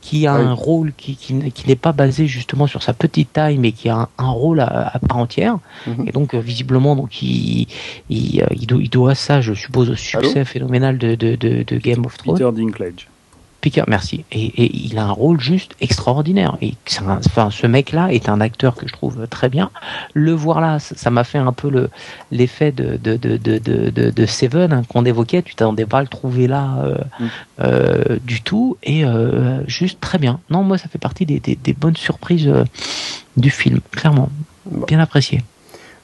[0.00, 3.72] qui a un rôle qui, qui, n'est pas basé justement sur sa petite taille, mais
[3.72, 5.58] qui a un, rôle à, part entière.
[5.86, 6.08] Mhm.
[6.08, 7.66] Et donc euh, visiblement, donc il,
[8.08, 12.16] il, euh, il, doit, ça, je suppose, au succès phénoménal de, de, de, Game of
[12.18, 12.38] Thrones.
[12.38, 13.08] Peter Dinklage
[13.86, 14.24] merci.
[14.32, 16.56] Et, il a un rôle juste extraordinaire.
[16.62, 19.70] Et enfin, ce mec-là est un acteur que je trouve très bien.
[20.14, 21.90] Le voir là, ça m'a fait un peu le
[22.30, 25.42] l'effet de de, de, de, de Seven hein, qu'on évoquait.
[25.42, 27.26] Tu t'attendais pas à le trouver là euh, mm.
[27.60, 28.76] euh, du tout.
[28.82, 30.40] Et euh, juste très bien.
[30.50, 32.52] Non, moi, ça fait partie des, des, bonnes surprises
[33.36, 34.30] du film, clairement.
[34.86, 35.42] Bien apprécié.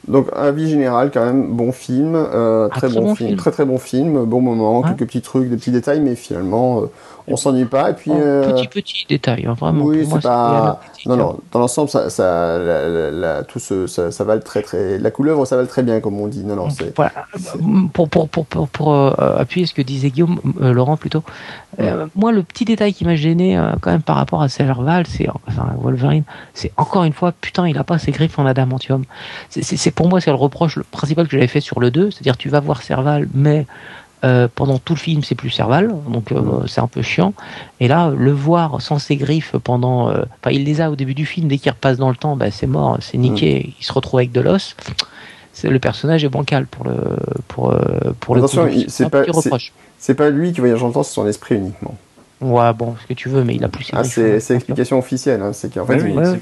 [0.09, 4.24] Donc avis général quand même bon film, euh, très, bon, film, très très bon film,
[4.24, 6.86] bon moment, quelques petits trucs, des petits détails, mais finalement euh,
[7.28, 7.90] on s'ennuie pas.
[7.90, 9.85] Et puis euh, petit petit détail, hein, vraiment.
[9.85, 10.81] Oui, c'est pas.
[11.07, 14.99] Non non, dans l'ensemble ça, ça, la, tout ce, ça, ça va très très.
[14.99, 16.44] La couleuvre ça très bien comme on dit.
[16.44, 16.94] Non non c'est.
[16.97, 17.12] Voilà.
[17.93, 21.23] Pour pour pour pour, pour appuyer ce que disait Guillaume Laurent plutôt.
[22.15, 25.74] moi le petit détail qui m'a gêné quand même par rapport à Serval, c'est enfin
[25.81, 26.24] Wolverine,
[26.55, 29.05] c'est encore une fois putain il a pas ses griffes en adamantium.
[29.49, 32.36] C'est pour moi, c'est le reproche le principal que j'avais fait sur le 2, c'est-à-dire
[32.36, 33.66] tu vas voir Serval, mais
[34.24, 36.69] euh, pendant tout le film, c'est plus Serval, donc euh, mm.
[36.69, 37.35] c'est un peu chiant.
[37.81, 41.15] Et là, le voir sans ses griffes pendant, euh, enfin, il les a au début
[41.15, 41.49] du film.
[41.49, 43.66] Dès qu'il repasse dans le temps, bah, c'est mort, c'est niqué.
[43.66, 43.73] Mm.
[43.81, 44.77] Il se retrouve avec de l'os.
[45.65, 46.94] Le personnage est bancal pour le
[47.47, 47.74] pour
[48.20, 49.23] pour Attention, le c'est pas
[49.99, 51.94] c'est pas lui qui voyage dans le temps, c'est son esprit uniquement.
[52.43, 55.40] Ouais, bon, ce que tu veux, mais il a plus ses ah, C'est l'explication officielle.
[55.43, 56.01] Hein, c'est qu'en fait,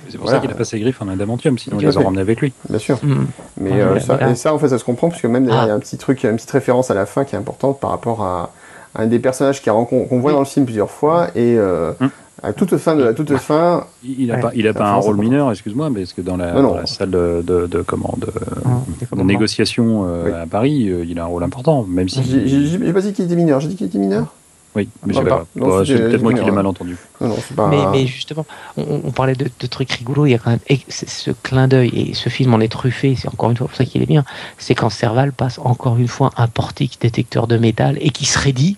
[0.08, 2.22] c'est pour ça qu'il a pas ses griffes en adamantium, sinon il les a ramenées
[2.22, 2.52] avec lui.
[2.68, 2.98] Bien sûr.
[3.02, 3.26] Mm.
[3.60, 5.70] Mais euh, ça, et ça, en fait, ça se comprend, puisque même derrière, il y
[5.70, 5.76] a ah.
[5.76, 8.50] un petit truc, une petite référence à la fin qui est importante par rapport à,
[8.96, 9.84] un des personnages qu'on
[10.20, 12.08] voit dans le film plusieurs fois et euh, mm.
[12.42, 13.84] à toute fin de la toute fin.
[14.02, 16.74] Il n'a pas, il a pas un rôle mineur, excuse-moi, parce que dans la, dans
[16.74, 21.84] la salle de, de, de, de, négociation euh, à Paris, il a un rôle important,
[21.86, 22.22] même si.
[22.46, 24.32] J'ai pas dit qu'il était mineur, j'ai dit qu'il était mineur.
[24.76, 26.96] Oui, mais c'est pas, peut-être moi qui l'ai mal entendu.
[27.20, 31.90] mais, justement, on, parlait de, trucs rigolos, il y a quand même ce clin d'œil,
[31.92, 34.24] et ce film en est truffé, c'est encore une fois pour ça qu'il est bien,
[34.58, 38.38] c'est quand Serval passe encore une fois un portique détecteur de métal et qui se
[38.38, 38.76] rédit,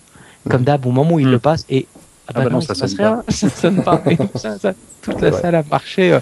[0.49, 1.87] comme d'hab, au moment où il le passe, et
[2.35, 3.25] ah, bah, ah bah non, ça, sonne pas.
[3.29, 4.03] ça sonne pas.
[5.03, 6.13] toute la salle a marché.
[6.13, 6.21] Euh,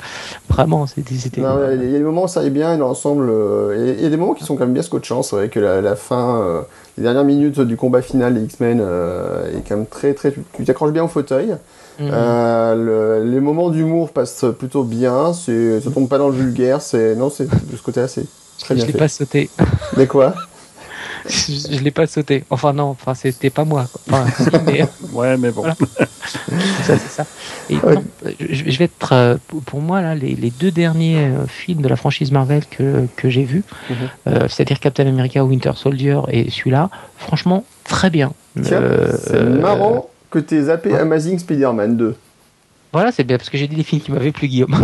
[0.49, 1.15] vraiment, c'était.
[1.15, 3.29] Il y a des moments où ça est bien, et l'ensemble.
[3.31, 5.23] Euh, il y a des moments qui sont quand même bien scotchants.
[5.23, 6.63] C'est vrai que la, fin, euh,
[6.97, 10.33] les dernières minutes du combat final des X-Men est quand même très, très.
[10.55, 11.55] Tu t'accroches bien au fauteuil.
[11.99, 13.31] Mhm.
[13.31, 15.33] les moments d'humour passent plutôt bien.
[15.33, 16.81] Ça tombe pas dans le vulgaire.
[16.83, 18.27] C'est non, c'est de ce côté-là, c'est
[18.59, 18.87] très bien.
[18.87, 19.51] Je l'ai pas sauté.
[19.97, 20.35] Mais quoi?
[21.29, 22.45] je, ne l'ai pas sauté.
[22.51, 23.87] Enfin non, enfin c'était pas moi.
[25.13, 25.65] ouais, mais bon.
[26.83, 27.27] c'est ça.
[27.69, 29.37] je, vais être euh,
[29.67, 33.45] pour moi là les, deux derniers euh, films de la franchise Marvel que, que j'ai
[33.45, 33.97] vus, mhm.
[34.29, 38.33] euh, c'est-à-dire Captain America, Winter Soldier et celui-là, franchement très bien.
[38.63, 38.81] c'est
[39.61, 42.17] marrant que tu aies zappé Amazing Spider-Man 2.
[42.93, 44.77] Voilà, c'est bien parce que j'ai dit les films qui m'avaient plu, Guillaume.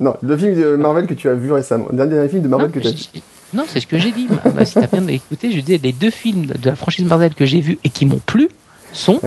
[0.00, 1.86] non, le film de Marvel que tu as vu récemment.
[1.90, 3.22] Le dernier film de Marvel que tu as vu.
[3.52, 4.28] Non, c'est ce que j'ai dit.
[4.54, 7.46] bah, si t'as bien écouté, je dis les deux films de la franchise Marvel que
[7.46, 8.48] j'ai vus et qui m'ont plu
[8.92, 9.20] sont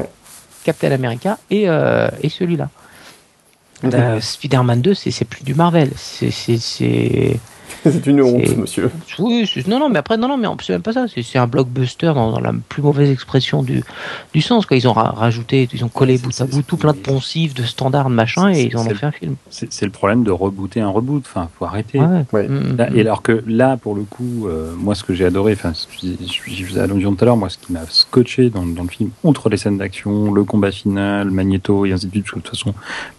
[0.63, 2.69] Captain America et, euh, et celui-là.
[3.83, 5.91] Euh, Spider-Man 2, c'est plus du Marvel.
[5.97, 7.39] C'est
[7.83, 8.91] c'est une honte, monsieur.
[9.19, 11.05] Oui, non, non, mais après, non, non, mais c'est même pas ça.
[11.07, 13.83] C'est un blockbuster dans, la plus mauvaise expression du,
[14.33, 14.65] du sens.
[14.65, 14.77] Quoi.
[14.77, 18.09] Ils ont rajouté, ils ont collé bout à bout tout plein de poncifs, de standards,
[18.09, 19.35] de machin, et ils en ont fait un film.
[19.49, 21.23] C'est le problème de rebooter un reboot.
[21.25, 21.99] Enfin, faut arrêter.
[21.99, 22.99] Mm, mm, et mm.
[22.99, 26.79] alors que là, pour le coup, euh, moi, ce que j'ai adoré, enfin, je faisais
[26.79, 29.57] allusion tout à l'heure, moi, ce qui m'a scotché dans, dans, le film, outre les
[29.57, 32.73] scènes d'action, le combat final, Magneto et ainsi de suite, parce que de toute façon,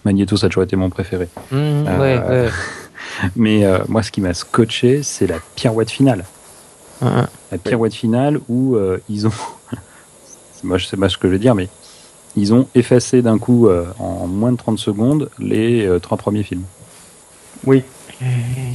[0.05, 1.29] Magneto, ça a toujours été mon préféré.
[1.53, 2.51] Euh, ouais,
[3.37, 6.25] Mais euh, moi, ce qui m'a scotché, c'est la pirouette finale.
[7.03, 9.33] La pirouette finale où euh, ils ont.
[10.63, 11.69] moi, je sais pas ce que je veux dire, mais
[12.37, 16.65] ils ont effacé d'un coup, euh, en moins de 30 secondes, les trois premiers films.
[17.67, 17.83] Oui.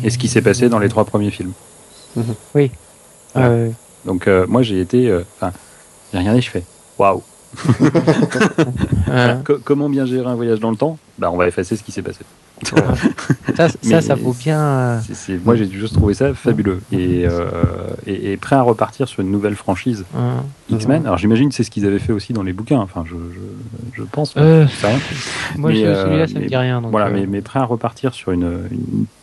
[0.03, 1.53] Et ce qui s'est passé dans les trois premiers films.
[2.15, 2.35] Mhm.
[2.53, 2.71] Oui.
[4.05, 5.11] Donc, moi, j'ai été.
[5.37, 5.53] Enfin,
[6.11, 6.63] j'ai regardé, je fais
[6.99, 7.23] waouh!
[9.63, 10.99] Comment bien gérer un voyage dans le temps?
[11.17, 12.19] Bah, on va effacer ce qui s'est passé
[13.55, 14.59] ça, ça, vaut bien.
[14.59, 14.99] Euh,
[15.45, 17.49] moi, j'ai juste trouvé ça fabuleux euh,
[18.05, 20.05] et, et, prêt à repartir sur une nouvelle franchise
[20.69, 21.05] X-Men.
[21.05, 22.79] Alors, j'imagine que c'est ce qu'ils avaient fait aussi dans les bouquins.
[22.79, 23.15] Enfin, je,
[23.93, 24.33] je, pense.
[24.37, 24.65] Euh,
[25.57, 26.81] moi, celui-là, ça me dit rien.
[26.81, 28.67] voilà, mais, mais, prêt à repartir sur une,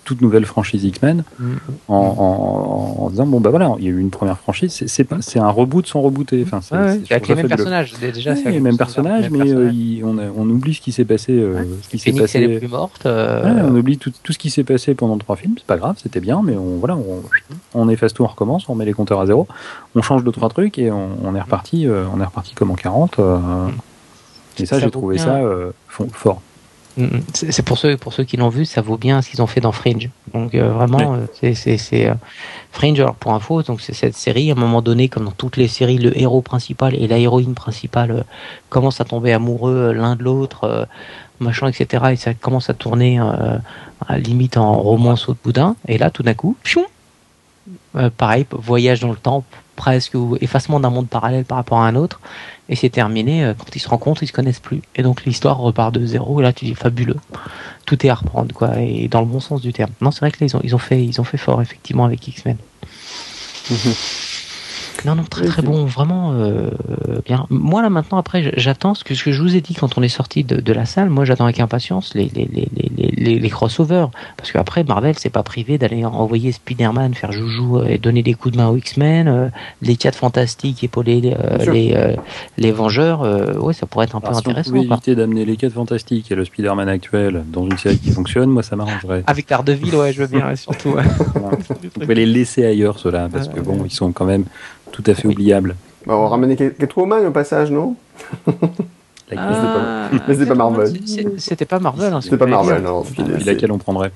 [0.06, 1.54] toute nouvelle franchise X-Men mm.
[1.88, 4.84] en, en, disant bon bah voilà, il y a eu une première franchise.
[4.86, 6.42] C'est pas, c'est un reboot sans rebooter.
[6.46, 7.92] Enfin, c'est avec les mêmes personnages.
[8.00, 11.44] Déjà, les mêmes personnages, mais on, on, oublie ce qui s'est passé.
[11.82, 12.46] ce qui s'est passé.
[12.46, 13.06] Les plus mortes.
[13.06, 16.20] Euh, on oublie tout, ce qui s'est passé pendant trois films, c'est pas grave, c'était
[16.20, 16.96] bien, mais on, voilà,
[17.74, 19.46] on, efface tout, on recommence, on met les compteurs à zéro,
[19.94, 22.74] on change deux trois trucs et on, est reparti, euh, on est reparti comme en
[22.74, 23.18] 40.
[23.18, 23.38] Euh,
[24.58, 25.40] et ça, j'ai trouvé ça
[25.88, 26.40] fort.
[27.34, 29.60] C'est pour ceux pour ceux qui l'ont vu, ça vaut bien ce qu'ils ont fait
[29.60, 30.08] dans Fringe.
[30.32, 31.84] Donc vraiment, c'est
[32.72, 33.00] Fringe.
[33.00, 34.50] Alors pour info, donc c'est cette série.
[34.50, 37.54] À un moment donné, comme dans toutes les séries, le héros principal et la héroïne
[37.54, 38.24] principale
[38.70, 40.88] commencent à tomber amoureux l'un de l'autre
[41.40, 42.04] machin, etc.
[42.12, 43.58] Et ça commence à tourner euh,
[44.06, 45.76] à limite en romance au boudin.
[45.88, 46.56] Et là, tout d'un coup,
[47.96, 49.44] euh, pareil, voyage dans le temps,
[49.76, 52.20] presque, ou effacement d'un monde parallèle par rapport à un autre.
[52.68, 53.44] Et c'est terminé.
[53.44, 54.82] Euh, quand ils se rencontrent, ils se connaissent plus.
[54.96, 56.40] Et donc l'histoire repart de zéro.
[56.40, 57.16] Et là, tu dis fabuleux.
[57.84, 58.78] Tout est à reprendre, quoi.
[58.78, 59.92] Et dans le bon sens du terme.
[60.00, 62.26] Non, c'est vrai que ils ont, ils ont fait, ils ont fait fort effectivement avec
[62.26, 62.56] X-Men.
[65.06, 66.70] Non, non, très très bon, vraiment euh,
[67.24, 67.46] bien.
[67.48, 70.02] Moi là maintenant, après, j'attends ce que, ce que je vous ai dit quand on
[70.02, 71.10] est sorti de, de la salle.
[71.10, 72.68] Moi, j'attends avec impatience les les, les,
[73.16, 77.98] les, les crossovers, parce qu'après Marvel, c'est pas privé d'aller envoyer Spider-Man faire joujou et
[77.98, 79.48] donner des coups de main aux X-Men, euh,
[79.80, 82.16] les 4 fantastiques épauler les euh, les,
[82.58, 83.20] les Vengeurs.
[83.62, 84.72] ouais, ça pourrait être un peu intéressant.
[84.72, 88.10] Si vous éviter d'amener les 4 fantastiques et le Spider-Man actuel dans une série qui
[88.10, 89.22] fonctionne, moi ça m'arrangerait.
[89.28, 90.96] Avec Daredevil, ouais, je veux bien, surtout.
[90.96, 94.46] vous pouvez les laisser ailleurs ceux-là, parce que bon, ils sont quand même
[94.96, 95.76] tout à fait oubliable.
[96.06, 97.96] Bah, on ramenait Catwoman au passage, non?
[99.36, 100.92] Ah, Mais c'était pas Marvel.
[101.38, 102.12] C'était pas Marvel.
[102.14, 103.02] Hein, c'était pas Marvel, non.
[103.40, 104.12] Et laquelle on prendrait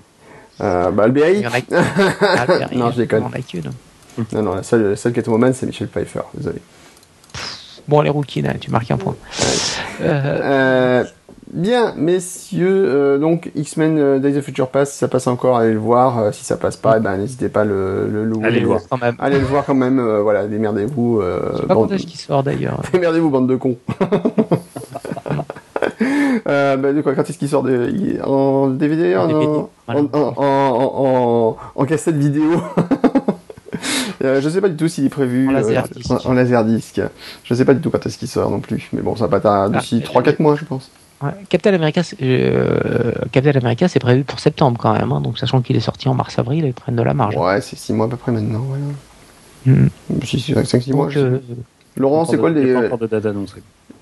[0.61, 1.43] euh, Bah, Alberi.
[2.77, 3.25] non, je déconne.
[4.33, 6.61] Non, non, la seule, seule Catwoman, c'est Michel Pfeiffer, désolé.
[7.89, 9.17] Bon, les rookies, là, tu marques un point.
[10.01, 11.05] Euh,
[11.53, 15.79] bien, messieurs, euh, donc X-Men Days of Future Past, si ça passe encore, allez le
[15.79, 16.33] voir.
[16.35, 18.47] si ça passe pas, eh ben, n'hésitez pas à le, le louer.
[18.47, 19.17] Allez le voir quand même.
[19.19, 21.21] Allez le voir quand même, voilà, démerdez-vous.
[21.21, 22.81] Euh, je sais pas quand est-ce qu'il sort d'ailleurs.
[22.93, 23.77] Démerdez-vous, bande de cons.
[26.47, 31.85] euh, bah, de quoi, quand est-ce qu'il sort de, en DVD, en, en, en, en,
[31.85, 32.63] cassette vidéo
[34.25, 37.01] euh, Je sais pas du tout s'il est prévu en laser, euh, en, laser disque.
[37.45, 38.89] Je sais pas du tout quand est-ce qu'il sort non plus.
[38.93, 40.91] Mais bon, ça va pas tarder ah, d'ici 3-4 mois, je pense.
[41.23, 41.31] Ouais.
[41.49, 45.13] Captain America, euh, Captain America, c'est prévu pour septembre quand même.
[45.13, 47.37] Hein, donc, sachant qu'il est sorti en mars-avril, ils prennent de la marge.
[47.37, 48.61] Ouais, c'est 6 mois à peu près maintenant.
[48.61, 48.85] Voilà.
[49.67, 49.89] Mm.
[50.23, 51.09] 5-6 mois.
[51.97, 52.75] Laurent, c'est quoi les.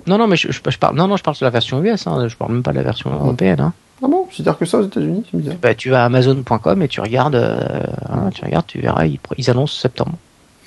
[0.06, 2.28] Non, non, mais je, je, parle, non, non, je parle de la version US, hein,
[2.28, 3.60] je parle même pas de la version européenne.
[3.60, 3.72] Hein.
[4.02, 4.26] Ah bon?
[4.30, 7.00] C'est-à-dire que ça aux États-Unis, tu me dis bah, Tu vas à Amazon.com et tu
[7.00, 10.14] regardes, euh, hein, tu regardes, tu verras, ils, ils annoncent septembre.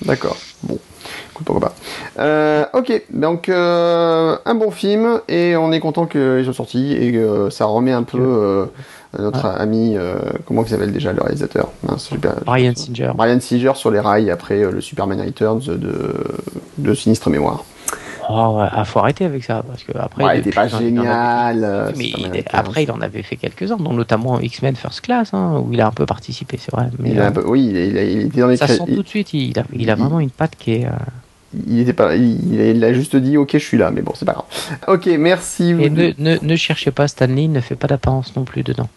[0.04, 0.36] D'accord.
[0.62, 0.78] Bon.
[1.32, 1.74] Écoute, pourquoi pas.
[2.18, 7.12] Euh, ok, donc euh, un bon film et on est content qu'ils soient sortis et
[7.12, 8.68] que ça remet un peu
[9.18, 9.96] notre ami,
[10.46, 11.70] comment il s'appelle déjà le réalisateur?
[12.44, 13.12] Brian Singer.
[13.14, 16.14] Brian Singer sur les rails après le Superman Returns de,
[16.78, 17.64] de Sinistre Mémoire.
[18.28, 20.36] Oh, ouais, faut arrêter avec ça parce que après.
[20.36, 21.64] il était pas génial.
[21.64, 25.72] Euh, mais après, il en avait fait quelques-uns, dont notamment X-Men First Class, hein, où
[25.72, 26.88] il a un peu participé, c'est vrai.
[26.98, 28.56] Mais, il oui, il, il, était dans les.
[28.56, 29.34] Ça sent tout de suite.
[29.34, 30.86] Il a, il a vraiment une patte qui est.
[30.86, 30.90] Euh,
[31.66, 34.32] il était pas, il, a juste dit ok je suis là, mais bon c'est pas
[34.32, 34.44] grave.
[34.88, 35.70] Ok merci.
[35.70, 38.88] Et ne, ne, ne, cherchez pas Stanley, ne fait pas d'apparence non plus dedans.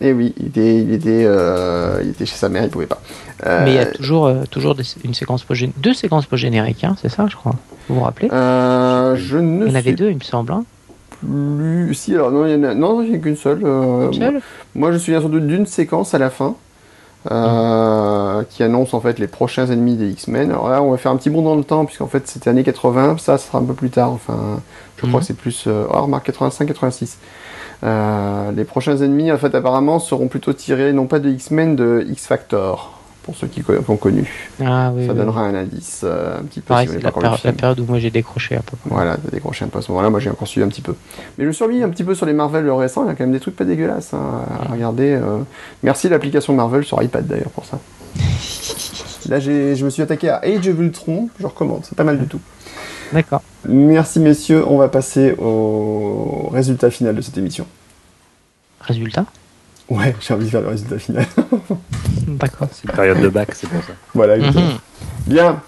[0.00, 2.86] Et eh oui, il était, il était, euh, il était chez sa mère, il pouvait
[2.86, 3.00] pas.
[3.44, 5.46] Mais il y a toujours, toujours une séquence
[5.76, 7.54] deux séquences post génériques, hein, c'est ça je crois.
[7.88, 8.28] Vous vous rappelez?
[8.32, 9.66] Euh, Je ne.
[9.66, 10.52] Il y en avait deux, il me semble.
[10.52, 10.64] Hein.
[11.20, 11.94] plus.
[11.94, 13.60] Si, alors non, il n'y en a, non, il a qu'une seule.
[13.64, 14.40] Euh, seule?
[14.74, 16.56] moi, je suis surtout d'une séquence à la fin.
[17.30, 20.50] Euh, qui annonce en fait les prochains ennemis des X-Men.
[20.50, 22.64] Alors là, on va faire un petit bond dans le temps, puisqu'en fait c'était années
[22.64, 24.60] 80, ça sera un peu plus tard, enfin,
[24.96, 25.20] je crois mhm.
[25.20, 25.64] que c'est plus.
[25.66, 27.16] Euh, oh, remarque 85-86.
[27.82, 32.06] Euh, les prochains ennemis, en fait, apparemment, seront plutôt tirés non pas de X-Men, de
[32.10, 32.93] X-Factor
[33.24, 34.52] pour ceux qui ont connu.
[34.62, 36.66] Ah, oui, ça donnera un indice euh, un petit peu.
[36.66, 37.10] Pareil, c'est la,
[37.44, 38.90] la, période où moi j'ai décroché à peu près.
[38.90, 40.10] Voilà, t'as décroché un peu à ce moment-là.
[40.10, 40.94] Moi j'ai encore suivi un petit peu.
[41.38, 43.04] Mais je survis un petit peu sur les Marvel récents.
[43.04, 45.14] Il y a quand même des trucs pas dégueulasses hein, à regarder.
[45.14, 45.38] Euh.
[45.82, 47.78] Merci l'application Marvel sur iPad d'ailleurs pour ça.
[49.28, 51.30] Là je me suis attaqué à Age of Ultron.
[51.40, 52.40] Je recommande, c'est pas mal du tout.
[53.12, 53.42] D'accord.
[53.66, 54.64] Merci messieurs.
[54.66, 57.66] On va passer au résultat final de cette émission.
[58.80, 59.24] Résultat?
[59.88, 61.26] Ouais, j'ai envie de faire le résultat final.
[62.26, 62.68] D'accord.
[62.72, 63.92] C'est une période de bac, c'est pour ça.
[64.14, 64.38] Voilà.
[64.38, 64.78] Mhm.
[65.26, 65.60] Bien.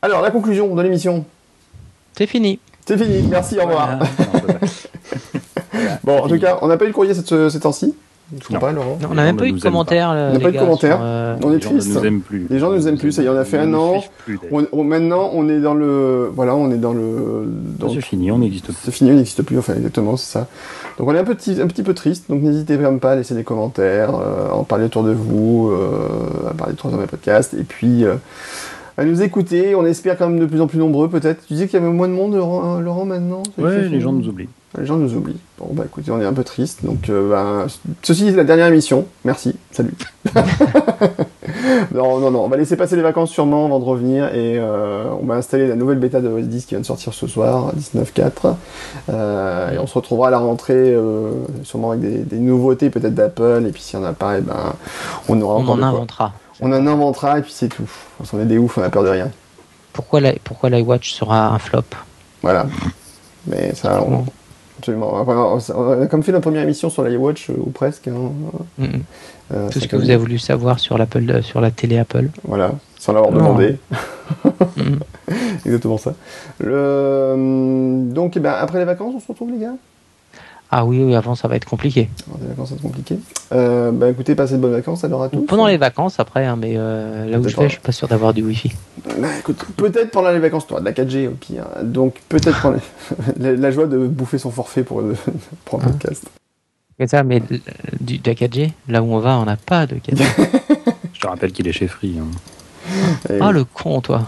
[0.00, 1.26] Alors, la conclusion de l'émission.
[2.16, 2.58] C'est fini.
[2.86, 3.98] C'est fini, merci, au revoir.
[6.04, 7.94] bon, en tout cas, on n'a pas eu le courrier cette, cette temps-ci
[9.08, 10.10] on n'a même pas eu de commentaires.
[10.10, 10.98] On n'a pas eu de commentaires.
[11.00, 11.98] Euh, on est triste.
[12.50, 13.12] Les gens nous aiment plus.
[13.12, 14.02] Ça y est, on a fait un an.
[14.74, 16.30] maintenant, on est dans le.
[16.34, 17.48] Voilà, on est dans le.
[17.88, 18.74] C'est fini, on n'existe plus.
[18.82, 19.58] C'est fini, on n'existe plus.
[19.58, 20.48] Enfin, exactement, c'est ça.
[20.98, 22.28] Donc, on est un petit, un petit peu triste.
[22.28, 25.70] Donc, n'hésitez même pas à laisser des commentaires, euh, à en parler autour de vous,
[25.70, 27.54] euh, à parler de 3 heures de podcast.
[27.54, 28.04] Et puis.
[28.98, 31.46] À nous écouter, on espère quand même de plus en plus nombreux peut-être.
[31.46, 34.48] Tu disais qu'il y avait moins de monde, Laurent, maintenant Ouais, les gens nous oublient.
[34.78, 35.38] Les gens nous oublient.
[35.58, 36.84] Bon, bah écoutez, on est un peu triste.
[36.84, 37.66] Donc, euh, bah,
[38.02, 39.06] ceci est la dernière émission.
[39.24, 39.56] Merci.
[39.70, 39.94] Salut.
[41.94, 42.44] non, non, non.
[42.44, 44.34] On va laisser passer les vacances sûrement avant de revenir.
[44.34, 47.14] Et euh, on va installer la nouvelle bêta de OS 10 qui vient de sortir
[47.14, 48.54] ce soir, 19.4.
[49.08, 50.94] Euh, et on se retrouvera à la rentrée,
[51.62, 53.64] sûrement avec des, nouveautés peut-être d'Apple.
[53.66, 54.74] Et puis s'il n'y en a pas, et eh ben,
[55.28, 56.32] on aura on en inventera.
[56.60, 57.90] On en inventera et puis c'est tout.
[58.32, 59.30] On est des ouf, on a peur de rien.
[59.92, 61.84] Pourquoi l'iWatch sera un flop?
[62.42, 62.66] Voilà.
[63.46, 64.24] Mais ça, on,
[64.78, 65.24] Absolument.
[65.26, 68.08] on a comme fait la première émission sur l'iWatch, euh, ou presque.
[68.08, 68.32] Hein.
[69.54, 72.28] Euh, Tout ce que vous avez voulu savoir sur, l'Apple, euh, sur la télé Apple.
[72.44, 73.78] Voilà, sans l'avoir demandé.
[74.54, 74.98] Mm-hmm.
[75.64, 76.14] Exactement ça.
[76.58, 78.04] Le...
[78.12, 79.74] Donc, eh ben, après les vacances, on se retrouve, les gars?
[80.70, 82.08] Ah oui, oui, avant ça va être compliqué.
[82.40, 83.18] les vacances, ça va être compliqué.
[83.52, 85.42] Euh, bah écoutez, passez de bonnes vacances alors à tous.
[85.42, 88.08] Pendant les vacances après, hein, mais euh, là où je vais, je suis pas sûr
[88.08, 88.72] d'avoir du wifi.
[89.18, 91.66] Bah écoute, peut-être pendant les vacances, toi, de la 4G au pire.
[91.82, 92.78] Donc peut-être pendant
[93.38, 95.02] la, joie de bouffer son forfait pour,
[95.64, 95.90] pour un hein.
[95.90, 96.24] podcast.
[96.98, 97.42] C'est ça, mais
[98.00, 100.24] du, de la 4G, là où on va, on n'a pas de 4G.
[101.12, 102.16] je te rappelle qu'il est chez Free.
[102.18, 102.26] Hein.
[103.40, 104.22] Ah, le con, toi.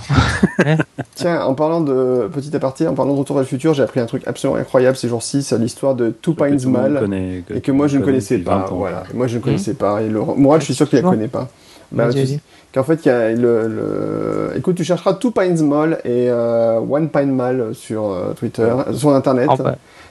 [1.15, 4.01] Tiens, en parlant de petit aparté, en parlant de Retour vers le futur, j'ai appris
[4.01, 7.09] un truc absolument incroyable ces jours-ci, c'est l'histoire de Two Pines Mal,
[7.55, 8.67] et que moi je ne connaissais pas.
[8.71, 10.03] Voilà, moi je ne connaissais pas.
[10.03, 10.21] Et le...
[10.21, 11.49] Moi, je suis sûr qu'il ne la connaît pas.
[11.91, 12.09] Bah,
[12.75, 17.09] qu'en fait, il y a le, Écoute, tu chercheras Two Pines Mall et euh, One
[17.09, 19.49] Pine Mall sur euh, Twitter, sur Internet.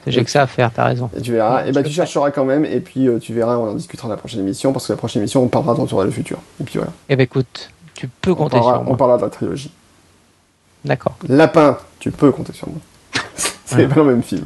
[0.08, 1.10] J'ai que ça à faire, t'as raison.
[1.18, 1.66] Et tu verras.
[1.66, 4.14] Et bah, tu chercheras quand même, et puis euh, tu verras, on en discutera dans
[4.14, 6.40] la prochaine émission, parce que la prochaine émission, on parlera de Retour vers le futur.
[6.62, 6.92] Et puis voilà.
[7.10, 8.84] Et eh ben écoute, tu peux compter sur moi.
[8.86, 9.72] On parlera de la trilogie.
[10.86, 11.18] D'accord.
[11.28, 12.80] Lapin, tu peux compter sur moi.
[13.66, 14.46] C'est pas le même film.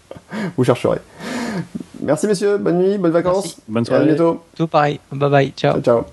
[0.56, 0.98] Vous chercherez.
[2.00, 3.58] Merci messieurs, bonne nuit, bonnes vacances.
[3.68, 4.04] Bonne soirée.
[4.04, 4.42] à bientôt.
[4.56, 4.98] Tout pareil.
[5.12, 5.52] Bye bye.
[5.54, 5.74] Ciao.
[5.74, 5.82] ciao.
[5.82, 6.04] ciao.